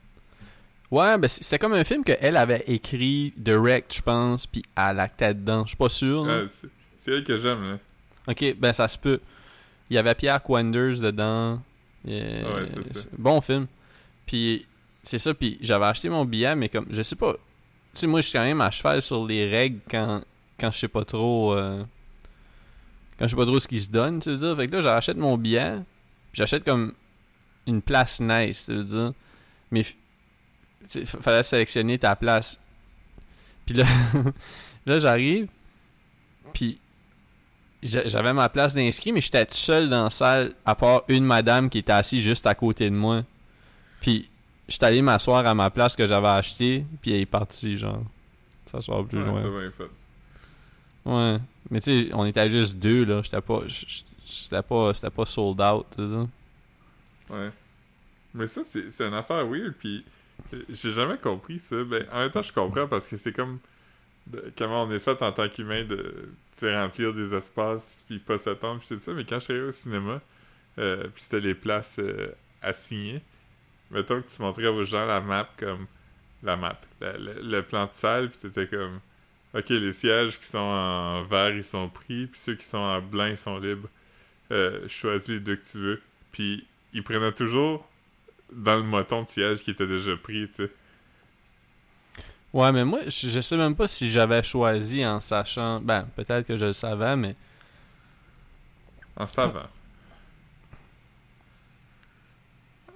Ouais, 0.92 1.16
ben 1.16 1.26
c'est 1.26 1.58
comme 1.58 1.72
un 1.72 1.84
film 1.84 2.04
qu'elle 2.04 2.36
avait 2.36 2.64
écrit, 2.66 3.32
direct, 3.36 3.94
je 3.96 4.02
pense, 4.02 4.46
puis 4.46 4.62
elle 4.76 5.00
actait 5.00 5.32
dedans. 5.32 5.62
Je 5.64 5.68
suis 5.68 5.76
pas 5.76 5.88
sûr. 5.88 6.26
c'est- 6.98 7.10
elle 7.10 7.24
que 7.24 7.38
j'aime, 7.38 7.62
là. 7.66 7.78
Ok, 8.28 8.54
ben 8.58 8.72
ça 8.74 8.86
se 8.86 8.98
peut. 8.98 9.18
Il 9.88 9.94
y 9.94 9.98
avait 9.98 10.14
Pierre 10.14 10.42
Quanders 10.42 11.00
dedans. 11.00 11.60
Ouais, 12.04 12.42
ça. 12.94 13.00
Bon 13.16 13.40
film. 13.40 13.66
Puis 14.26 14.66
c'est 15.02 15.18
ça, 15.18 15.32
puis 15.32 15.56
j'avais 15.62 15.86
acheté 15.86 16.10
mon 16.10 16.24
billet, 16.26 16.54
mais 16.54 16.68
comme, 16.68 16.86
je 16.90 17.00
sais 17.02 17.16
pas. 17.16 17.32
Tu 17.32 17.38
sais, 18.00 18.06
moi, 18.06 18.20
je 18.20 18.26
suis 18.28 18.38
quand 18.38 18.44
même 18.44 18.60
à 18.60 18.70
cheval 18.70 19.00
sur 19.02 19.26
les 19.26 19.48
règles 19.48 19.80
quand, 19.90 20.20
quand 20.60 20.70
je 20.70 20.78
sais 20.78 20.88
pas 20.88 21.04
trop. 21.06 21.54
euh, 21.54 21.82
quand 23.18 23.24
je 23.26 23.30
sais 23.30 23.36
pas 23.36 23.46
trop 23.46 23.58
ce 23.60 23.68
qui 23.68 23.80
se 23.80 23.90
donne, 23.90 24.20
tu 24.20 24.30
veux 24.30 24.36
dire. 24.36 24.56
Fait 24.56 24.66
que 24.66 24.72
là, 24.76 24.82
j'achète 24.82 25.16
mon 25.16 25.38
billet, 25.38 25.76
puis 26.32 26.38
j'achète 26.40 26.64
comme 26.64 26.92
une 27.66 27.80
place 27.80 28.20
nice, 28.20 28.66
tu 28.66 28.74
veux 28.74 28.84
dire. 28.84 29.12
Mais 29.70 29.84
f- 30.86 31.06
fallait 31.20 31.42
sélectionner 31.42 31.98
ta 31.98 32.16
place. 32.16 32.58
Puis 33.66 33.74
là, 33.76 33.84
là 34.86 34.98
j'arrive, 34.98 35.48
puis 36.52 36.78
j'a- 37.82 38.08
j'avais 38.08 38.32
ma 38.32 38.48
place 38.48 38.74
d'inscrit, 38.74 39.12
mais 39.12 39.20
j'étais 39.20 39.46
tout 39.46 39.54
seul 39.54 39.88
dans 39.88 40.04
la 40.04 40.10
salle, 40.10 40.54
à 40.64 40.74
part 40.74 41.02
une 41.08 41.24
madame 41.24 41.68
qui 41.70 41.78
était 41.78 41.92
assise 41.92 42.22
juste 42.22 42.46
à 42.46 42.54
côté 42.54 42.90
de 42.90 42.94
moi. 42.96 43.22
Puis 44.00 44.28
j'étais 44.68 44.86
allé 44.86 45.02
m'asseoir 45.02 45.46
à 45.46 45.54
ma 45.54 45.70
place 45.70 45.94
que 45.96 46.06
j'avais 46.06 46.28
achetée, 46.28 46.84
puis 47.00 47.12
elle 47.12 47.20
est 47.20 47.26
partie, 47.26 47.76
genre. 47.76 48.02
S'asseoir 48.66 49.04
plus 49.04 49.18
Ouais, 49.20 49.26
loin. 49.26 49.42
t'as 49.42 49.48
bien 49.50 49.70
fait. 49.76 49.90
Ouais. 51.04 51.38
Mais 51.70 51.80
tu 51.80 52.06
sais, 52.06 52.10
on 52.14 52.24
était 52.24 52.48
juste 52.48 52.76
deux, 52.76 53.04
là. 53.04 53.20
J'étais 53.22 53.40
pas. 53.40 53.60
C'était 54.26 54.62
pas, 54.62 54.94
c'était 54.94 55.10
pas 55.10 55.26
sold 55.26 55.60
out. 55.60 55.86
Ouais. 57.30 57.50
Mais 58.34 58.46
ça, 58.46 58.62
c'est 58.64 59.06
une 59.06 59.14
affaire 59.14 59.46
weird, 59.46 59.74
puis 59.78 60.04
j'ai 60.68 60.92
jamais 60.92 61.18
compris 61.18 61.58
ça. 61.58 61.82
Ben, 61.84 62.06
en 62.12 62.20
même 62.20 62.30
temps, 62.30 62.42
je 62.42 62.52
comprends 62.52 62.86
parce 62.86 63.06
que 63.06 63.16
c'est 63.16 63.32
comme 63.32 63.58
comment 64.56 64.84
on 64.84 64.90
est 64.92 64.98
fait 64.98 65.20
en 65.22 65.32
tant 65.32 65.48
qu'humain 65.48 65.84
de 65.84 66.32
remplir 66.62 67.12
des 67.12 67.34
espaces, 67.34 68.00
puis 68.06 68.18
pas 68.18 68.38
s'attendre, 68.38 68.80
puis 68.80 69.00
ça. 69.00 69.12
Mais 69.12 69.24
quand 69.24 69.38
je 69.40 69.44
suis 69.44 69.52
allé 69.52 69.62
au 69.62 69.70
cinéma, 69.70 70.20
euh, 70.78 71.04
puis 71.12 71.22
c'était 71.22 71.40
les 71.40 71.54
places 71.54 71.98
euh, 71.98 72.32
assignées, 72.62 73.22
mettons 73.90 74.22
que 74.22 74.28
tu 74.28 74.40
montrais 74.40 74.68
aux 74.68 74.84
gens 74.84 75.06
la 75.06 75.20
map 75.20 75.48
comme 75.58 75.86
la 76.42 76.56
map, 76.56 76.80
le 77.00 77.60
plan 77.60 77.86
de 77.86 77.92
salle, 77.92 78.30
puis 78.30 78.38
t'étais 78.38 78.66
comme 78.66 79.00
ok, 79.54 79.68
les 79.70 79.92
sièges 79.92 80.38
qui 80.38 80.46
sont 80.46 80.58
en 80.58 81.22
vert, 81.24 81.50
ils 81.50 81.64
sont 81.64 81.88
pris, 81.88 82.26
puis 82.26 82.38
ceux 82.38 82.54
qui 82.54 82.64
sont 82.64 82.78
en 82.78 83.00
blanc, 83.00 83.26
ils 83.26 83.36
sont 83.36 83.58
libres. 83.58 83.88
Euh, 84.50 84.86
choisis 84.88 85.28
les 85.28 85.40
deux 85.40 85.56
que 85.56 85.64
tu 85.64 85.78
veux. 85.78 86.02
Puis 86.30 86.66
ils 86.92 87.02
prenaient 87.02 87.32
toujours 87.32 87.88
dans 88.54 88.76
le 88.76 88.82
moton 88.82 89.22
de 89.22 89.28
siège 89.28 89.62
qui 89.62 89.70
était 89.70 89.86
déjà 89.86 90.16
pris, 90.16 90.48
tu 90.48 90.66
sais. 90.66 90.70
Ouais, 92.52 92.70
mais 92.70 92.84
moi, 92.84 93.00
je, 93.06 93.28
je 93.28 93.40
sais 93.40 93.56
même 93.56 93.74
pas 93.74 93.86
si 93.86 94.10
j'avais 94.10 94.42
choisi 94.42 95.04
en 95.06 95.20
sachant. 95.20 95.80
Ben, 95.80 96.06
peut-être 96.16 96.46
que 96.46 96.56
je 96.56 96.66
le 96.66 96.72
savais, 96.74 97.16
mais. 97.16 97.34
En 99.16 99.26
savant. 99.26 99.68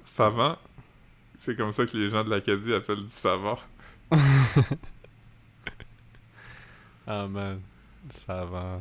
Savant, 0.05 0.57
c'est 1.37 1.57
comme 1.57 1.73
ça 1.73 1.87
que 1.87 1.97
les 1.97 2.09
gens 2.09 2.23
de 2.23 2.31
l'Acadie 2.31 2.75
appellent 2.75 3.05
du 3.05 3.09
savant. 3.09 3.59
Ah, 7.09 7.29
man. 7.29 7.61
Ça 8.11 8.45
va. 8.45 8.81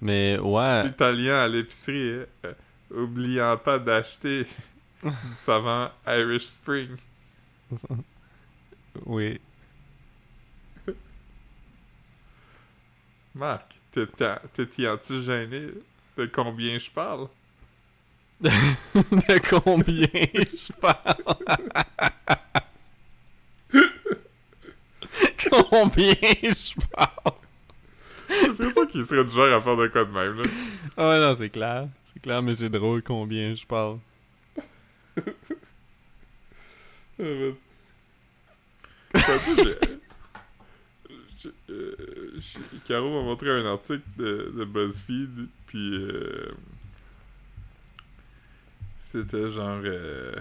Mais, 0.00 0.38
ouais. 0.38 0.86
Italien 0.86 1.34
à 1.36 1.48
l'épicerie, 1.48 2.24
euh, 2.44 2.54
oubliant 2.94 3.56
pas 3.56 3.80
d'acheter 3.80 4.46
du 5.02 5.10
savant 5.32 5.90
Irish 6.06 6.46
Spring. 6.46 6.96
Oui. 9.06 9.40
Marc, 13.34 13.80
t'es- 13.90 14.06
t'es- 14.06 14.38
t'es-tu 14.52 15.22
gêné 15.22 15.68
de 16.18 16.26
combien 16.26 16.76
je 16.78 16.90
parle? 16.90 17.28
De 18.42 19.48
combien 19.48 20.06
je 20.12 20.72
parle? 20.74 21.36
combien 25.50 26.14
je 26.42 26.74
parle? 26.90 27.34
J'ai 28.28 28.46
l'impression 28.48 28.86
qu'il 28.86 29.04
serait 29.04 29.24
du 29.24 29.30
genre 29.32 29.52
à 29.52 29.60
faire 29.60 29.76
de 29.76 29.86
quoi 29.88 30.04
de 30.04 30.10
même, 30.10 30.42
là. 30.42 30.48
Ah 30.96 31.08
ouais, 31.10 31.20
non, 31.20 31.34
c'est 31.34 31.50
clair. 31.50 31.88
C'est 32.04 32.20
clair, 32.22 32.42
mais 32.42 32.54
c'est 32.54 32.70
drôle 32.70 33.02
combien 33.02 33.54
je 33.54 33.64
parle. 33.66 33.98
Caro 42.86 43.10
m'a 43.10 43.22
montré 43.24 43.50
un 43.50 43.66
article 43.66 44.02
de, 44.16 44.52
de 44.56 44.64
BuzzFeed, 44.64 45.48
puis 45.66 45.94
euh, 45.94 46.52
c'était 48.98 49.50
genre... 49.50 49.80
euh, 49.84 50.34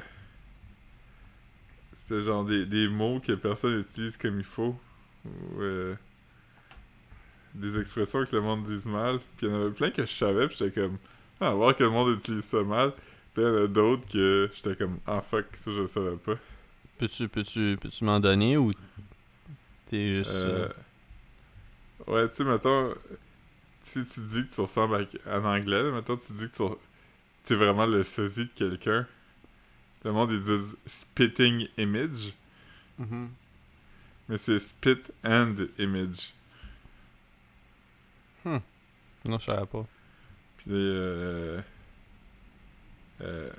c'était 1.94 2.24
genre 2.24 2.46
des, 2.46 2.66
des 2.66 2.88
mots 2.88 3.20
que 3.20 3.34
personne 3.34 3.78
n'utilise 3.78 4.18
comme 4.18 4.40
il 4.40 4.46
faut, 4.46 4.80
ou 5.26 5.62
euh, 5.62 5.96
des 7.54 7.80
expressions 7.80 8.26
que 8.26 8.36
le 8.36 8.42
monde 8.42 8.64
dise 8.64 8.86
mal, 8.86 9.20
puis 9.38 9.48
il 9.48 9.50
y 9.50 9.56
en 9.56 9.62
avait 9.62 9.72
plein 9.72 9.92
que 9.92 10.06
je 10.06 10.14
savais, 10.14 10.48
puis 10.48 10.58
j'étais 10.58 10.82
comme... 10.82 10.98
Ah, 11.40 11.54
voir 11.54 11.76
que 11.76 11.84
le 11.84 11.90
monde 11.90 12.16
utilise 12.16 12.44
ça 12.46 12.64
mal, 12.64 12.94
puis 13.34 13.44
il 13.44 13.48
y 13.48 13.48
en 13.48 13.64
a 13.64 13.68
d'autres 13.68 14.08
que 14.08 14.50
j'étais 14.54 14.76
comme... 14.76 15.00
Ah 15.06 15.22
fuck, 15.22 15.46
ça 15.54 15.72
je 15.72 15.82
le 15.82 15.88
savais 15.88 16.18
pas. 16.18 16.38
Peux-tu 17.02 17.28
peux-tu 17.30 17.80
peux-tu 17.82 18.04
m'en 18.04 18.20
donner 18.20 18.58
ou 18.58 18.74
t'es 19.88 20.20
juste 20.20 20.30
Euh, 20.30 20.70
euh, 22.08 22.14
Ouais, 22.14 22.30
tu 22.30 22.36
sais, 22.36 22.44
mettons, 22.44 22.94
si 23.82 24.06
tu 24.06 24.20
dis 24.20 24.46
que 24.46 24.54
tu 24.54 24.62
ressembles 24.62 25.08
à, 25.26 25.40
en 25.40 25.46
anglais, 25.46 25.92
mettons, 25.92 26.16
tu 26.16 26.32
dis 26.34 26.48
que 26.52 26.58
tu 27.44 27.54
es 27.54 27.56
vraiment 27.56 27.88
le 27.88 28.04
sosie 28.04 28.46
de 28.46 28.52
quelqu'un. 28.52 29.08
Le 30.06 30.12
monde, 30.12 30.30
ils 30.30 30.42
disent 30.42 30.78
spitting 30.86 31.68
image. 31.80 32.34
Mhm. 33.00 33.32
Mais 34.30 34.38
c'est 34.38 34.60
spit 34.60 35.02
and 35.24 35.56
image. 35.80 36.36
Non, 38.46 38.62
je 39.40 39.46
savais 39.46 39.66
pas. 39.66 39.88
Puis, 40.58 40.70
euh, 40.70 41.60
euh, 43.22 43.52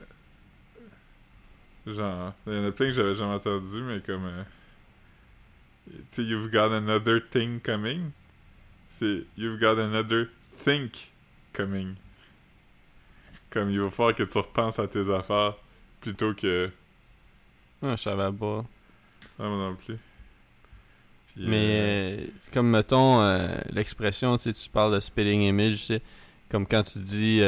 genre, 1.87 2.33
il 2.47 2.53
y 2.53 2.59
en 2.59 2.64
a 2.66 2.72
plein 2.72 2.87
que 2.87 2.93
j'avais 2.93 3.14
jamais 3.14 3.35
entendu, 3.35 3.83
mais 3.83 4.01
comme, 4.01 4.24
euh, 4.24 4.43
tu 5.89 6.03
sais, 6.09 6.22
you've 6.22 6.51
got 6.51 6.72
another 6.72 7.20
thing 7.30 7.61
coming? 7.61 8.11
C'est 8.89 9.24
you've 9.37 9.59
got 9.59 9.78
another 9.78 10.28
think 10.59 11.11
coming. 11.53 11.95
Comme 13.51 13.70
il 13.70 13.80
va 13.80 13.91
falloir 13.91 14.14
que 14.14 14.22
tu 14.22 14.39
repenses 14.39 14.78
à 14.78 14.87
tes 14.87 15.11
affaires 15.12 15.57
plutôt 16.01 16.35
que. 16.35 16.70
Non, 17.83 17.93
je 17.93 18.03
savais 18.03 18.33
pas. 18.33 18.64
Ah, 19.39 19.49
moi 19.49 19.57
non 19.57 19.76
plus. 19.76 19.99
Puis, 21.26 21.45
euh, 21.45 21.49
Mais 21.49 22.16
euh, 22.20 22.26
comme 22.53 22.70
mettons 22.70 23.20
euh, 23.22 23.49
l'expression, 23.72 24.37
tu 24.37 24.45
sais, 24.45 24.53
tu 24.53 24.68
parles 24.70 24.95
de 24.95 25.01
spitting 25.01 25.43
image, 25.43 25.72
tu 25.72 25.78
sais, 25.78 26.03
comme 26.49 26.66
quand 26.66 26.83
tu 26.83 26.99
dis, 26.99 27.41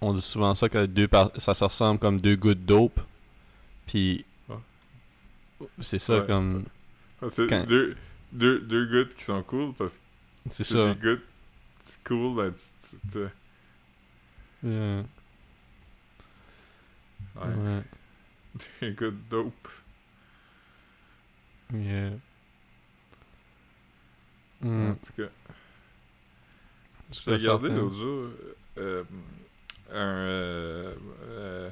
on 0.00 0.12
dit 0.14 0.20
souvent 0.20 0.54
ça 0.54 0.68
que 0.68 0.86
deux 0.86 1.08
par- 1.08 1.30
ça 1.36 1.54
se 1.54 1.64
ressemble 1.64 1.98
comme 1.98 2.20
deux 2.20 2.36
gouttes 2.36 2.64
dope, 2.64 3.00
puis 3.86 4.24
c'est 5.80 5.98
ça 5.98 6.20
Ouais. 6.20 6.26
comme, 6.26 6.64
c'est 7.28 7.48
quand- 7.48 7.66
deux, 7.66 7.96
deux, 8.32 8.60
deux 8.60 8.86
gouttes 8.86 9.14
qui 9.14 9.24
sont 9.24 9.42
cool 9.42 9.72
parce 9.74 9.96
que 9.96 10.02
c'est 10.50 10.64
ça. 10.64 10.94
des 10.94 11.00
gouttes 11.00 11.24
cool, 12.04 12.36
ben, 12.36 12.52
tu, 12.52 12.88
tu- 12.90 13.08
tu- 13.12 13.28
Euh, 14.64 15.02
ouais, 17.36 17.82
des 18.80 18.92
gouttes 18.92 19.28
dope. 19.28 19.68
Yeah. 21.72 22.10
Hmm. 24.60 24.90
En 24.90 24.94
tout 24.94 25.12
cas. 25.22 25.28
Je 27.12 27.30
regardé 27.30 27.68
l'autre 27.70 27.94
jour 27.96 28.30
euh, 28.78 29.04
un. 29.92 29.96
euh, 29.96 30.94
euh, 31.28 31.70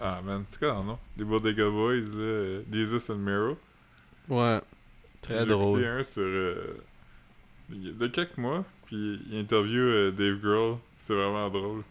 ah 0.00 0.20
man, 0.24 0.44
c'est 0.48 0.58
quoi 0.58 0.68
leur 0.68 0.84
nom? 0.84 0.98
Les 1.16 1.24
Bodega 1.24 1.68
Boys, 1.70 1.94
là. 2.00 2.18
euh, 2.18 2.62
Jesus 2.72 3.12
and 3.12 3.16
Mero. 3.18 3.56
Ouais. 4.28 4.60
Très 5.22 5.40
J'ai 5.40 5.46
drôle. 5.46 5.80
écouté 5.80 5.86
un 5.88 6.02
sur. 6.02 6.22
de 7.70 8.06
quelques 8.08 8.36
mois, 8.38 8.64
puis 8.86 9.20
il 9.30 9.38
interview 9.38 10.10
Dave 10.10 10.40
Grohl. 10.40 10.76
C'est 10.96 11.14
vraiment 11.14 11.48
drôle. 11.50 11.82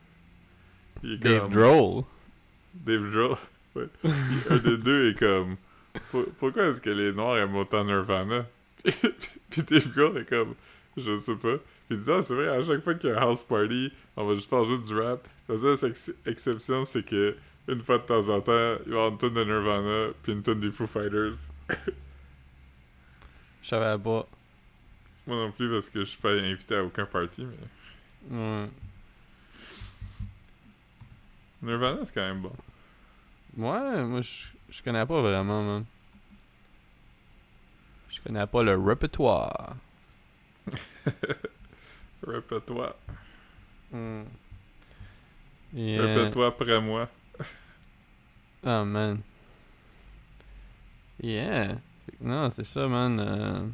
Dave 1.03 1.49
Droll. 1.51 2.03
Dave 2.73 3.09
Grohl. 3.11 3.37
Ouais. 3.73 3.87
Un 4.49 4.57
des 4.57 4.77
deux 4.77 5.11
est 5.11 5.17
comme. 5.17 5.55
Pour- 6.09 6.25
pourquoi 6.37 6.63
est-ce 6.65 6.81
que 6.81 6.89
les 6.89 7.13
Noirs 7.13 7.37
aiment 7.37 7.55
autant 7.55 7.85
Nirvana? 7.85 8.45
Puis 9.49 9.63
Dave 9.63 9.87
Grohl 9.95 10.17
est 10.17 10.25
comme. 10.27 10.55
Je 10.97 11.15
sais 11.15 11.35
pas. 11.37 11.55
Puis 11.87 11.97
il 11.97 11.99
dit, 11.99 12.11
ah, 12.11 12.21
c'est 12.21 12.33
vrai, 12.35 12.49
à 12.49 12.61
chaque 12.61 12.83
fois 12.83 12.95
qu'il 12.95 13.11
y 13.11 13.13
a 13.13 13.17
un 13.17 13.21
house 13.21 13.43
party, 13.43 13.93
on 14.17 14.25
va 14.27 14.35
juste 14.35 14.49
faire 14.49 14.65
juste 14.65 14.85
du 14.85 14.99
rap. 14.99 15.25
La 15.51 15.57
seule 15.57 15.89
ex- 15.89 16.13
exception, 16.25 16.85
c'est 16.85 17.03
que 17.03 17.35
une 17.67 17.81
fois 17.83 17.97
de 17.97 18.03
temps 18.03 18.29
en 18.29 18.39
temps, 18.39 18.77
il 18.85 18.91
va 18.91 18.91
y 18.91 18.91
avoir 18.93 19.09
une 19.09 19.17
tonne 19.17 19.33
de 19.33 19.43
Nirvana, 19.43 20.13
puis 20.23 20.31
une 20.31 20.41
tonne 20.41 20.61
des 20.61 20.71
Foo 20.71 20.87
Fighters. 20.87 21.35
Je 23.61 23.67
savais 23.67 24.01
pas. 24.01 24.27
Moi 25.27 25.35
non 25.35 25.51
plus, 25.51 25.69
parce 25.69 25.89
que 25.89 25.99
je 25.99 26.05
suis 26.05 26.21
pas 26.21 26.31
invité 26.31 26.75
à 26.77 26.83
aucun 26.85 27.05
party, 27.05 27.45
mais. 27.45 28.37
Ouais. 28.37 28.69
Nirvana, 31.61 32.05
c'est 32.05 32.13
quand 32.13 32.21
même 32.21 32.41
bon. 32.41 32.53
Ouais, 33.57 34.03
moi 34.05 34.21
je 34.21 34.47
je 34.69 34.81
connais 34.81 35.05
pas 35.05 35.21
vraiment, 35.21 35.63
man. 35.63 35.85
Je 38.09 38.21
connais 38.21 38.47
pas 38.47 38.63
le 38.63 38.77
répertoire. 38.77 39.75
Répète-toi. 42.25 42.95
Hmm. 43.91 44.23
Et, 45.75 45.99
euh, 45.99 46.05
Répète-toi 46.05 46.47
après 46.47 46.81
moi. 46.81 47.09
Oh 48.65 48.83
man. 48.85 49.21
Yeah. 51.21 51.77
Non, 52.19 52.49
c'est 52.49 52.65
ça, 52.65 52.87
man. 52.87 53.19
euh, 53.19 53.67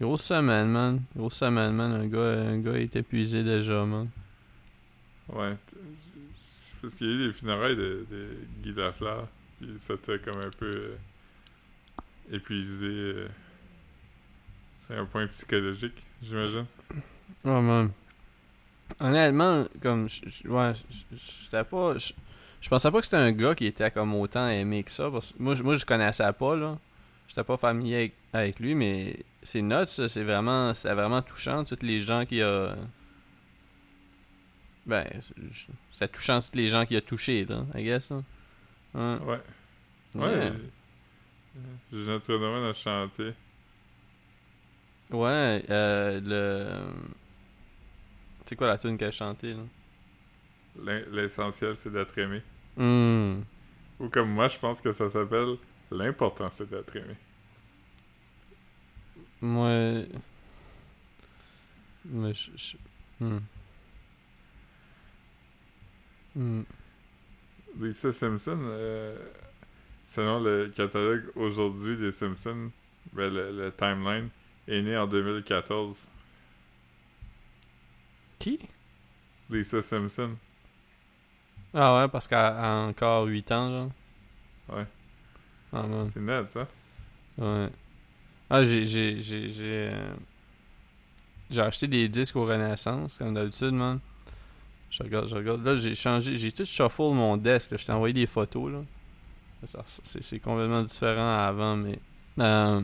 Grosse 0.00 0.22
semaine, 0.24 0.68
man. 0.68 1.02
Grosse 1.16 1.36
semaine, 1.36 1.72
man. 1.74 1.92
Un 1.92 2.06
gars, 2.08 2.48
un 2.50 2.58
gars 2.58 2.72
est 2.74 2.96
épuisé 2.96 3.44
déjà, 3.44 3.84
man. 3.84 4.08
Ouais. 5.28 5.56
Parce 6.80 6.94
qu'il 6.96 7.06
y 7.06 7.10
a 7.10 7.12
eu 7.14 7.26
les 7.28 7.32
funérailles 7.32 7.76
de, 7.76 8.04
de 8.10 8.36
Guy 8.62 8.72
Lafleur, 8.72 9.28
puis 9.60 9.68
ça 9.78 9.96
t'a 9.96 10.18
comme 10.18 10.40
un 10.40 10.50
peu 10.50 10.66
euh, 10.66 10.96
épuisé. 12.32 12.86
euh, 12.86 13.28
c'est 14.76 14.96
un 14.96 15.04
point 15.04 15.28
psychologique, 15.28 16.02
j'imagine. 16.20 16.66
Ouais, 17.44 17.60
man. 17.62 17.90
Honnêtement, 19.00 19.64
comme, 19.82 20.06
ouais, 20.46 20.72
j'étais 21.12 21.64
pas. 21.64 21.94
Je 21.98 22.68
pensais 22.68 22.90
pas 22.90 22.98
que 23.00 23.04
c'était 23.06 23.16
un 23.16 23.32
gars 23.32 23.54
qui 23.54 23.66
était 23.66 23.90
comme 23.90 24.14
autant 24.14 24.48
aimé 24.48 24.82
que 24.84 24.90
ça. 24.90 25.10
Parce 25.10 25.32
que 25.32 25.42
moi, 25.42 25.54
je- 25.54 25.62
moi, 25.62 25.74
je 25.76 25.84
connaissais 25.84 26.32
pas, 26.32 26.56
là. 26.56 26.78
J'étais 27.26 27.42
pas 27.44 27.56
familier 27.56 27.96
avec, 27.96 28.12
avec 28.32 28.60
lui, 28.60 28.74
mais 28.74 29.16
c'est 29.42 29.62
nuts, 29.62 29.86
ça. 29.86 30.08
C'est 30.08 30.22
vraiment, 30.22 30.72
c'était 30.74 30.94
vraiment 30.94 31.22
touchant. 31.22 31.64
Toutes 31.64 31.82
les 31.82 32.00
gens 32.00 32.24
qui 32.24 32.40
a. 32.42 32.76
Ben, 34.86 35.06
c'est 35.92 36.10
touchant, 36.10 36.40
toutes 36.40 36.56
les 36.56 36.68
gens 36.68 36.84
qui 36.84 36.96
a 36.96 37.00
touché, 37.00 37.44
là, 37.44 37.64
I 37.76 37.84
guess, 37.84 38.10
là. 38.10 38.22
Ouais. 38.94 39.18
Ouais. 39.24 39.40
Ouais. 40.14 40.28
Ouais. 40.50 40.52
J'ai 41.92 42.06
notre 42.06 42.26
domaine 42.38 42.64
à 42.64 42.74
chanter. 42.74 43.32
Ouais, 45.10 45.62
euh, 45.70 46.20
le. 46.24 46.92
C'est 48.46 48.56
quoi 48.56 48.66
la 48.66 48.78
tune 48.78 48.96
qu'elle 48.98 49.08
a 49.08 49.12
chantée, 49.12 49.54
là? 49.54 51.00
L'essentiel, 51.10 51.76
c'est 51.76 51.90
d'être 51.92 52.16
aimé. 52.18 52.42
Hmm. 52.76 53.42
Ou 54.00 54.08
comme 54.08 54.30
moi, 54.30 54.48
je 54.48 54.58
pense 54.58 54.80
que 54.80 54.90
ça 54.92 55.08
s'appelle 55.08 55.56
L'important, 55.90 56.48
c'est 56.50 56.68
d'être 56.70 56.96
aimé. 56.96 57.14
Moi. 59.42 60.04
Moi, 62.06 62.32
je. 62.32 62.50
je- 62.56 62.76
Hmm. 63.20 63.38
Hmm. 66.34 66.62
Lisa 67.78 68.10
Simpson, 68.12 68.58
euh, 68.64 69.16
selon 70.04 70.40
le 70.40 70.68
catalogue 70.74 71.24
aujourd'hui 71.36 71.96
des 71.96 72.10
Simpsons, 72.10 72.70
ben, 73.12 73.32
le, 73.32 73.52
le 73.52 73.70
timeline 73.72 74.28
est 74.66 74.82
né 74.82 74.96
en 74.96 75.06
2014. 75.06 76.08
Qui? 78.42 78.58
Lisa 79.48 79.80
Simpson. 79.82 80.36
Ah 81.74 81.96
ouais, 82.02 82.08
parce 82.08 82.26
qu'elle 82.28 82.38
a 82.38 82.86
encore 82.88 83.26
8 83.26 83.52
ans, 83.52 83.70
genre. 83.70 83.90
Ouais. 84.78 84.86
Ah. 85.72 85.84
C'est 86.12 86.20
net, 86.20 86.50
ça. 86.50 86.68
Ouais. 87.38 87.68
Ah, 88.50 88.64
j'ai. 88.64 88.84
J'ai. 88.86 89.20
J'ai. 89.22 89.50
J'ai 89.52 89.90
euh, 89.92 90.14
j'ai 91.50 91.60
acheté 91.60 91.86
des 91.88 92.08
disques 92.08 92.36
au 92.36 92.46
Renaissance, 92.46 93.18
comme 93.18 93.34
d'habitude, 93.34 93.72
man. 93.72 94.00
Je 94.90 95.02
regarde, 95.02 95.28
je 95.28 95.34
regarde. 95.36 95.64
Là, 95.64 95.76
j'ai 95.76 95.94
changé. 95.94 96.36
J'ai 96.36 96.52
tout 96.52 96.64
shuffle 96.66 97.12
mon 97.14 97.36
desk, 97.36 97.70
là. 97.70 97.76
Je 97.78 97.86
t'ai 97.86 97.92
envoyé 97.92 98.14
des 98.14 98.26
photos, 98.26 98.72
là. 98.72 98.82
C'est 100.04 100.40
complètement 100.40 100.82
différent 100.82 101.38
avant, 101.38 101.76
mais. 101.76 101.98
euh, 102.40 102.82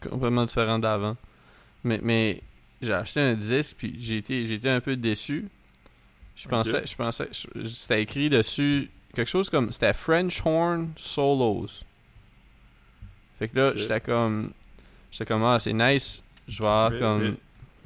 complètement 0.00 0.44
différent 0.44 0.78
d'avant. 0.78 1.16
Mais, 1.84 2.00
mais 2.02 2.42
j'ai 2.82 2.92
acheté 2.92 3.20
un 3.20 3.34
disque, 3.34 3.76
puis 3.78 3.96
j'ai 3.98 4.16
été, 4.18 4.44
j'ai 4.46 4.54
été 4.54 4.68
un 4.68 4.80
peu 4.80 4.96
déçu. 4.96 5.48
Je 6.34 6.48
pensais, 6.48 6.82
je 6.86 6.94
pensais, 6.94 7.28
c'était 7.66 8.02
écrit 8.02 8.28
dessus 8.28 8.90
quelque 9.14 9.28
chose 9.28 9.48
comme, 9.48 9.72
c'était 9.72 9.94
French 9.94 10.42
Horn 10.44 10.92
Solos. 10.96 11.84
Fait 13.38 13.48
que 13.48 13.56
là, 13.58 13.72
j'étais 13.76 14.00
comme, 14.00 14.52
j'étais 15.10 15.26
comme, 15.26 15.44
ah, 15.44 15.58
c'est 15.58 15.72
nice. 15.72 16.22
Je 16.48 16.58
vais 16.62 16.68
avoir 16.68 16.90
Mais- 16.90 16.98
comme, 16.98 17.22
mais- 17.22 17.34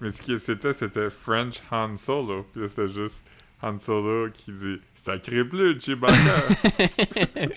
Mais 0.01 0.11
ce 0.11 0.23
qui 0.23 0.39
c'était, 0.39 0.73
c'était 0.73 1.11
French 1.11 1.57
Han 1.71 1.97
Solo. 1.97 2.47
Puis 2.53 2.63
là, 2.63 2.69
c'était 2.69 2.89
juste 2.89 3.23
Han 3.63 3.79
Solo 3.79 4.31
qui 4.33 4.53
dit 4.53 4.81
Sacré 4.95 5.45
bleu, 5.45 5.79
Chewbacca. 5.79 6.15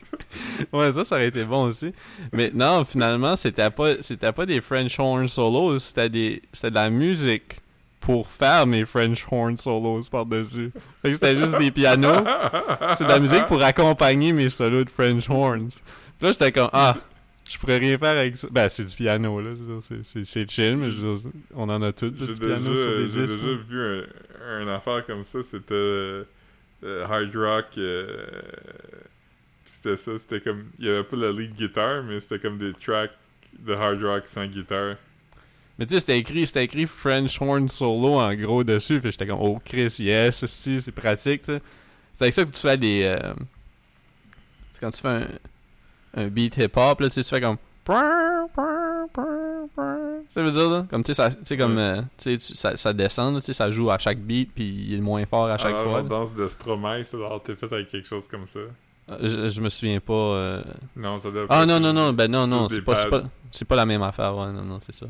ouais, 0.73 0.91
ça, 0.91 1.03
ça 1.05 1.15
aurait 1.15 1.27
été 1.27 1.43
bon 1.45 1.63
aussi. 1.69 1.93
Mais 2.31 2.51
non, 2.53 2.83
finalement, 2.85 3.35
c'était 3.35 3.69
pas, 3.69 4.01
c'était 4.01 4.31
pas 4.31 4.45
des 4.45 4.61
French 4.61 4.99
Horn 4.99 5.27
Solos, 5.27 5.79
c'était 5.79 6.09
des, 6.09 6.41
c'était 6.51 6.69
de 6.71 6.75
la 6.75 6.89
musique 6.89 7.59
pour 7.99 8.27
faire 8.27 8.67
mes 8.67 8.83
French 8.85 9.25
Horn 9.31 9.55
Solos 9.57 10.01
par-dessus. 10.11 10.71
Fait 11.01 11.09
que 11.09 11.13
c'était 11.13 11.37
juste 11.37 11.57
des 11.57 11.71
pianos. 11.71 12.23
C'est 12.97 13.05
de 13.05 13.09
la 13.09 13.19
musique 13.19 13.45
pour 13.47 13.61
accompagner 13.63 14.33
mes 14.33 14.49
solos 14.49 14.83
de 14.83 14.89
French 14.89 15.29
Horns. 15.29 15.69
Puis 15.69 16.27
là, 16.27 16.31
j'étais 16.33 16.51
comme, 16.51 16.69
ah, 16.73 16.97
je 17.49 17.57
pourrais 17.57 17.77
rien 17.77 17.97
faire 17.97 18.17
avec 18.19 18.35
ça. 18.35 18.47
Ben, 18.51 18.67
c'est 18.69 18.83
du 18.83 18.95
piano, 18.95 19.39
là. 19.39 19.51
c'est- 19.81 20.03
C'est 20.03 20.25
c'est 20.25 20.49
chill, 20.51 20.75
mais 20.77 20.91
je 20.91 20.97
veux 21.05 21.15
dire, 21.17 21.31
on 21.55 21.69
en 21.69 21.81
a 21.81 21.93
tous, 21.93 22.11
J'ai 22.19 22.33
du 22.33 22.39
déjà, 22.39 22.55
piano 22.57 22.75
sur 22.75 22.97
des 22.97 23.05
disques. 23.05 23.39
déjà 23.41 23.57
vu 23.69 23.81
un, 23.81 24.03
un 24.47 24.67
affaire 24.67 25.05
comme 25.05 25.23
ça, 25.23 25.41
c'était 25.43 25.73
euh, 25.73 26.25
hard 26.83 27.35
rock. 27.35 27.65
euh, 27.77 28.25
c'était 29.65 29.95
ça, 29.95 30.17
c'était 30.17 30.41
comme. 30.41 30.65
Il 30.79 30.85
y 30.85 30.89
avait 30.89 31.03
pas 31.03 31.15
la 31.17 31.31
lead 31.31 31.53
guitare, 31.55 32.03
mais 32.03 32.19
c'était 32.19 32.39
comme 32.39 32.57
des 32.57 32.73
tracks 32.73 33.11
de 33.59 33.73
hard 33.73 34.03
rock 34.03 34.27
sans 34.27 34.45
guitare. 34.45 34.95
Mais 35.79 35.85
tu 35.85 35.93
sais, 35.95 36.01
c'était 36.01 36.19
écrit, 36.19 36.45
c'était 36.45 36.63
écrit 36.65 36.85
French 36.85 37.41
Horn 37.41 37.67
Solo 37.67 38.19
en 38.19 38.33
gros 38.35 38.63
dessus. 38.63 39.01
Fait 39.01 39.11
j'étais 39.11 39.25
comme, 39.27 39.39
oh 39.41 39.59
Chris, 39.65 39.95
yes, 39.99 40.45
si, 40.45 40.79
c'est 40.81 40.91
pratique, 40.91 41.41
tu. 41.41 41.53
C'est 42.13 42.21
avec 42.25 42.33
ça 42.33 42.45
que 42.45 42.51
tu 42.51 42.59
fais 42.59 42.77
des. 42.77 43.03
euh, 43.05 43.33
C'est 44.73 44.79
quand 44.81 44.91
tu 44.91 45.01
fais 45.01 45.07
un, 45.07 45.27
un 46.15 46.27
beat 46.27 46.55
hip-hop, 46.57 46.99
là, 46.99 47.07
tu 47.09 47.15
sais, 47.15 47.23
tu 47.23 47.29
fais 47.29 47.41
comme. 47.41 47.57
Ça 50.33 50.41
veut 50.41 50.51
dire, 50.51 50.69
là? 50.69 50.85
Comme, 50.89 51.03
tu 51.03 51.13
sais, 51.13 51.57
comme. 51.57 51.77
Euh, 51.77 52.01
tu 52.17 52.37
sais, 52.37 52.37
tu- 52.37 52.55
ça, 52.55 52.77
ça 52.77 52.93
descend, 52.93 53.35
tu 53.39 53.41
sais, 53.45 53.53
ça 53.53 53.69
joue 53.71 53.91
à 53.91 53.97
chaque 53.97 54.19
beat, 54.19 54.51
puis 54.53 54.63
il 54.65 54.95
est 54.95 55.01
moins 55.01 55.25
fort 55.25 55.45
à 55.45 55.57
chaque 55.57 55.71
Alors, 55.73 55.83
fois. 55.83 55.91
la 55.97 56.03
là. 56.03 56.09
danse 56.09 56.33
de 56.33 56.47
Stromae, 56.47 57.03
ça 57.03 57.17
doit 57.17 57.35
été 57.37 57.55
fait 57.55 57.71
avec 57.71 57.87
quelque 57.89 58.07
chose 58.07 58.27
comme 58.27 58.47
ça. 58.47 58.59
Je, 59.21 59.49
je 59.49 59.61
me 59.61 59.67
souviens 59.69 59.99
pas. 59.99 60.13
euh, 60.13 60.61
Non, 60.95 61.19
ça 61.19 61.29
doit 61.29 61.45
Ah 61.49 61.65
non, 61.65 61.79
non, 61.79 61.91
non, 61.91 62.13
ben 62.13 62.31
non, 62.31 62.47
non, 62.47 62.69
c'est 62.69 62.81
pas, 62.81 62.95
pas, 63.67 63.75
la 63.75 63.85
même 63.85 64.01
affaire, 64.01 64.35
ouais, 64.37 64.51
non, 64.53 64.63
non, 64.63 64.79
c'est 64.81 64.95
ça. 64.95 65.05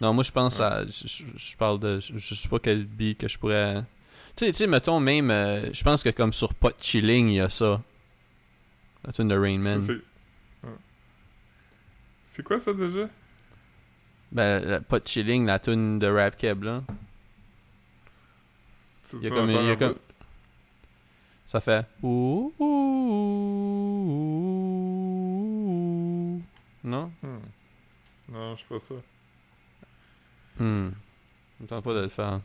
Non, 0.00 0.12
moi 0.14 0.24
je 0.24 0.32
pense 0.32 0.58
Ouais. 0.58 0.64
à. 0.64 0.84
Je, 0.86 1.56
parle 1.56 1.78
de. 1.78 2.00
Je, 2.00 2.16
je 2.16 2.34
sais 2.34 2.48
pas 2.48 2.58
quel 2.58 2.84
beat 2.84 3.18
que 3.18 3.28
je 3.28 3.38
pourrais. 3.38 3.82
Tu 4.36 4.44
sais, 4.46 4.52
tu 4.52 4.58
sais, 4.58 4.66
mettons 4.66 5.00
même. 5.00 5.30
euh, 5.30 5.72
je 5.72 5.82
pense 5.82 6.02
que 6.02 6.10
comme 6.10 6.32
sur 6.32 6.52
Pot 6.54 6.74
Chilling, 6.80 7.28
il 7.28 7.34
y 7.36 7.40
a 7.40 7.48
ça. 7.50 7.80
La 9.06 9.12
tune 9.12 9.28
de 9.28 9.36
Rain 9.38 9.58
Man. 9.58 9.80
C'est 12.36 12.42
quoi 12.42 12.60
ça 12.60 12.74
déjà? 12.74 13.08
Ben, 14.30 14.62
la 14.62 14.82
Pot 14.82 15.08
Chilling, 15.08 15.46
la 15.46 15.58
tune 15.58 15.98
de 15.98 16.06
Rap 16.06 16.36
Keb, 16.36 16.64
là. 16.64 16.82
Il 19.14 19.22
y 19.22 19.26
a 19.28 19.30
comme. 19.30 19.48
Il 19.48 19.64
y 19.64 19.70
a 19.70 19.76
comme... 19.76 19.94
Ça 21.46 21.62
fait. 21.62 21.86
Ouh, 22.02 22.52
ouh, 22.58 22.64
ouh. 25.78 26.42
Non? 26.84 27.10
Hmm. 27.22 27.38
Non, 28.30 28.54
je 28.54 28.60
sais 28.60 28.66
pas 28.68 28.80
ça. 28.80 28.94
Hmm. 30.58 30.90
Je 31.58 31.62
me 31.62 31.68
tente 31.68 31.84
pas 31.84 31.94
de 31.94 32.00
le 32.00 32.08
faire. 32.08 32.42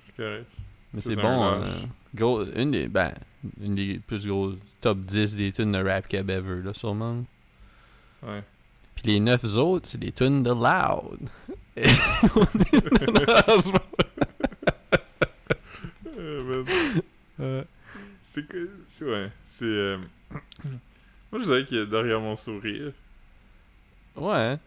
C'est 0.00 0.16
correct. 0.16 0.50
Mais 0.92 1.00
C'est 1.00 1.16
un 1.16 1.22
bon. 1.22 1.44
euh, 1.62 1.72
gros, 2.12 2.44
une 2.56 2.72
des, 2.72 2.88
ben, 2.88 3.14
une 3.60 3.76
des 3.76 4.00
plus 4.00 4.26
grosses 4.26 4.56
top 4.80 4.98
10 4.98 5.36
des 5.36 5.52
tunes 5.52 5.70
de 5.70 5.78
rap 5.80 6.08
cab 6.08 6.28
ever, 6.28 6.60
là, 6.62 6.74
sûrement. 6.74 7.24
Ouais. 8.24 8.42
Puis 9.02 9.12
les 9.12 9.20
9 9.20 9.56
autres, 9.56 9.88
c'est 9.88 9.98
des 9.98 10.12
tunes 10.12 10.42
de 10.42 10.50
Loud. 10.50 11.18
Et- 11.76 11.86
c'est 18.18 18.46
que. 18.46 18.70
C'est 18.84 19.04
ouais. 19.04 19.30
C'est. 19.42 19.64
euh, 19.64 19.96
Moi, 21.32 21.40
je 21.40 21.44
dirais 21.44 21.64
qu'il 21.64 21.78
y 21.78 21.80
a 21.80 21.84
derrière 21.86 22.20
mon 22.20 22.36
sourire, 22.36 22.92
ouais. 24.16 24.58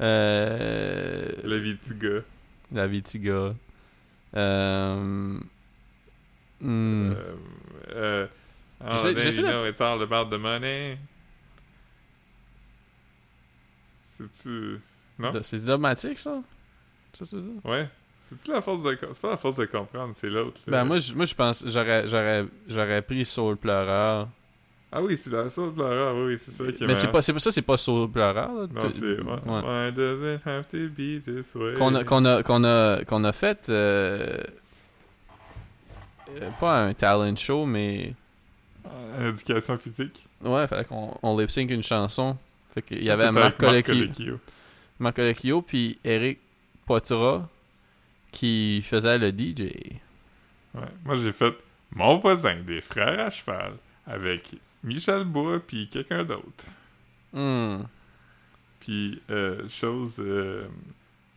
Euh, 0.00 1.26
la 1.44 1.58
vie 1.58 1.74
du 1.74 1.94
gars. 1.94 2.22
la 2.72 2.86
Vitiga. 2.86 3.54
Euh, 4.36 5.38
hmm. 6.60 7.12
Euh, 7.12 7.24
euh, 7.92 8.26
oh, 8.82 8.96
J'essaie- 9.16 9.42
de- 9.42 9.48
know 9.48 9.66
it's 9.66 9.80
all 9.80 10.00
about 10.00 10.30
the 10.34 10.40
money. 10.40 10.96
C'est-tu. 14.20 14.80
Non? 15.18 15.32
C'est 15.42 15.64
dogmatique, 15.64 16.18
ça? 16.18 16.42
Ça, 17.12 17.24
c'est 17.24 17.36
ça? 17.40 17.68
Ouais. 17.70 17.88
C'est-tu 18.16 18.50
la 18.52 18.60
force 18.60 18.82
de. 18.82 18.96
C'est 19.12 19.20
pas 19.20 19.30
la 19.30 19.36
force 19.36 19.56
de 19.56 19.64
comprendre, 19.66 20.14
c'est 20.14 20.30
l'autre. 20.30 20.60
Ben, 20.68 20.84
moi, 20.84 20.98
je, 20.98 21.14
moi, 21.14 21.24
je 21.24 21.34
pense, 21.34 21.64
j'aurais, 21.66 22.06
j'aurais, 22.06 22.44
j'aurais 22.68 23.02
pris 23.02 23.24
Soul 23.24 23.56
Pleureur. 23.56 24.28
Ah 24.92 25.00
oui, 25.02 25.16
c'est 25.16 25.30
la 25.30 25.48
sauce 25.48 25.72
pleureur, 25.72 26.16
oui, 26.16 26.36
c'est 26.36 26.50
ça 26.50 26.64
qui 26.72 26.82
est 26.82 26.86
Mais 26.88 26.96
c'est 26.96 27.06
pas, 27.12 27.22
c'est 27.22 27.32
pas 27.32 27.38
ça, 27.38 27.52
c'est 27.52 27.62
pas 27.62 27.76
Soul 27.76 28.10
Pleureur. 28.10 28.34
là. 28.52 28.66
Non, 28.72 28.90
c'est. 28.90 29.20
Ouais. 29.20 29.32
Why 29.46 29.92
does 29.92 30.34
it 30.34 30.40
have 30.44 30.66
to 30.68 30.88
be 30.88 31.22
this 31.24 31.54
way? 31.54 31.74
qu'on 31.74 31.94
a, 31.94 32.02
qu'on 32.02 32.24
a, 32.24 32.42
qu'on 32.42 32.64
a, 32.64 33.04
qu'on 33.04 33.22
a 33.22 33.32
fait 33.32 33.66
euh, 33.68 34.36
euh, 36.40 36.50
pas 36.58 36.82
un 36.82 36.92
talent 36.94 37.36
show 37.36 37.66
mais 37.66 38.14
Euh, 39.18 39.30
Éducation 39.30 39.78
physique. 39.78 40.26
ouais 40.42 40.66
fallait 40.66 40.84
qu'on 40.84 41.16
on 41.22 41.38
lip 41.38 41.50
sync 41.50 41.70
une 41.70 41.82
chanson 41.84 42.36
fait 42.74 42.82
qu'il 42.82 43.04
y 43.04 43.10
avait 43.10 43.26
C'était 43.26 43.40
Marc 43.40 43.62
avec 43.62 43.86
Colecchio 43.86 44.06
Colecchio. 44.06 44.40
Marc 44.98 45.16
Colecchio 45.16 45.62
puis 45.62 45.98
Eric 46.04 46.38
Poitras 46.86 47.48
qui 48.32 48.82
faisait 48.82 49.18
le 49.18 49.30
DJ 49.30 49.72
Ouais. 50.74 50.82
Moi, 51.04 51.16
j'ai 51.16 51.32
fait 51.32 51.54
Mon 51.92 52.18
voisin 52.18 52.56
des 52.56 52.80
frères 52.80 53.18
à 53.18 53.30
cheval 53.30 53.72
avec 54.06 54.54
Michel 54.84 55.24
Bois 55.24 55.60
puis 55.60 55.88
quelqu'un 55.88 56.24
d'autre. 56.24 56.66
Hmm. 57.32 57.82
Puis, 58.80 59.20
euh, 59.30 59.68
chose, 59.68 60.16
euh, 60.20 60.66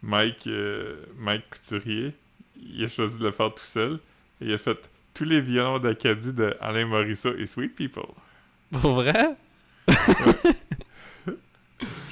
Mike, 0.02 0.48
euh, 0.48 1.04
Mike 1.18 1.50
Couturier, 1.50 2.14
il 2.56 2.86
a 2.86 2.90
choisi 2.90 3.20
de 3.20 3.26
le 3.26 3.32
faire 3.32 3.54
tout 3.54 3.64
seul. 3.66 4.00
Et 4.40 4.46
il 4.46 4.54
a 4.54 4.58
fait 4.58 4.90
tous 5.14 5.26
les 5.26 5.42
violons 5.42 5.80
d'Acadie 5.80 6.34
de 6.34 6.56
Alain 6.62 6.86
Morisseau 6.86 7.36
et 7.36 7.46
Sweet 7.46 7.76
People. 7.76 8.14
pour 8.72 8.94
vrai? 8.94 9.32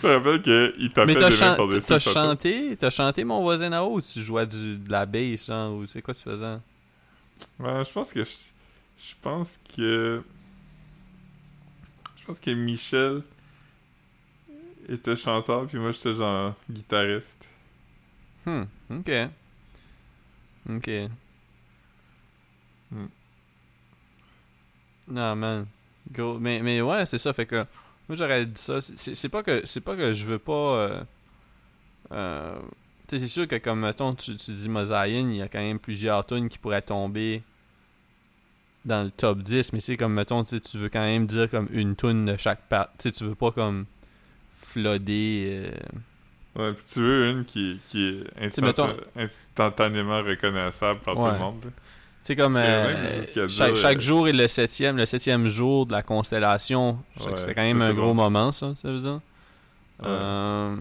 Je 0.01 0.07
me 0.07 0.13
rappelle 0.15 0.41
qu'il 0.41 0.89
tapait 0.91 1.07
mais 1.07 1.13
des 1.13 1.19
t'as, 1.19 1.29
mains 1.29 1.35
chan- 1.37 1.55
par-dessus 1.57 1.87
t'as 1.87 1.99
chanté 1.99 2.77
t'as 2.77 2.89
chanté 2.89 3.23
mon 3.23 3.41
voisin 3.41 3.71
à 3.73 3.83
haut 3.83 3.95
ou 3.97 4.01
tu 4.01 4.21
jouais 4.21 4.47
du, 4.47 4.77
de 4.77 4.91
la 4.91 5.05
bass 5.05 5.45
genre 5.47 5.73
ou 5.75 5.85
c'est 5.87 6.01
quoi 6.01 6.13
tu 6.13 6.23
faisais? 6.23 6.57
Ouais, 7.59 7.83
je 7.85 7.91
pense 7.91 8.11
que... 8.13 8.23
Je, 8.23 8.29
je 8.99 9.13
pense 9.21 9.59
que... 9.75 10.21
Je 12.17 12.25
pense 12.25 12.39
que 12.39 12.51
Michel 12.51 13.23
était 14.89 15.15
chanteur, 15.15 15.65
puis 15.67 15.77
moi, 15.79 15.91
j'étais 15.91 16.13
genre 16.13 16.53
guitariste. 16.69 17.47
Hmm, 18.45 18.63
ok. 18.89 19.11
Ok. 20.69 20.89
Hmm. 22.91 23.07
Non, 25.07 25.35
man. 25.35 25.65
Gros. 26.11 26.39
Mais, 26.39 26.61
mais 26.61 26.81
ouais, 26.81 27.05
c'est 27.05 27.17
ça. 27.17 27.33
Fait 27.33 27.45
que. 27.45 27.65
Moi, 28.11 28.17
j'aurais 28.17 28.45
dit 28.45 28.59
ça. 28.61 28.81
C'est- 28.81 29.29
pas 29.29 29.41
que 29.41 29.61
c'est 29.65 29.79
pas 29.79 29.95
que 29.95 30.13
je 30.13 30.25
veux 30.25 30.37
pas. 30.37 30.51
Euh, 30.75 31.03
euh, 32.11 32.59
tu 33.07 33.15
sais, 33.17 33.19
c'est 33.19 33.31
sûr 33.31 33.47
que, 33.47 33.55
comme, 33.55 33.79
mettons, 33.79 34.13
tu, 34.13 34.35
tu 34.35 34.51
dis 34.51 34.67
Mosaïen, 34.67 35.29
il 35.31 35.37
y 35.37 35.41
a 35.41 35.47
quand 35.47 35.59
même 35.59 35.79
plusieurs 35.79 36.25
tunes 36.25 36.49
qui 36.49 36.57
pourraient 36.57 36.81
tomber 36.81 37.41
dans 38.83 39.03
le 39.05 39.11
top 39.11 39.39
10. 39.39 39.71
Mais 39.71 39.79
c'est 39.79 39.95
comme, 39.95 40.13
mettons, 40.13 40.43
tu 40.43 40.59
veux 40.77 40.89
quand 40.89 40.99
même 40.99 41.25
dire 41.25 41.49
comme 41.49 41.69
une 41.71 41.95
tune 41.95 42.25
de 42.25 42.35
chaque 42.35 42.67
part. 42.67 42.89
Tu 42.99 43.13
tu 43.13 43.23
veux 43.23 43.35
pas 43.35 43.51
comme 43.51 43.85
flooder. 44.55 45.63
euh, 45.63 45.71
Ouais, 46.59 46.73
puis 46.73 46.83
tu 46.91 46.99
veux 46.99 47.29
une 47.29 47.45
qui, 47.45 47.79
qui 47.87 48.09
est 48.37 48.59
mettons- 48.61 48.89
instantanément 49.15 50.21
reconnaissable 50.21 50.99
par 50.99 51.15
tout 51.15 51.21
le 51.31 51.39
monde. 51.39 51.71
C'est 52.23 52.35
comme 52.35 52.55
euh, 52.55 52.93
même 53.35 53.49
chaque, 53.49 53.75
chaque 53.75 53.97
euh, 53.97 53.99
jour 53.99 54.27
est 54.27 54.33
le 54.33 54.47
septième, 54.47 54.95
le 54.97 55.05
septième 55.07 55.47
jour 55.47 55.85
de 55.87 55.91
la 55.91 56.03
constellation. 56.03 56.99
C'est 57.17 57.29
Ouais, 57.31 57.37
c'est 57.37 57.55
quand 57.55 57.63
même 57.63 57.81
un 57.81 57.93
gros 57.93 58.09
bon. 58.13 58.15
moment, 58.15 58.51
ça, 58.51 58.73
ça 58.75 58.91
veut 58.91 58.99
dire. 58.99 59.19
Ouais. 60.01 60.07
Euh, 60.07 60.75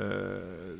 Euh, 0.00 0.74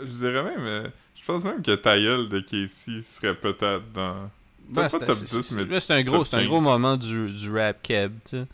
je 0.00 0.06
dirais 0.12 0.42
même... 0.42 0.90
je 1.14 1.24
pense 1.24 1.44
même 1.44 1.62
que 1.62 1.74
ta 1.76 1.96
gueule 1.96 2.28
de 2.28 2.40
Casey 2.40 3.00
serait 3.00 3.34
peut-être 3.36 3.92
dans... 3.92 4.28
ben, 4.68 4.82
pas 4.82 4.88
c'est- 4.88 4.98
top 4.98 5.10
c'est- 5.14 5.36
10, 5.36 5.42
c'est- 5.42 5.56
mais 5.56 5.64
là, 5.66 5.78
c'est 5.78 5.94
un 5.94 6.02
gros, 6.02 6.24
un 6.34 6.44
gros 6.46 6.56
15. 6.56 6.62
moment 6.64 6.96
du, 6.96 7.30
du 7.30 7.56
rap 7.56 7.80
keb, 7.82 8.12
tu 8.24 8.38
sais. 8.38 8.46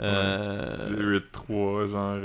Euh, 0.00 0.88
Les 0.96 1.20
8-3, 1.20 1.88
genre... 1.90 2.18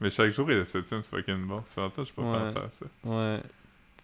mais 0.00 0.10
chaque 0.10 0.30
jour 0.32 0.50
est 0.50 0.56
le 0.56 0.64
septième, 0.64 1.02
c'est 1.02 1.16
fucking 1.16 1.44
bon. 1.46 1.62
C'est 1.66 1.80
je 1.80 2.12
pas 2.12 2.22
Ouais. 2.22 2.38
pensé 2.52 2.58
à 2.58 2.68
ça. 2.70 2.86
ouais. 3.04 3.40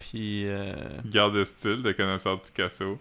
Puis, 0.01 0.47
euh, 0.47 0.73
Garde 1.05 1.35
de 1.35 1.43
style 1.43 1.83
de 1.83 1.91
connaisseur 1.91 2.37
du 2.37 2.43
Picasso. 2.43 2.99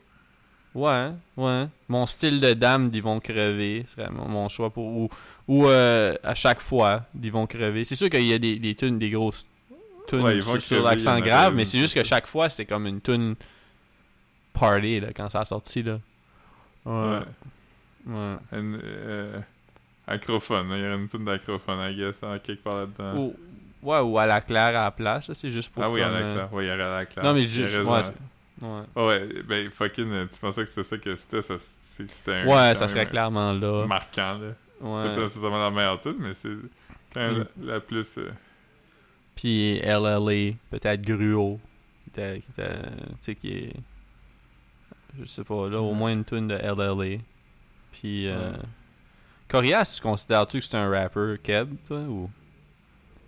ouais, 0.75 1.09
ouais. 1.39 1.67
Mon 1.89 2.05
style 2.05 2.41
de 2.41 2.53
dame 2.53 2.91
d'Ils 2.91 3.03
vont 3.03 3.19
crever 3.21 3.85
serait 3.87 4.11
mon, 4.11 4.29
mon 4.29 4.49
choix 4.51 4.69
pour. 4.71 4.85
Ou, 4.87 5.09
ou 5.49 5.67
euh, 5.67 6.15
à 6.23 6.35
chaque 6.35 6.61
fois, 6.61 7.07
d'Ils 7.15 7.33
vont 7.33 7.47
crever. 7.47 7.85
C'est 7.85 7.95
sûr 7.97 8.11
qu'il 8.11 8.27
y 8.27 8.35
a 8.35 8.39
des, 8.39 8.59
des 8.59 8.75
tunes, 8.75 8.99
des 8.99 9.09
grosses 9.11 9.47
tunes 10.07 10.21
Ouais, 10.21 10.37
Ils 10.37 10.43
sur, 10.43 10.61
sur 10.61 10.83
l'accent 10.83 11.13
en 11.13 11.17
a 11.17 11.21
grave, 11.23 11.55
mais 11.55 11.65
c'est 11.65 11.79
juste 11.79 11.95
que 11.95 12.05
chaque 12.05 12.27
fois, 12.27 12.51
c'est 12.51 12.67
comme 12.67 12.87
une 12.87 13.01
tune 13.01 13.35
party 14.53 15.01
là, 15.01 15.09
quand 15.15 15.29
ça 15.31 15.41
a 15.41 15.45
sorti. 15.47 15.83
Là. 15.83 15.99
Ouais. 16.85 17.19
Ouais. 18.07 18.15
ouais. 18.15 18.37
Une, 18.53 18.79
euh, 18.85 19.41
acrophone, 20.07 20.67
il 20.73 20.79
y 20.83 20.87
aurait 20.87 20.97
une 20.97 21.09
tune 21.09 21.25
d'acrophone, 21.25 21.79
I 21.81 21.97
guess, 21.97 22.23
hein, 22.23 22.39
quelque 22.43 22.63
part 22.63 22.77
là-dedans. 22.77 23.33
Ouais, 23.83 23.99
ou 24.01 24.19
à 24.19 24.27
la 24.27 24.41
claire 24.41 24.69
à 24.69 24.85
la 24.85 24.91
place, 24.91 25.29
là, 25.29 25.35
c'est 25.35 25.51
juste 25.51 25.73
pour. 25.73 25.83
ah 25.83 25.91
oui, 25.91 26.01
à 26.01 26.05
comme, 26.05 26.13
la 26.15 26.19
euh, 26.21 26.35
claire. 26.35 26.49
Oui, 26.53 26.65
il 26.65 26.69
y 26.69 26.71
aurait 26.73 26.83
à 26.83 26.97
la 26.99 27.07
claire. 27.07 27.25
Non, 27.25 27.33
mais 27.35 27.43
juste. 27.47 27.79
Ouais, 27.79 28.03
c'est-. 28.03 28.15
Ah 28.97 29.07
ouais, 29.07 29.29
ben 29.49 29.71
fucking, 29.71 30.29
tu 30.29 30.39
pensais 30.39 30.65
que 30.65 30.69
c'était 30.71 30.85
ça 30.85 30.99
que 30.99 31.17
c'était, 31.17 31.43
ça, 31.43 31.55
c'est- 31.81 32.11
c'était 32.11 32.35
un. 32.35 32.47
Ouais, 32.47 32.75
ça 32.75 32.87
serait 32.89 33.07
clairement 33.07 33.53
là. 33.53 33.87
Marquant, 33.87 34.35
là. 34.39 34.53
pas 34.81 34.87
Ouais. 34.87 35.17
nécessairement 35.17 35.59
la 35.65 35.71
meilleure 35.71 36.01
tune, 36.01 36.17
mais 36.19 36.35
c'est 36.35 36.49
quand 37.15 37.21
même 37.21 37.47
la, 37.63 37.75
la 37.75 37.81
plus. 37.81 38.19
euh, 38.19 38.31
Puis 39.35 39.79
LLA, 39.83 40.55
peut-être 40.71 41.01
Gruo, 41.03 41.59
qui 42.05 42.11
était, 42.21 42.41
tu 42.41 42.63
sais, 43.21 43.35
qui 43.35 43.49
est, 43.51 43.73
je 45.19 45.25
sais 45.25 45.45
pas, 45.45 45.69
là, 45.69 45.81
au 45.81 45.91
Ouais. 45.91 45.95
moins 45.95 46.13
une 46.13 46.25
tune 46.25 46.49
de 46.49 46.55
LLA. 46.57 47.19
Puis, 47.93 48.29
euh. 48.29 48.53
Corias, 49.49 49.95
tu 49.97 50.01
considères-tu 50.03 50.59
que 50.61 50.65
c'est 50.65 50.77
un 50.77 50.89
rapper, 50.91 51.37
Keb, 51.43 51.75
toi, 51.87 51.99
ou? 51.99 52.31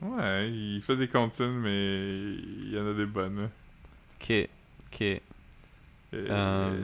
Ouais, 0.03 0.50
il 0.50 0.82
fait 0.82 0.96
des 0.96 1.07
comptines, 1.09 1.57
mais 1.59 2.32
il 2.34 2.72
y 2.74 2.78
en 2.78 2.86
a 2.88 2.94
des 2.94 3.07
bonnes. 3.07 3.48
Ok, 4.20 4.32
ok. 4.92 5.00
Et- 5.00 5.20
Euh, 6.12 6.82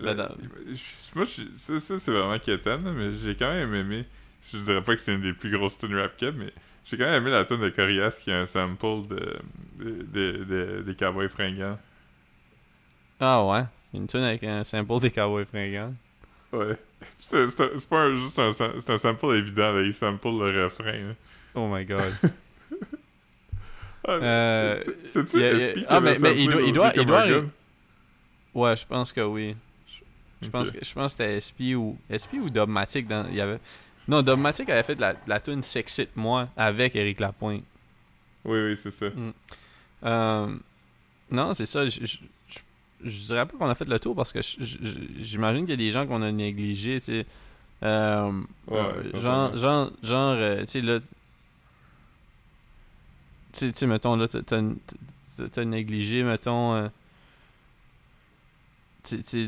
la- 0.00 0.14
la- 0.14 0.34
je- 0.72 1.16
moi, 1.18 1.26
ça, 1.26 1.80
ça, 1.80 1.98
c'est 1.98 2.10
vraiment 2.12 2.38
quétaine, 2.38 2.82
mais 2.94 3.12
j'ai 3.14 3.34
quand 3.34 3.52
même 3.52 3.74
aimé. 3.74 4.04
Je 4.52 4.58
dirais 4.58 4.82
pas 4.82 4.94
que 4.94 5.00
c'est 5.00 5.14
une 5.14 5.20
des 5.22 5.32
plus 5.32 5.50
grosses 5.50 5.76
tunes 5.78 5.96
rap 5.96 6.16
keb, 6.16 6.36
mais 6.38 6.52
j'ai 6.86 6.96
quand 6.96 7.04
même 7.04 7.22
aimé 7.22 7.30
la 7.32 7.44
tune 7.44 7.60
de 7.60 7.68
Corias 7.70 8.20
qui 8.22 8.30
a 8.30 8.38
un 8.40 8.46
sample 8.46 9.08
de, 9.08 9.36
de- 9.78 10.02
de- 10.02 10.44
de- 10.44 10.82
des 10.86 10.94
Cowboys 10.94 11.28
fringants. 11.28 11.78
Ah 13.20 13.44
ouais, 13.44 13.64
une 13.94 14.06
tune 14.06 14.20
avec 14.22 14.44
un 14.44 14.62
sample 14.64 15.00
des 15.00 15.10
Cowboys 15.10 15.44
fringants. 15.44 15.94
Ouais. 16.52 16.76
C'est 17.18 17.88
pas 17.88 18.02
un- 18.04 18.14
juste 18.14 18.38
un, 18.38 18.50
un 18.50 18.98
sample 18.98 19.26
évident, 19.34 19.72
là. 19.72 19.82
il 19.82 19.92
sample 19.92 20.28
le 20.28 20.64
refrain. 20.64 20.92
là. 20.92 21.14
Oh 21.60 21.66
my 21.68 21.84
god. 21.84 22.12
Ah, 24.06 24.12
Euh, 24.12 24.82
c'est- 24.86 25.26
C'est-tu 25.26 25.84
ah, 25.88 26.00
mais- 26.00 26.18
mais 26.18 26.36
il 26.38 26.48
doit- 26.48 26.62
il 26.62 26.72
doit- 26.72 26.92
il 26.96 27.04
doit? 27.04 27.26
Ouais, 28.54 28.76
je 28.76 28.86
pense 28.86 29.12
que 29.12 29.20
oui. 29.20 29.54
Je, 30.40 30.48
pense 30.48 30.70
que 30.70 30.78
je 30.84 30.94
pense 30.94 31.14
que 31.14 31.24
c'était 31.24 31.36
SP 31.40 31.74
ou 31.74 31.98
SP 32.08 32.38
ou 32.40 32.48
Dogmatic 32.48 33.06
dans 33.08 33.26
il 33.28 33.34
y 33.36 33.40
avait 33.40 33.58
Non, 34.06 34.22
Dogmatic 34.22 34.70
avait 34.70 34.84
fait 34.84 34.94
de 34.94 35.00
la, 35.02 35.14
la 35.26 35.40
tune 35.40 35.62
Sexit 35.62 36.08
moi 36.16 36.48
avec 36.56 36.94
Eric 36.96 37.20
Lapointe. 37.20 37.64
Oui, 38.44 38.58
oui, 38.62 38.78
c'est 38.82 38.92
ça. 38.92 39.06
Euh, 40.04 40.56
non, 41.30 41.52
c'est 41.54 41.66
ça. 41.66 41.86
Je, 41.88 42.00
je, 42.00 42.16
je- 42.48 42.58
je 43.04 43.24
dirais 43.26 43.44
pas 43.46 43.58
qu'on 43.58 43.68
a 43.68 43.74
fait 43.74 43.88
le 43.88 43.98
tour 44.00 44.14
parce 44.16 44.32
que 44.32 44.40
j'imagine 45.18 45.62
qu'il 45.66 45.70
y 45.70 45.74
a 45.74 45.76
des 45.76 45.90
gens 45.92 46.06
qu'on 46.06 46.22
a 46.22 46.32
négligés, 46.32 46.94
tu 47.00 47.04
sais. 47.06 47.26
Euh, 47.82 48.30
Ouais, 48.68 48.78
euh, 48.78 49.18
genre, 49.20 49.56
genre, 49.56 49.90
genre, 50.02 50.36
tu 50.60 50.66
sais, 50.68 50.80
là. 50.80 50.98
Tu 53.58 53.72
sais, 53.74 53.86
mettons, 53.86 54.16
là, 54.16 54.28
t'as- 54.28 55.64
négligé, 55.64 56.22
mettons. 56.22 56.74
euh, 56.74 56.88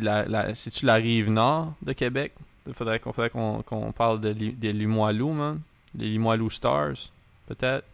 la, 0.01 0.25
la, 0.27 0.55
c'est-tu 0.55 0.87
la 0.87 0.95
rive 0.95 1.31
nord 1.31 1.75
de 1.83 1.93
Québec? 1.93 2.33
Il 2.67 2.75
faudrait 2.75 3.01
qu'on 3.01 3.93
parle 3.97 4.21
de, 4.21 4.33
des 4.33 4.73
Limoilou, 4.73 5.33
man. 5.33 5.61
Des 5.95 6.07
Limoilou 6.07 6.51
Stars, 6.51 7.11
peut-être. 7.47 7.85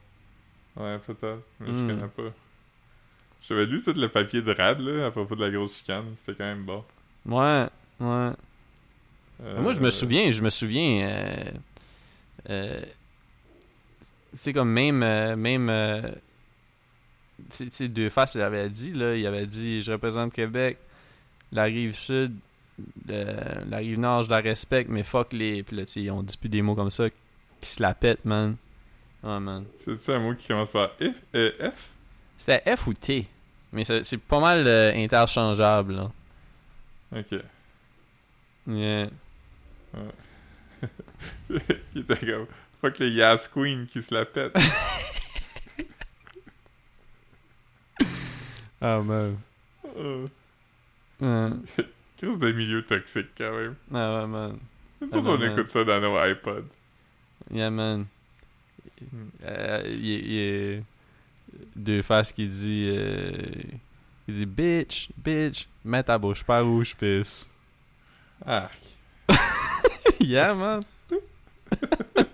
Ouais, 0.77 0.99
peut-être, 0.99 1.41
mais 1.61 1.71
Hmm. 1.71 1.89
je 1.89 1.95
connais 1.95 2.09
pas. 2.09 2.35
J'avais 3.49 3.67
lu 3.67 3.81
tout 3.81 3.93
le 3.97 4.09
papier 4.09 4.43
de 4.43 4.53
Rad, 4.53 4.81
là, 4.81 5.07
à 5.07 5.11
propos 5.11 5.35
de 5.37 5.45
la 5.45 5.51
grosse 5.51 5.77
chicane. 5.79 6.05
C'était 6.17 6.35
quand 6.35 6.45
même 6.45 6.65
bon. 6.65 6.85
Ouais, 7.25 7.67
ouais. 8.01 8.31
Euh, 9.43 9.61
Moi, 9.63 9.73
je 9.73 9.81
me 9.81 9.91
souviens, 9.91 10.31
je 10.31 10.43
me 10.43 10.51
souviens. 10.51 11.09
Euh, 12.51 12.81
sais, 14.39 14.53
comme 14.53 14.71
même. 14.71 15.03
euh, 15.03 15.37
même 15.37 15.69
euh, 15.71 16.03
Deux 17.81 18.11
Faces, 18.11 18.35
il 18.35 18.41
avait 18.41 18.69
dit, 18.71 18.93
là. 18.93 19.17
Il 19.17 19.27
avait 19.27 19.47
dit 19.47 19.83
Je 19.83 19.93
représente 19.93 20.33
Québec, 20.33 20.79
la 21.53 21.65
rive 21.65 21.95
sud, 21.95 22.35
euh, 23.11 23.55
la 23.69 23.79
rive 23.79 24.01
nord, 24.01 24.25
je 24.25 24.31
la 24.31 24.39
respecte, 24.41 24.91
mais 24.91 25.03
fuck 25.03 25.33
les. 25.33 25.63
Puis 25.63 25.77
là, 25.77 25.85
tu 25.85 25.93
sais, 26.05 26.11
on 26.11 26.23
dit 26.23 26.37
plus 26.37 26.49
des 26.49 26.63
mots 26.63 26.75
comme 26.75 26.91
ça 26.91 27.09
qui 27.61 27.71
se 27.71 27.83
la 27.83 27.95
pètent, 27.95 28.25
man. 28.25 28.57
Ouais, 29.23 29.41
man. 29.41 29.65
C'est-tu 29.79 30.11
un 30.11 30.19
mot 30.21 30.35
qui 30.35 30.47
commence 30.49 30.71
par 30.71 30.91
F? 31.01 31.15
Euh, 31.35 31.71
F? 31.73 31.91
C'était 32.37 32.77
F 32.77 32.87
ou 32.87 32.95
T? 32.95 33.27
Mais 33.73 33.85
c'est 33.85 34.05
c'est 34.05 34.19
pas 34.19 34.41
mal 34.41 34.65
euh, 34.67 34.93
interchangeable, 34.95 35.95
là. 35.95 36.13
Ok. 37.17 37.41
Yeah. 38.69 39.09
Il 41.95 42.01
était 42.01 42.17
comme 42.19 42.47
Fuck 42.87 42.99
les 43.01 43.11
Yas 43.11 43.49
Queen 43.53 43.87
qui 43.89 44.01
se 44.01 44.15
la 44.15 44.25
pètent. 44.25 44.57
Ah, 48.81 49.01
man. 49.01 49.37
Euh, 49.97 50.29
Ouais. 51.19 51.49
Crise 52.19 52.39
de 52.39 52.53
milieu 52.53 52.85
toxique 52.85 53.29
quand 53.39 53.51
même. 53.57 53.75
Ah, 53.93 54.21
ouais, 54.21 54.27
man. 54.27 54.59
Nous 55.01 55.09
Ah 55.11 55.17
autres, 55.17 55.23
non, 55.27 55.33
on 55.35 55.39
man. 55.39 55.51
écoute 55.53 55.71
ça 55.71 55.83
dans 55.83 55.99
nos 56.01 56.23
iPods. 56.25 56.69
Yeah, 57.51 57.71
man. 57.71 58.07
Euh, 59.45 59.83
Il 59.87 60.05
y, 60.05 60.15
il 60.15 60.33
y 60.35 60.77
a 60.77 60.81
deux 61.75 62.03
faces 62.03 62.33
qui 62.33 62.47
dit 62.47 62.91
euh, 62.95 63.33
il 64.29 64.35
dit 64.35 64.47
bitch 64.47 65.09
bitch 65.17 65.67
mets 65.85 66.03
ta 66.03 66.19
bouche 66.19 66.45
par 66.45 66.65
où 66.67 66.85
je 66.85 66.95
pisse 66.95 67.49
Arc. 68.45 68.79
yeah 70.21 70.55
man 70.55 70.81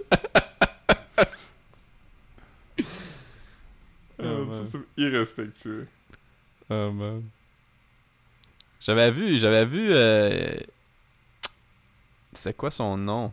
Irrespectueux. 4.96 5.86
oh 6.70 6.90
man 6.92 7.22
j'avais 8.82 9.12
vu 9.12 9.38
j'avais 9.38 9.64
vu 9.64 9.88
euh, 9.90 10.56
c'est 12.32 12.56
quoi 12.56 12.70
son 12.70 12.96
nom? 12.96 13.32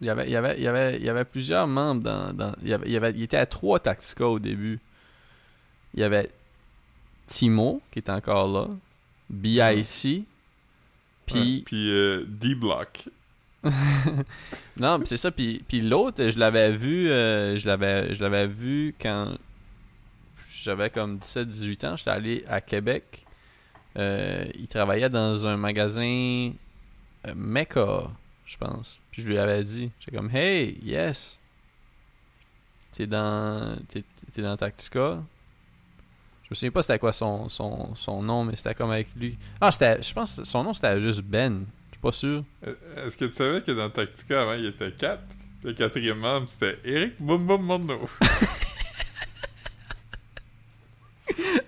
Il 0.00 0.06
y 0.06 0.10
avait 0.10 0.26
il 0.26 0.32
y 0.32 0.36
avait 0.36 0.56
il 0.56 0.62
y 0.62 0.66
avait 0.66 0.96
il 0.96 1.04
y 1.04 1.08
avait 1.10 1.24
plusieurs 1.24 1.66
membres 1.66 2.02
dans, 2.02 2.32
dans 2.32 2.54
il 2.62 2.68
y 2.68 2.72
avait 2.72 2.86
il 2.86 2.92
y 2.92 2.96
avait 2.96 3.10
il 3.10 3.22
était 3.22 3.36
à 3.36 3.46
trois 3.46 3.78
Tactica 3.78 4.26
au 4.26 4.38
début 4.38 4.80
il 5.94 6.00
y 6.00 6.02
avait 6.02 6.30
Timo 7.26 7.82
qui 7.90 7.98
est 7.98 8.08
encore 8.10 8.48
là 8.48 8.68
BIC 9.28 10.24
puis 11.26 11.62
Puis 11.64 11.90
euh, 11.92 12.24
D-Block. 12.26 13.08
non 14.76 14.98
pis 14.98 15.06
c'est 15.06 15.16
ça 15.16 15.30
puis 15.30 15.62
puis 15.68 15.82
l'autre 15.82 16.30
je 16.30 16.38
l'avais 16.38 16.72
vu 16.72 17.08
euh, 17.10 17.56
je 17.56 17.66
l'avais 17.68 18.12
je 18.14 18.22
l'avais 18.22 18.48
vu 18.48 18.94
quand 19.00 19.36
j'avais 20.62 20.90
comme 20.90 21.18
17 21.18 21.48
18 21.48 21.84
ans 21.84 21.96
j'étais 21.96 22.10
allé 22.10 22.44
à 22.48 22.60
Québec. 22.60 23.24
Euh, 23.98 24.44
il 24.58 24.68
travaillait 24.68 25.10
dans 25.10 25.46
un 25.46 25.56
magasin 25.56 26.02
euh, 27.26 27.34
Mecca 27.34 28.10
je 28.46 28.56
pense. 28.56 28.98
Puis 29.10 29.22
je 29.22 29.28
lui 29.28 29.38
avais 29.38 29.62
dit 29.64 29.90
j'étais 30.00 30.16
comme 30.16 30.30
hey 30.34 30.78
yes! 30.82 31.40
T'es 32.92 33.06
dans 33.06 33.76
t'es, 33.88 34.04
t'es 34.34 34.42
dans 34.42 34.56
Tactica. 34.56 35.22
Je 36.44 36.48
me 36.50 36.54
souviens 36.54 36.70
pas 36.70 36.82
c'était 36.82 36.98
quoi 36.98 37.12
son, 37.12 37.48
son, 37.48 37.94
son 37.94 38.22
nom 38.22 38.44
mais 38.44 38.56
c'était 38.56 38.74
comme 38.74 38.90
avec 38.90 39.08
lui. 39.16 39.38
Ah 39.60 39.72
c'était 39.72 40.02
je 40.02 40.12
pense 40.12 40.36
que 40.36 40.44
son 40.44 40.64
nom 40.64 40.74
c'était 40.74 41.00
juste 41.00 41.22
Ben. 41.22 41.64
Je 41.90 41.94
suis 41.96 42.00
pas 42.02 42.12
sûr. 42.12 42.44
Euh, 42.66 43.06
Est-ce 43.06 43.16
que 43.16 43.24
tu 43.26 43.32
savais 43.32 43.62
que 43.62 43.72
dans 43.72 43.88
Tactica, 43.90 44.42
avant, 44.42 44.54
il 44.54 44.64
y 44.64 44.66
était 44.68 44.92
4? 44.92 45.22
Le 45.64 45.72
quatrième 45.74 46.18
membre, 46.18 46.48
c'était 46.48 46.78
Eric 46.84 47.14
Boum 47.20 47.46
Boum 47.46 47.62
Morneau. 47.62 48.08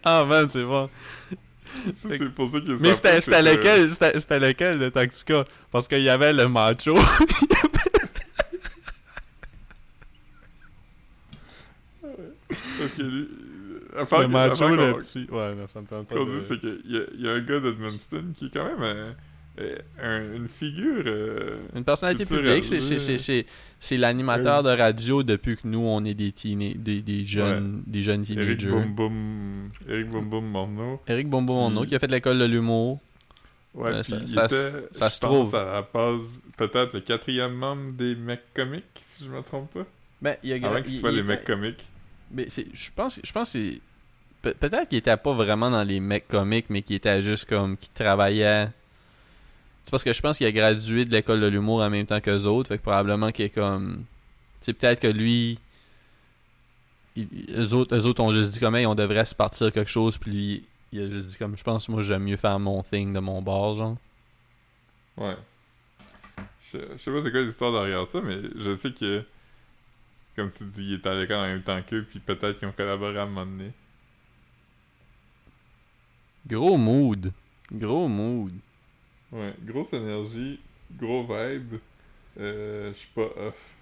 ah 0.06 0.24
man 0.24 0.48
c'est 0.50 0.64
bon 0.64 0.88
Ça, 1.92 2.08
c'est 2.08 2.28
pour 2.34 2.48
ça 2.48 2.60
qu'il 2.60 2.76
Mais 2.80 2.94
c'était 2.94 3.20
c'était 3.20 3.42
que- 3.42 3.50
lequel? 3.56 3.90
C'était 3.90 4.20
c'était 4.20 4.38
lequel 4.40 4.78
de 4.78 4.88
Tactica? 4.90 5.44
Parce 5.72 5.88
qu'il 5.88 6.02
y 6.02 6.08
avait 6.08 6.32
le 6.32 6.48
macho. 6.48 6.94
Parce 12.48 12.92
que 12.96 13.02
lui... 13.02 13.28
Enfin, 13.98 14.22
le 14.22 14.28
macho, 14.28 14.68
le 14.74 14.94
petit. 14.94 15.26
Ouais, 15.30 15.54
non, 15.54 15.68
ça 15.68 15.80
me 15.80 15.86
tente 15.86 16.08
pas. 16.08 16.14
de- 16.16 16.24
dit, 16.24 16.44
c'est 16.46 16.58
qu'il 16.58 16.80
y, 16.86 17.22
y 17.22 17.28
a 17.28 17.32
un 17.32 17.40
gars 17.40 17.60
d'Edmundston 17.60 18.24
qui 18.36 18.46
est 18.46 18.50
quand 18.52 18.64
même 18.64 18.82
un- 18.82 19.14
un- 20.02 20.34
une 20.34 20.48
figure... 20.48 21.04
euh, 21.06 21.58
Une 21.76 21.84
personnalité 21.84 22.24
publique, 22.26 22.64
c'est- 22.64 22.80
c'est- 22.80 22.94
oui. 22.94 23.00
c'est 23.00 23.18
c'est- 23.18 23.46
c'est 23.78 23.96
l'animateur 23.96 24.62
de 24.62 24.70
radio 24.70 25.22
depuis 25.22 25.56
que 25.56 25.62
nous, 25.66 25.80
on 25.86 26.04
est 26.04 26.14
des, 26.14 26.32
des, 26.74 27.02
des 27.02 27.24
jeunes, 27.24 27.82
des 27.86 28.02
jeunes 28.02 28.24
Eric 28.28 28.58
teenagers. 28.58 28.66
Boum 28.68 28.94
Boum... 28.94 29.70
Eric 29.88 30.08
Boum 30.10 30.28
Boum 30.28 30.46
Morneau. 30.46 31.00
Eric 31.06 31.28
Bombo 31.28 31.70
Qui- 31.82 31.86
qui 31.88 31.94
a 31.94 31.98
fait 31.98 32.10
l'école 32.10 32.38
de 32.38 32.44
l'humour. 32.46 33.00
Ouais, 33.74 33.90
Euh, 33.92 34.02
ça- 34.02 34.16
il 34.20 34.28
ça 34.28 34.44
était, 34.46 34.70
se- 34.70 34.78
ça 34.92 35.06
pense, 35.06 35.20
trouve. 35.20 35.54
à 35.56 35.64
la 35.64 35.82
base, 35.82 36.40
peut-être 36.56 36.92
le 36.94 37.00
quatrième 37.00 37.54
membre 37.54 37.92
des 37.92 38.14
mecs 38.14 38.52
comiques, 38.54 38.84
si 39.04 39.24
je 39.24 39.30
me 39.30 39.42
trompe 39.42 39.72
pas. 39.72 39.86
Ben, 40.22 40.36
il 40.44 40.50
y 40.50 40.52
a 40.52 40.68
Avant 40.68 40.80
qu'ils 40.82 40.94
il- 40.94 41.00
soient 41.00 41.10
il 41.10 41.14
des 41.14 41.20
était- 41.20 41.28
mecs 41.28 41.44
comiques. 41.44 41.84
Mais 42.30 42.46
c'est, 42.48 42.66
je 42.72 42.90
pense, 42.94 43.20
je 43.22 43.32
pense 43.32 43.52
que 43.52 43.58
c'est 43.58 43.80
pe- 44.42 44.54
peut-être 44.54 44.88
qu'il 44.88 44.98
était 44.98 45.16
pas 45.16 45.32
vraiment 45.32 45.70
dans 45.70 45.82
les 45.82 45.98
mecs 46.00 46.28
comiques, 46.28 46.66
mais 46.70 46.82
qu'il 46.82 46.96
était 46.96 47.20
juste 47.22 47.46
comme 47.48 47.76
qui 47.76 47.90
travaillait. 47.90 48.68
C'est 49.84 49.90
parce 49.90 50.02
que 50.02 50.12
je 50.12 50.20
pense 50.20 50.38
qu'il 50.38 50.46
a 50.46 50.52
gradué 50.52 51.04
de 51.04 51.10
l'école 51.12 51.40
de 51.40 51.46
l'humour 51.46 51.82
en 51.82 51.90
même 51.90 52.06
temps 52.06 52.20
que 52.20 52.30
les 52.30 52.46
autres, 52.46 52.68
fait 52.68 52.78
que 52.78 52.82
probablement 52.82 53.30
qu'il 53.30 53.44
est 53.44 53.50
comme, 53.50 54.04
c'est 54.60 54.72
peut-être 54.72 54.98
que 55.00 55.06
lui, 55.08 55.58
il- 57.16 57.28
eux 57.56 57.74
autres, 57.74 57.94
eux 57.94 58.06
autres 58.06 58.22
ont 58.22 58.32
juste 58.32 58.52
dit 58.52 58.60
comme, 58.60 58.74
hey, 58.76 58.86
on 58.86 58.94
devrait 58.94 59.26
se 59.26 59.34
partir 59.34 59.70
quelque 59.70 59.90
chose, 59.90 60.16
puis 60.18 60.30
lui, 60.32 60.64
il 60.92 61.00
a 61.02 61.08
juste 61.10 61.26
dit 61.28 61.36
comme, 61.36 61.56
je 61.56 61.62
pense 61.62 61.88
moi 61.88 62.02
j'aime 62.02 62.22
mieux 62.24 62.36
faire 62.38 62.58
mon 62.58 62.82
thing 62.82 63.12
de 63.12 63.20
mon 63.20 63.42
bord, 63.42 63.76
genre. 63.76 63.96
Ouais. 65.18 65.36
Je, 66.72 66.78
je 66.92 66.96
sais 66.96 67.10
pas 67.12 67.22
c'est 67.22 67.30
quoi 67.30 67.42
l'histoire 67.42 67.72
derrière 67.72 68.06
ça, 68.06 68.20
mais 68.22 68.38
je 68.56 68.74
sais 68.74 68.90
que, 68.90 69.22
comme 70.34 70.50
tu 70.50 70.64
dis, 70.64 70.82
il 70.82 70.92
est 70.94 71.06
à 71.06 71.14
l'école 71.14 71.36
en 71.36 71.42
même 71.46 71.62
temps 71.62 71.80
qu'eux, 71.82 72.04
puis 72.08 72.20
peut-être 72.20 72.58
qu'ils 72.58 72.66
ont 72.68 72.72
collaboré 72.72 73.18
à 73.18 73.22
un 73.24 73.26
moment 73.26 73.44
donné. 73.44 73.70
Gros 76.46 76.76
mood. 76.78 77.32
Gros 77.70 78.08
mood. 78.08 78.52
Ouais, 79.34 79.52
grosse 79.62 79.92
énergie, 79.92 80.60
gros 80.96 81.22
vibe. 81.24 81.74
Euh, 82.38 82.92
je 82.92 82.98
suis 82.98 83.08
pas 83.12 83.28
off. 83.36 83.76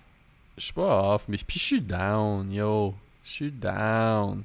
Je 0.57 0.65
suis 0.65 0.73
pas 0.73 1.15
off, 1.15 1.29
mais 1.29 1.37
puis 1.37 1.59
je 1.59 1.65
suis 1.65 1.81
down, 1.83 2.51
yo. 2.51 2.95
Je 3.23 3.31
suis 3.31 3.51
down. 3.53 4.45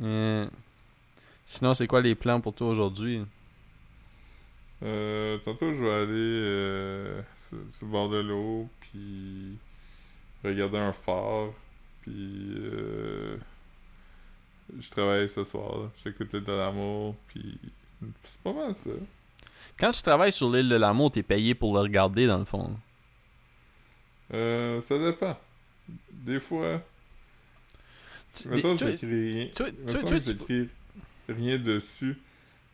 Yeah. 0.00 0.48
Sinon, 1.44 1.74
c'est 1.74 1.86
quoi 1.86 2.00
les 2.00 2.14
plans 2.14 2.40
pour 2.40 2.54
toi 2.54 2.68
aujourd'hui? 2.68 3.22
Euh, 4.82 5.36
tantôt, 5.38 5.74
je 5.74 5.82
vais 5.82 5.90
aller 5.90 6.40
euh, 6.42 7.22
sur, 7.36 7.58
sur 7.70 7.86
le 7.86 7.92
bord 7.92 8.08
de 8.08 8.20
l'eau, 8.20 8.70
puis 8.80 9.58
regarder 10.42 10.78
un 10.78 10.94
phare, 10.94 11.50
puis 12.00 12.54
euh, 12.56 13.36
je 14.78 14.88
travaille 14.88 15.28
ce 15.28 15.44
soir. 15.44 15.76
là. 15.76 15.90
J'écoute 16.02 16.34
de 16.34 16.52
l'amour, 16.52 17.14
puis 17.28 17.58
c'est 18.22 18.40
pas 18.42 18.52
mal 18.52 18.74
ça. 18.74 18.90
Quand 19.78 19.90
tu 19.92 20.02
travailles 20.02 20.32
sur 20.32 20.50
l'île 20.50 20.68
de 20.68 20.76
l'amour, 20.76 21.10
t'es 21.10 21.22
payé 21.22 21.54
pour 21.54 21.74
le 21.74 21.80
regarder, 21.80 22.26
dans 22.26 22.38
le 22.38 22.44
fond. 22.44 22.74
Euh, 24.32 24.80
ça 24.82 24.98
dépend. 24.98 25.38
Des 26.12 26.38
fois, 26.40 26.82
Tu- 28.34 28.48
mettons, 28.48 28.76
toi- 28.76 28.88
j'écris 28.90 29.06
rien. 29.06 29.48
que 31.26 31.32
rien 31.32 31.58
dessus. 31.58 32.16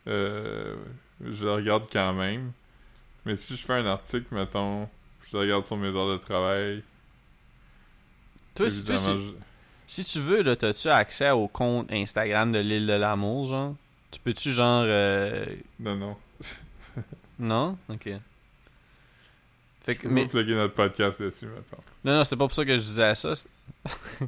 Euh, 0.06 0.76
je 1.24 1.44
le 1.44 1.52
regarde 1.54 1.84
quand 1.90 2.12
même. 2.12 2.52
Mais 3.24 3.36
si 3.36 3.56
je 3.56 3.64
fais 3.64 3.72
un 3.74 3.86
article, 3.86 4.26
mettons, 4.34 4.88
je 5.28 5.36
le 5.36 5.40
regarde 5.42 5.64
sur 5.64 5.76
mes 5.76 5.88
heures 5.88 6.12
de 6.12 6.18
travail. 6.18 6.82
toi, 8.54 8.68
si, 8.70 8.84
toi, 8.84 8.96
si- 8.96 9.10
évidemment, 9.10 9.34
si 9.86 10.04
tu 10.04 10.20
veux, 10.20 10.42
là, 10.42 10.56
t'as-tu 10.56 10.88
accès 10.88 11.30
au 11.30 11.48
compte 11.48 11.90
Instagram 11.92 12.50
de 12.52 12.58
l'île 12.58 12.86
de 12.86 12.92
l'amour, 12.94 13.46
genre? 13.46 13.74
Tu 14.10 14.20
peux-tu, 14.20 14.52
genre... 14.52 14.84
euh, 14.86 15.44
je- 15.46 15.84
Non, 15.84 15.96
non. 15.96 16.16
Non? 17.38 17.78
Ok. 17.88 18.04
Fait 18.04 18.20
Je 19.88 19.92
que, 19.92 20.02
peux 20.08 20.08
mais... 20.14 20.24
pas 20.24 20.30
plugger 20.30 20.54
notre 20.54 20.74
podcast 20.74 21.20
dessus, 21.20 21.46
mettons. 21.46 21.82
Non, 22.04 22.16
non, 22.16 22.24
c'était 22.24 22.36
pas 22.36 22.46
pour 22.46 22.54
ça 22.54 22.64
que 22.64 22.72
je 22.74 22.78
disais 22.82 23.14
ça. 23.14 23.32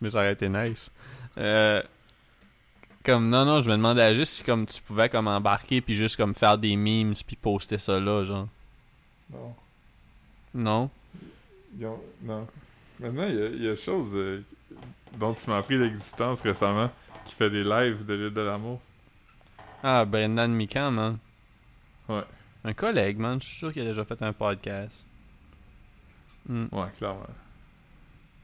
mais 0.00 0.10
ça 0.10 0.18
aurait 0.18 0.32
été 0.32 0.48
nice. 0.48 0.90
Euh, 1.38 1.82
Comme, 3.04 3.28
non, 3.28 3.44
non, 3.44 3.62
je 3.62 3.68
me 3.70 3.76
demandais 3.76 4.14
juste 4.14 4.34
si 4.34 4.44
comme 4.44 4.66
tu 4.66 4.80
pouvais 4.82 5.08
comme 5.08 5.26
embarquer 5.26 5.80
puis 5.80 5.94
juste 5.94 6.16
comme 6.16 6.34
faire 6.34 6.58
des 6.58 6.76
memes 6.76 7.14
puis 7.26 7.36
poster 7.36 7.78
ça 7.78 7.98
là, 7.98 8.24
genre. 8.24 8.48
Non. 9.32 9.54
Non? 10.54 10.90
Ont- 11.82 12.00
Non. 12.22 12.46
Maintenant, 12.98 13.26
il 13.28 13.62
y 13.62 13.68
a, 13.68 13.72
a 13.72 13.76
chose 13.76 14.10
euh, 14.14 14.44
dont 15.16 15.32
tu 15.32 15.48
m'as 15.48 15.58
appris 15.58 15.78
l'existence 15.78 16.40
récemment 16.42 16.90
qui 17.24 17.34
fait 17.34 17.48
des 17.48 17.64
lives 17.64 18.04
de 18.04 18.14
l'île 18.14 18.34
de 18.34 18.40
l'amour. 18.42 18.80
Ah, 19.82 20.04
Brendan 20.04 20.52
Mikan, 20.52 20.90
man. 20.90 21.18
Ouais. 22.08 22.24
Un 22.64 22.72
collègue, 22.72 23.18
man. 23.18 23.40
Je 23.40 23.46
suis 23.46 23.56
sûr 23.56 23.72
qu'il 23.72 23.82
a 23.82 23.86
déjà 23.86 24.04
fait 24.04 24.20
un 24.22 24.32
podcast. 24.32 25.06
Hmm, 26.48 26.66
Ouais, 26.72 26.88
clairement. 26.96 27.26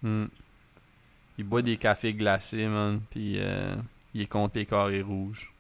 hmm. 0.03 0.27
Il 1.39 1.45
boit 1.45 1.63
des 1.63 1.77
cafés 1.77 2.15
glacés, 2.15 2.67
man. 2.67 3.01
Puis 3.11 3.35
euh, 3.39 3.75
il 4.15 4.23
est 4.23 4.27
contre 4.27 4.57
les 4.59 4.65
carrés 4.67 5.03
rouges. 5.03 5.53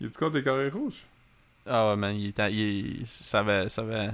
Il 0.00 0.08
est-tu 0.08 0.18
contre 0.18 0.36
les 0.36 0.42
carrés 0.44 0.68
rouges? 0.68 1.04
Ah 1.66 1.88
ouais, 1.90 1.96
man, 1.96 2.14
il 2.14 2.28
est, 2.28 2.52
il 2.52 3.00
est- 3.02 3.06
ça 3.06 3.40
avait, 3.40 3.68
ça 3.70 3.82
avait, 3.82 4.10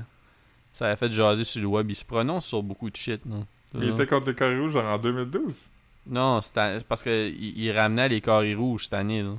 ça 0.73 0.87
avait 0.87 0.97
fait 0.97 1.11
jaser 1.11 1.45
sur 1.45 1.61
le 1.61 1.67
web. 1.67 1.91
Il 1.91 1.97
se 1.97 2.05
prononce 2.05 2.47
sur 2.47 2.63
beaucoup 2.63 2.89
de 2.91 2.97
shit, 2.97 3.25
non? 3.27 3.45
Il 3.75 3.89
était 3.89 4.07
contre 4.07 4.29
les 4.29 4.35
carrés 4.35 4.59
rouges 4.61 4.73
genre 4.73 4.91
en 4.91 4.99
2012? 4.99 5.67
Non, 6.07 6.41
c'était 6.41 6.81
parce 6.89 7.03
que 7.03 7.29
il, 7.31 7.59
il 7.59 7.73
ramenait 7.73 8.09
les 8.09 8.21
carrés 8.21 8.55
rouges 8.55 8.85
cette 8.85 8.95
année, 8.95 9.23
là. 9.23 9.35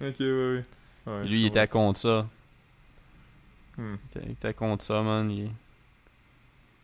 Ok, 0.00 0.14
oui, 0.20 0.26
oui. 0.26 0.60
Ouais, 1.06 1.24
Lui, 1.24 1.40
il 1.42 1.46
était 1.46 1.68
contre 1.68 1.98
ça. 2.00 2.28
Hmm. 3.78 3.96
Il 4.24 4.32
était, 4.32 4.54
contre 4.54 4.84
ça, 4.84 5.02
man. 5.02 5.30
Il, 5.30 5.50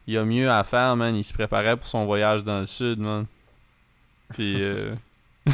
il 0.06 0.16
a 0.18 0.24
mieux 0.24 0.50
à 0.50 0.62
faire, 0.64 0.96
man. 0.96 1.14
Il 1.14 1.24
se 1.24 1.32
préparait 1.34 1.76
pour 1.76 1.86
son 1.86 2.04
voyage 2.04 2.44
dans 2.44 2.60
le 2.60 2.66
sud, 2.66 2.98
man. 2.98 3.26
Puis, 4.30 4.62
euh... 4.62 4.94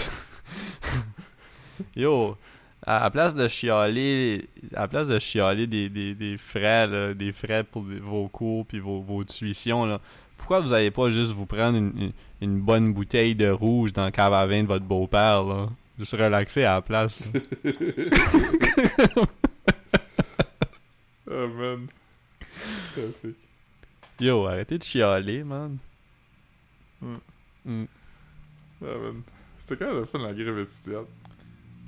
Yo, 1.96 2.36
à, 2.84 3.04
à 3.04 3.10
place 3.10 3.34
de 3.34 3.46
chialer, 3.48 4.48
à 4.74 4.82
la 4.82 4.88
place 4.88 5.08
de 5.08 5.18
chialer 5.18 5.66
des, 5.66 5.88
des, 5.88 6.14
des 6.14 6.36
frais, 6.36 6.86
là, 6.86 7.14
des 7.14 7.32
frais 7.32 7.64
pour 7.64 7.82
vos 7.82 8.28
cours 8.28 8.66
puis 8.66 8.78
vos, 8.78 9.00
vos 9.00 9.24
tuitions, 9.24 9.84
là, 9.86 10.00
pourquoi 10.36 10.60
vous 10.60 10.68
n'allez 10.68 10.90
pas 10.90 11.10
juste 11.10 11.32
vous 11.32 11.46
prendre 11.46 11.76
une, 11.78 11.92
une, 12.00 12.12
une 12.40 12.60
bonne 12.60 12.92
bouteille 12.92 13.34
de 13.34 13.48
rouge 13.48 13.92
dans 13.92 14.04
le 14.04 14.10
cave 14.10 14.32
à 14.32 14.46
vin 14.46 14.62
de 14.62 14.68
votre 14.68 14.84
beau-père, 14.84 15.44
là? 15.44 15.68
Juste 15.98 16.12
relaxer 16.12 16.64
à 16.64 16.74
la 16.74 16.82
place. 16.82 17.22
Oh 21.30 21.46
man. 21.46 21.88
Classique. 22.94 23.36
Yo, 24.18 24.46
arrêtez 24.46 24.78
de 24.78 24.82
chialer, 24.82 25.44
man. 25.44 25.76
Hmm. 27.02 27.16
Hmm. 27.66 27.84
Ah 28.82 28.96
man. 29.02 29.22
C'était 29.60 29.76
quand 29.76 29.92
même 29.92 30.00
le 30.00 30.04
fun 30.06 30.18
la 30.20 30.32
grève 30.32 30.58
étudiante? 30.60 31.08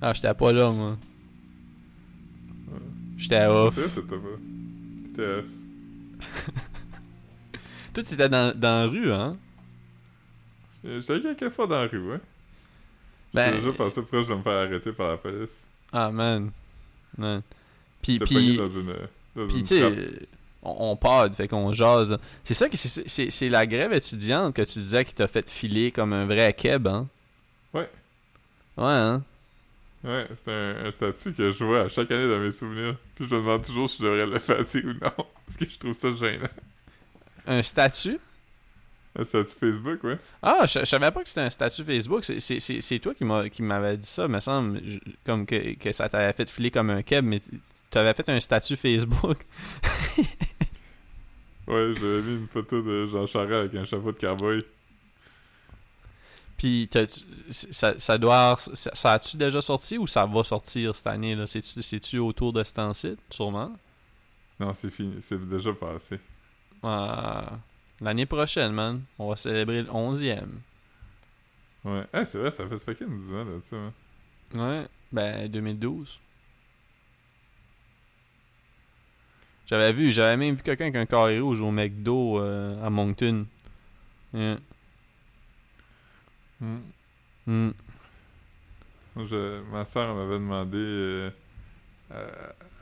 Ah, 0.02 0.12
j'étais 0.12 0.34
pas 0.34 0.52
là, 0.52 0.70
moi. 0.70 0.98
Ouais. 2.68 2.78
J'étais 3.16 3.46
off. 3.46 3.74
C'était 3.76 3.88
c'était 3.88 4.06
pas. 4.06 4.16
Off. 5.22 5.44
Toi, 7.94 8.02
t'étais 8.02 8.28
dans, 8.28 8.56
dans 8.56 8.82
la 8.82 8.86
rue, 8.86 9.10
hein? 9.10 9.36
J'étais 10.84 11.20
quelques 11.34 11.54
fois 11.54 11.66
dans 11.66 11.80
la 11.80 11.86
rue, 11.86 12.10
ouais. 12.10 12.20
Ben- 13.32 13.46
J'étais 13.52 13.58
déjà 13.66 13.72
passé 13.76 14.02
proche 14.02 14.26
de 14.26 14.34
me 14.34 14.42
faire 14.42 14.52
arrêter 14.66 14.92
par 14.92 15.08
la 15.08 15.16
police. 15.16 15.56
Ah, 15.92 16.10
man. 16.10 16.50
Man. 17.16 17.42
Puis, 18.02 18.18
puis, 18.18 18.56
dans 18.56 18.68
une, 18.68 18.94
dans 19.36 19.46
puis 19.46 19.58
une 19.58 19.62
tu 19.66 19.78
trappe. 19.78 19.94
sais, 19.94 20.28
on, 20.62 20.96
on 21.02 21.32
fait 21.32 21.48
qu'on 21.48 21.72
jase. 21.72 22.18
C'est 22.44 22.54
ça 22.54 22.68
que 22.68 22.76
c'est- 22.76 23.48
la 23.48 23.66
grève 23.66 23.92
étudiante 23.92 24.54
que 24.54 24.62
tu 24.62 24.78
disais 24.80 25.04
qui 25.04 25.14
t'a 25.14 25.28
fait 25.28 25.48
filer 25.48 25.90
comme 25.92 26.12
un 26.12 26.26
vrai 26.26 26.52
keb, 26.54 26.86
hein? 26.86 27.06
Ouais. 27.74 27.88
Ouais, 28.76 28.84
hein? 28.86 29.22
Ouais, 30.02 30.26
c'est 30.42 30.50
un, 30.50 30.86
un 30.86 30.90
statut 30.90 31.32
que 31.34 31.52
je 31.52 31.62
vois 31.64 31.82
à 31.82 31.88
chaque 31.88 32.10
année 32.10 32.28
dans 32.28 32.38
mes 32.38 32.52
souvenirs. 32.52 32.96
Puis 33.14 33.26
je 33.28 33.34
me 33.34 33.40
demande 33.40 33.64
toujours 33.64 33.88
si 33.88 33.98
je 33.98 34.04
devrais 34.04 34.26
l'effacer 34.26 34.78
ou 34.84 34.92
non. 34.94 35.12
Parce 35.46 35.56
que 35.58 35.68
je 35.68 35.78
trouve 35.78 35.96
ça 35.96 36.12
gênant. 36.14 36.48
Un 37.46 37.62
statut? 37.62 38.18
Un 39.18 39.24
statut 39.24 39.54
Facebook, 39.58 40.04
ouais. 40.04 40.18
Ah, 40.42 40.66
je, 40.66 40.78
je 40.80 40.84
savais 40.84 41.10
pas 41.10 41.22
que 41.22 41.28
c'était 41.28 41.40
un 41.40 41.50
statut 41.50 41.84
Facebook. 41.84 42.24
C'est- 42.24 42.38
C'est 42.40 42.60
c'est- 42.60 42.80
c'est 42.80 42.98
toi 43.00 43.12
qui 43.12 43.24
m'a- 43.24 43.48
qui 43.48 43.62
m'avais 43.62 43.96
dit 43.96 44.06
ça, 44.06 44.28
me 44.28 44.38
semble. 44.40 44.80
Je- 44.86 44.98
comme 45.26 45.46
que, 45.46 45.74
que 45.74 45.90
ça 45.92 46.08
t'avait 46.08 46.32
fait 46.32 46.48
filer 46.48 46.70
comme 46.70 46.90
un 46.90 47.02
keb, 47.02 47.24
mais 47.24 47.40
tu 47.90 47.98
avais 47.98 48.14
fait 48.14 48.28
un 48.28 48.38
statut 48.40 48.76
Facebook. 48.76 49.38
Ouais, 51.66 51.92
j'avais 51.94 52.22
mis 52.22 52.34
une 52.36 52.48
photo 52.48 52.82
de 52.82 53.06
Jean 53.06 53.26
Charest 53.26 53.52
avec 53.52 53.74
un 53.76 53.84
chapeau 53.84 54.10
de 54.10 54.18
cowboy. 54.18 54.64
Puis 56.56 56.88
ça, 57.50 57.94
ça 58.00 58.18
doit. 58.18 58.56
Ça, 58.58 58.90
ça 58.92 59.12
a-tu 59.12 59.36
déjà 59.36 59.60
sorti 59.62 59.96
ou 59.96 60.06
ça 60.06 60.26
va 60.26 60.42
sortir 60.44 60.96
cette 60.96 61.06
année 61.06 61.34
là? 61.36 61.46
C'est-tu 61.46 61.80
c'est-tu 61.80 62.18
autour 62.18 62.52
de 62.52 62.62
cet 62.64 62.80
site 62.94 63.18
Sûrement? 63.30 63.70
Non, 64.58 64.72
c'est 64.74 64.90
fini. 64.90 65.16
C'est 65.20 65.48
déjà 65.48 65.72
passé. 65.72 66.18
Ah, 66.82 67.52
L'année 68.00 68.26
prochaine, 68.26 68.72
man. 68.72 69.02
On 69.18 69.28
va 69.28 69.36
célébrer 69.36 69.82
le 69.82 69.88
11e. 69.90 70.46
Ouais. 71.84 72.04
Ah, 72.12 72.24
c'est 72.24 72.38
vrai, 72.38 72.50
ça 72.52 72.66
fait 72.68 72.78
fucking 72.78 73.18
10 73.20 73.34
ans 73.34 73.44
de 73.44 73.60
ça, 73.68 73.76
hein. 73.76 73.92
Ouais. 74.54 74.86
Ben, 75.12 75.48
2012. 75.48 76.20
J'avais 79.66 79.92
vu, 79.92 80.10
j'avais 80.10 80.36
même 80.36 80.54
vu 80.56 80.62
quelqu'un 80.62 80.84
avec 80.86 80.96
un 80.96 81.06
carré 81.06 81.38
rouge 81.38 81.60
au 81.60 81.70
McDo 81.70 82.40
euh, 82.40 82.84
à 82.84 82.90
Moncton. 82.90 83.46
Yeah. 84.34 84.56
Hmm. 86.60 86.78
Hmm. 87.46 87.70
Moi, 89.14 89.26
je- 89.26 89.60
ma 89.70 89.84
soeur 89.84 90.14
m'avait 90.14 90.38
demandé. 90.38 90.76
euh, 90.78 91.30
euh, 92.12 92.30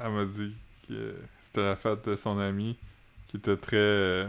elle 0.01 0.13
m'a 0.13 0.25
dit 0.25 0.55
que 0.89 1.15
c'était 1.41 1.63
la 1.63 1.77
fête 1.77 2.09
de 2.09 2.17
son 2.17 2.39
amie 2.39 2.77
qui 3.27 3.37
était 3.37 3.57
très. 3.57 4.27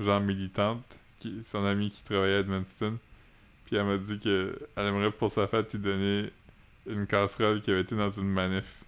Euh, 0.00 0.04
genre 0.04 0.20
militante. 0.20 0.84
Qui, 1.18 1.42
son 1.42 1.64
amie 1.64 1.90
qui 1.90 2.02
travaillait 2.02 2.36
à 2.36 2.40
Edmundston. 2.40 2.98
Puis 3.64 3.76
elle 3.76 3.84
m'a 3.86 3.96
dit 3.96 4.18
que 4.18 4.58
elle 4.76 4.86
aimerait 4.86 5.10
pour 5.10 5.30
sa 5.30 5.46
fête 5.46 5.72
lui 5.72 5.80
donner 5.80 6.30
une 6.86 7.06
casserole 7.06 7.62
qui 7.62 7.70
avait 7.70 7.80
été 7.80 7.96
dans 7.96 8.10
une 8.10 8.28
manif. 8.28 8.84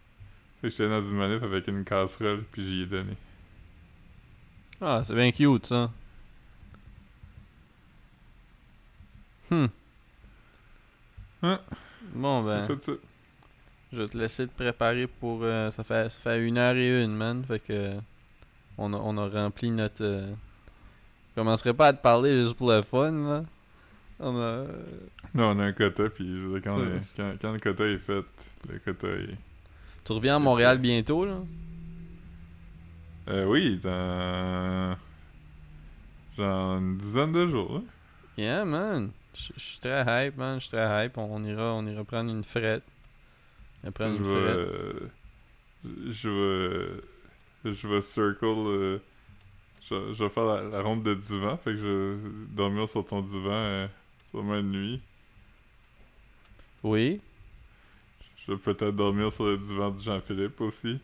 Fait 0.61 0.69
que 0.69 0.71
j'étais 0.71 0.89
dans 0.89 1.01
une 1.01 1.17
manif 1.17 1.43
avec 1.43 1.67
une 1.69 1.85
casserole, 1.85 2.45
puis 2.53 2.63
j'y 2.65 2.83
ai 2.83 2.87
donné. 2.87 3.17
Ah, 4.81 5.03
c'est 5.05 5.15
bien 5.15 5.31
cute, 5.31 5.67
ça. 5.67 5.91
Hmm. 9.51 9.67
Hein? 11.43 11.61
Bon, 12.15 12.43
ben. 12.43 12.67
ça. 12.67 12.93
Je 13.93 13.99
vais 14.03 14.09
te 14.09 14.19
laisser 14.19 14.47
te 14.49 14.53
préparer 14.53 15.07
pour. 15.07 15.43
euh, 15.45 15.71
ça, 15.71 15.85
fait, 15.85 16.11
ça 16.11 16.21
fait 16.21 16.47
une 16.47 16.59
heure 16.59 16.75
et 16.77 17.03
une, 17.05 17.15
man. 17.15 17.45
Fait 17.47 17.61
que. 17.61 17.95
On 18.77 18.93
a, 18.93 18.97
on 18.99 19.17
a 19.17 19.29
rempli 19.29 19.71
notre. 19.71 20.05
euh, 20.05 20.35
Je 21.37 21.43
commencerai 21.43 21.75
pas 21.75 21.89
à 21.89 21.93
te 21.93 22.01
parler 22.01 22.33
juste 22.43 22.57
pour 22.57 22.71
le 22.71 22.81
fun, 22.81 23.13
là. 23.13 23.45
On 24.21 24.35
a. 24.39 24.65
Non, 25.35 25.51
on 25.51 25.59
a 25.59 25.65
un 25.65 25.73
quota, 25.73 26.09
puis 26.09 26.27
je 26.27 26.39
veux 26.39 26.59
dire, 26.59 26.73
quand, 26.73 26.79
quand, 27.15 27.35
quand 27.39 27.53
le 27.53 27.59
quota 27.59 27.85
est 27.85 27.99
fait, 27.99 28.25
le 28.71 28.79
quota 28.79 29.09
est... 29.09 29.37
Tu 30.03 30.13
reviens 30.13 30.37
à 30.37 30.39
Montréal 30.39 30.79
bientôt, 30.79 31.27
là? 31.27 31.37
Euh, 33.29 33.45
oui, 33.45 33.79
dans... 33.83 34.97
Genre 36.39 36.79
une 36.79 36.97
dizaine 36.97 37.33
de 37.33 37.47
jours, 37.47 37.75
là. 37.75 37.83
Yeah, 38.39 38.65
man. 38.65 39.11
Je 39.35 39.53
suis 39.59 39.79
très 39.79 40.27
hype, 40.29 40.39
man. 40.39 40.59
Je 40.59 40.69
suis 40.69 40.71
très 40.75 41.05
hype. 41.05 41.19
On, 41.19 41.37
on 41.37 41.45
ira, 41.45 41.75
on 41.75 41.87
ira 41.87 42.03
prendre 42.03 42.31
une 42.31 42.45
frette. 42.45 42.85
On 43.83 43.89
va 43.89 43.93
prendre 43.93 44.17
Je 44.17 44.23
une 44.23 44.25
vais... 44.25 44.41
frette. 44.41 45.11
Je 46.09 46.29
vais... 46.31 47.75
Je 47.75 47.89
vais 47.89 48.01
circle... 48.01 48.47
euh, 48.47 49.03
Je, 49.89 50.13
je 50.13 50.25
vais 50.25 50.31
faire 50.31 50.45
la, 50.45 50.63
la 50.63 50.83
ronde 50.83 51.03
de 51.03 51.15
divan, 51.15 51.57
fait 51.57 51.73
que 51.73 51.77
je 51.77 51.87
vais 51.87 52.31
dormir 52.51 52.89
sur 52.89 53.05
ton 53.05 53.23
divan 53.23 53.53
euh, 53.53 53.87
sûrement 54.31 54.57
une 54.57 54.73
nuit. 54.73 55.01
Oui. 56.83 57.21
Je 58.47 58.53
vais 58.53 58.59
peut-être 58.59 58.95
dormir 58.97 59.33
sur 59.33 59.45
le 59.45 59.59
divan 59.59 59.91
de 59.91 60.01
Jean-Philippe 60.01 60.61
aussi. 60.61 60.99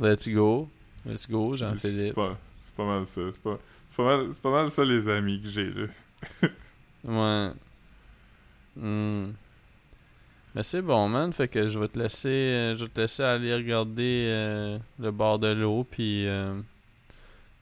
Let's 0.00 0.28
go. 0.28 0.68
Let's 1.04 1.28
go, 1.28 1.56
Jean-Philippe. 1.56 2.18
c'est 2.60 2.74
pas 2.74 2.84
mal 2.84 3.06
ça. 3.06 3.20
C'est 3.32 3.42
pas, 3.42 3.58
pas 3.96 4.04
mal, 4.04 4.30
pas 4.40 4.50
mal 4.50 4.70
ça 4.70 4.84
les 4.84 5.08
amis 5.08 5.40
que 5.42 5.48
j'ai, 5.48 5.70
là. 5.70 5.86
Ouais. 7.04 7.50
Hmm. 8.76 9.32
Mais 10.54 10.62
c'est 10.62 10.82
bon, 10.82 11.08
man. 11.08 11.32
Fait 11.32 11.48
que 11.48 11.68
je 11.68 11.78
vais 11.78 11.88
te 11.88 11.98
laisser, 11.98 12.28
euh, 12.28 12.76
je 12.76 12.84
vais 12.84 12.90
te 12.90 13.00
laisser 13.00 13.22
aller 13.22 13.54
regarder 13.54 14.26
euh, 14.28 14.78
le 14.98 15.10
bord 15.10 15.38
de 15.38 15.48
l'eau, 15.48 15.84
puis 15.84 16.26
euh, 16.28 16.60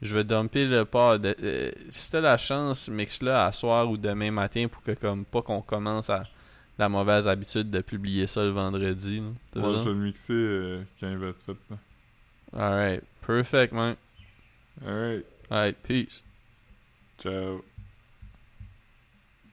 je 0.02 0.14
vais 0.16 0.24
dumper 0.24 0.66
le 0.66 0.84
pod. 0.84 1.24
Euh, 1.26 1.70
si 1.90 2.10
t'as 2.10 2.20
la 2.20 2.38
chance, 2.38 2.88
mixe-le 2.88 3.32
à 3.32 3.52
soir 3.52 3.90
ou 3.90 3.96
demain 3.96 4.30
matin 4.30 4.66
pour 4.68 4.82
que 4.82 4.92
comme 4.92 5.24
pas 5.24 5.42
qu'on 5.42 5.62
commence 5.62 6.10
à 6.10 6.24
la 6.78 6.88
mauvaise 6.88 7.28
habitude 7.28 7.70
de 7.70 7.80
publier 7.80 8.26
ça 8.26 8.42
le 8.42 8.50
vendredi. 8.50 9.20
là. 9.54 9.60
Va? 9.60 9.72
je 9.78 9.78
vais 9.78 9.84
le 9.90 9.94
mixer 9.94 10.32
euh, 10.32 10.82
quand 10.98 11.10
il 11.10 11.18
va 11.18 11.28
être 11.28 11.42
fait, 11.42 11.56
là. 11.70 11.76
Alright. 12.52 13.04
Perfect, 13.26 13.72
man. 13.72 13.96
Alright. 14.84 15.24
Alright, 15.50 15.76
peace. 15.82 16.24
Ciao. 17.18 17.62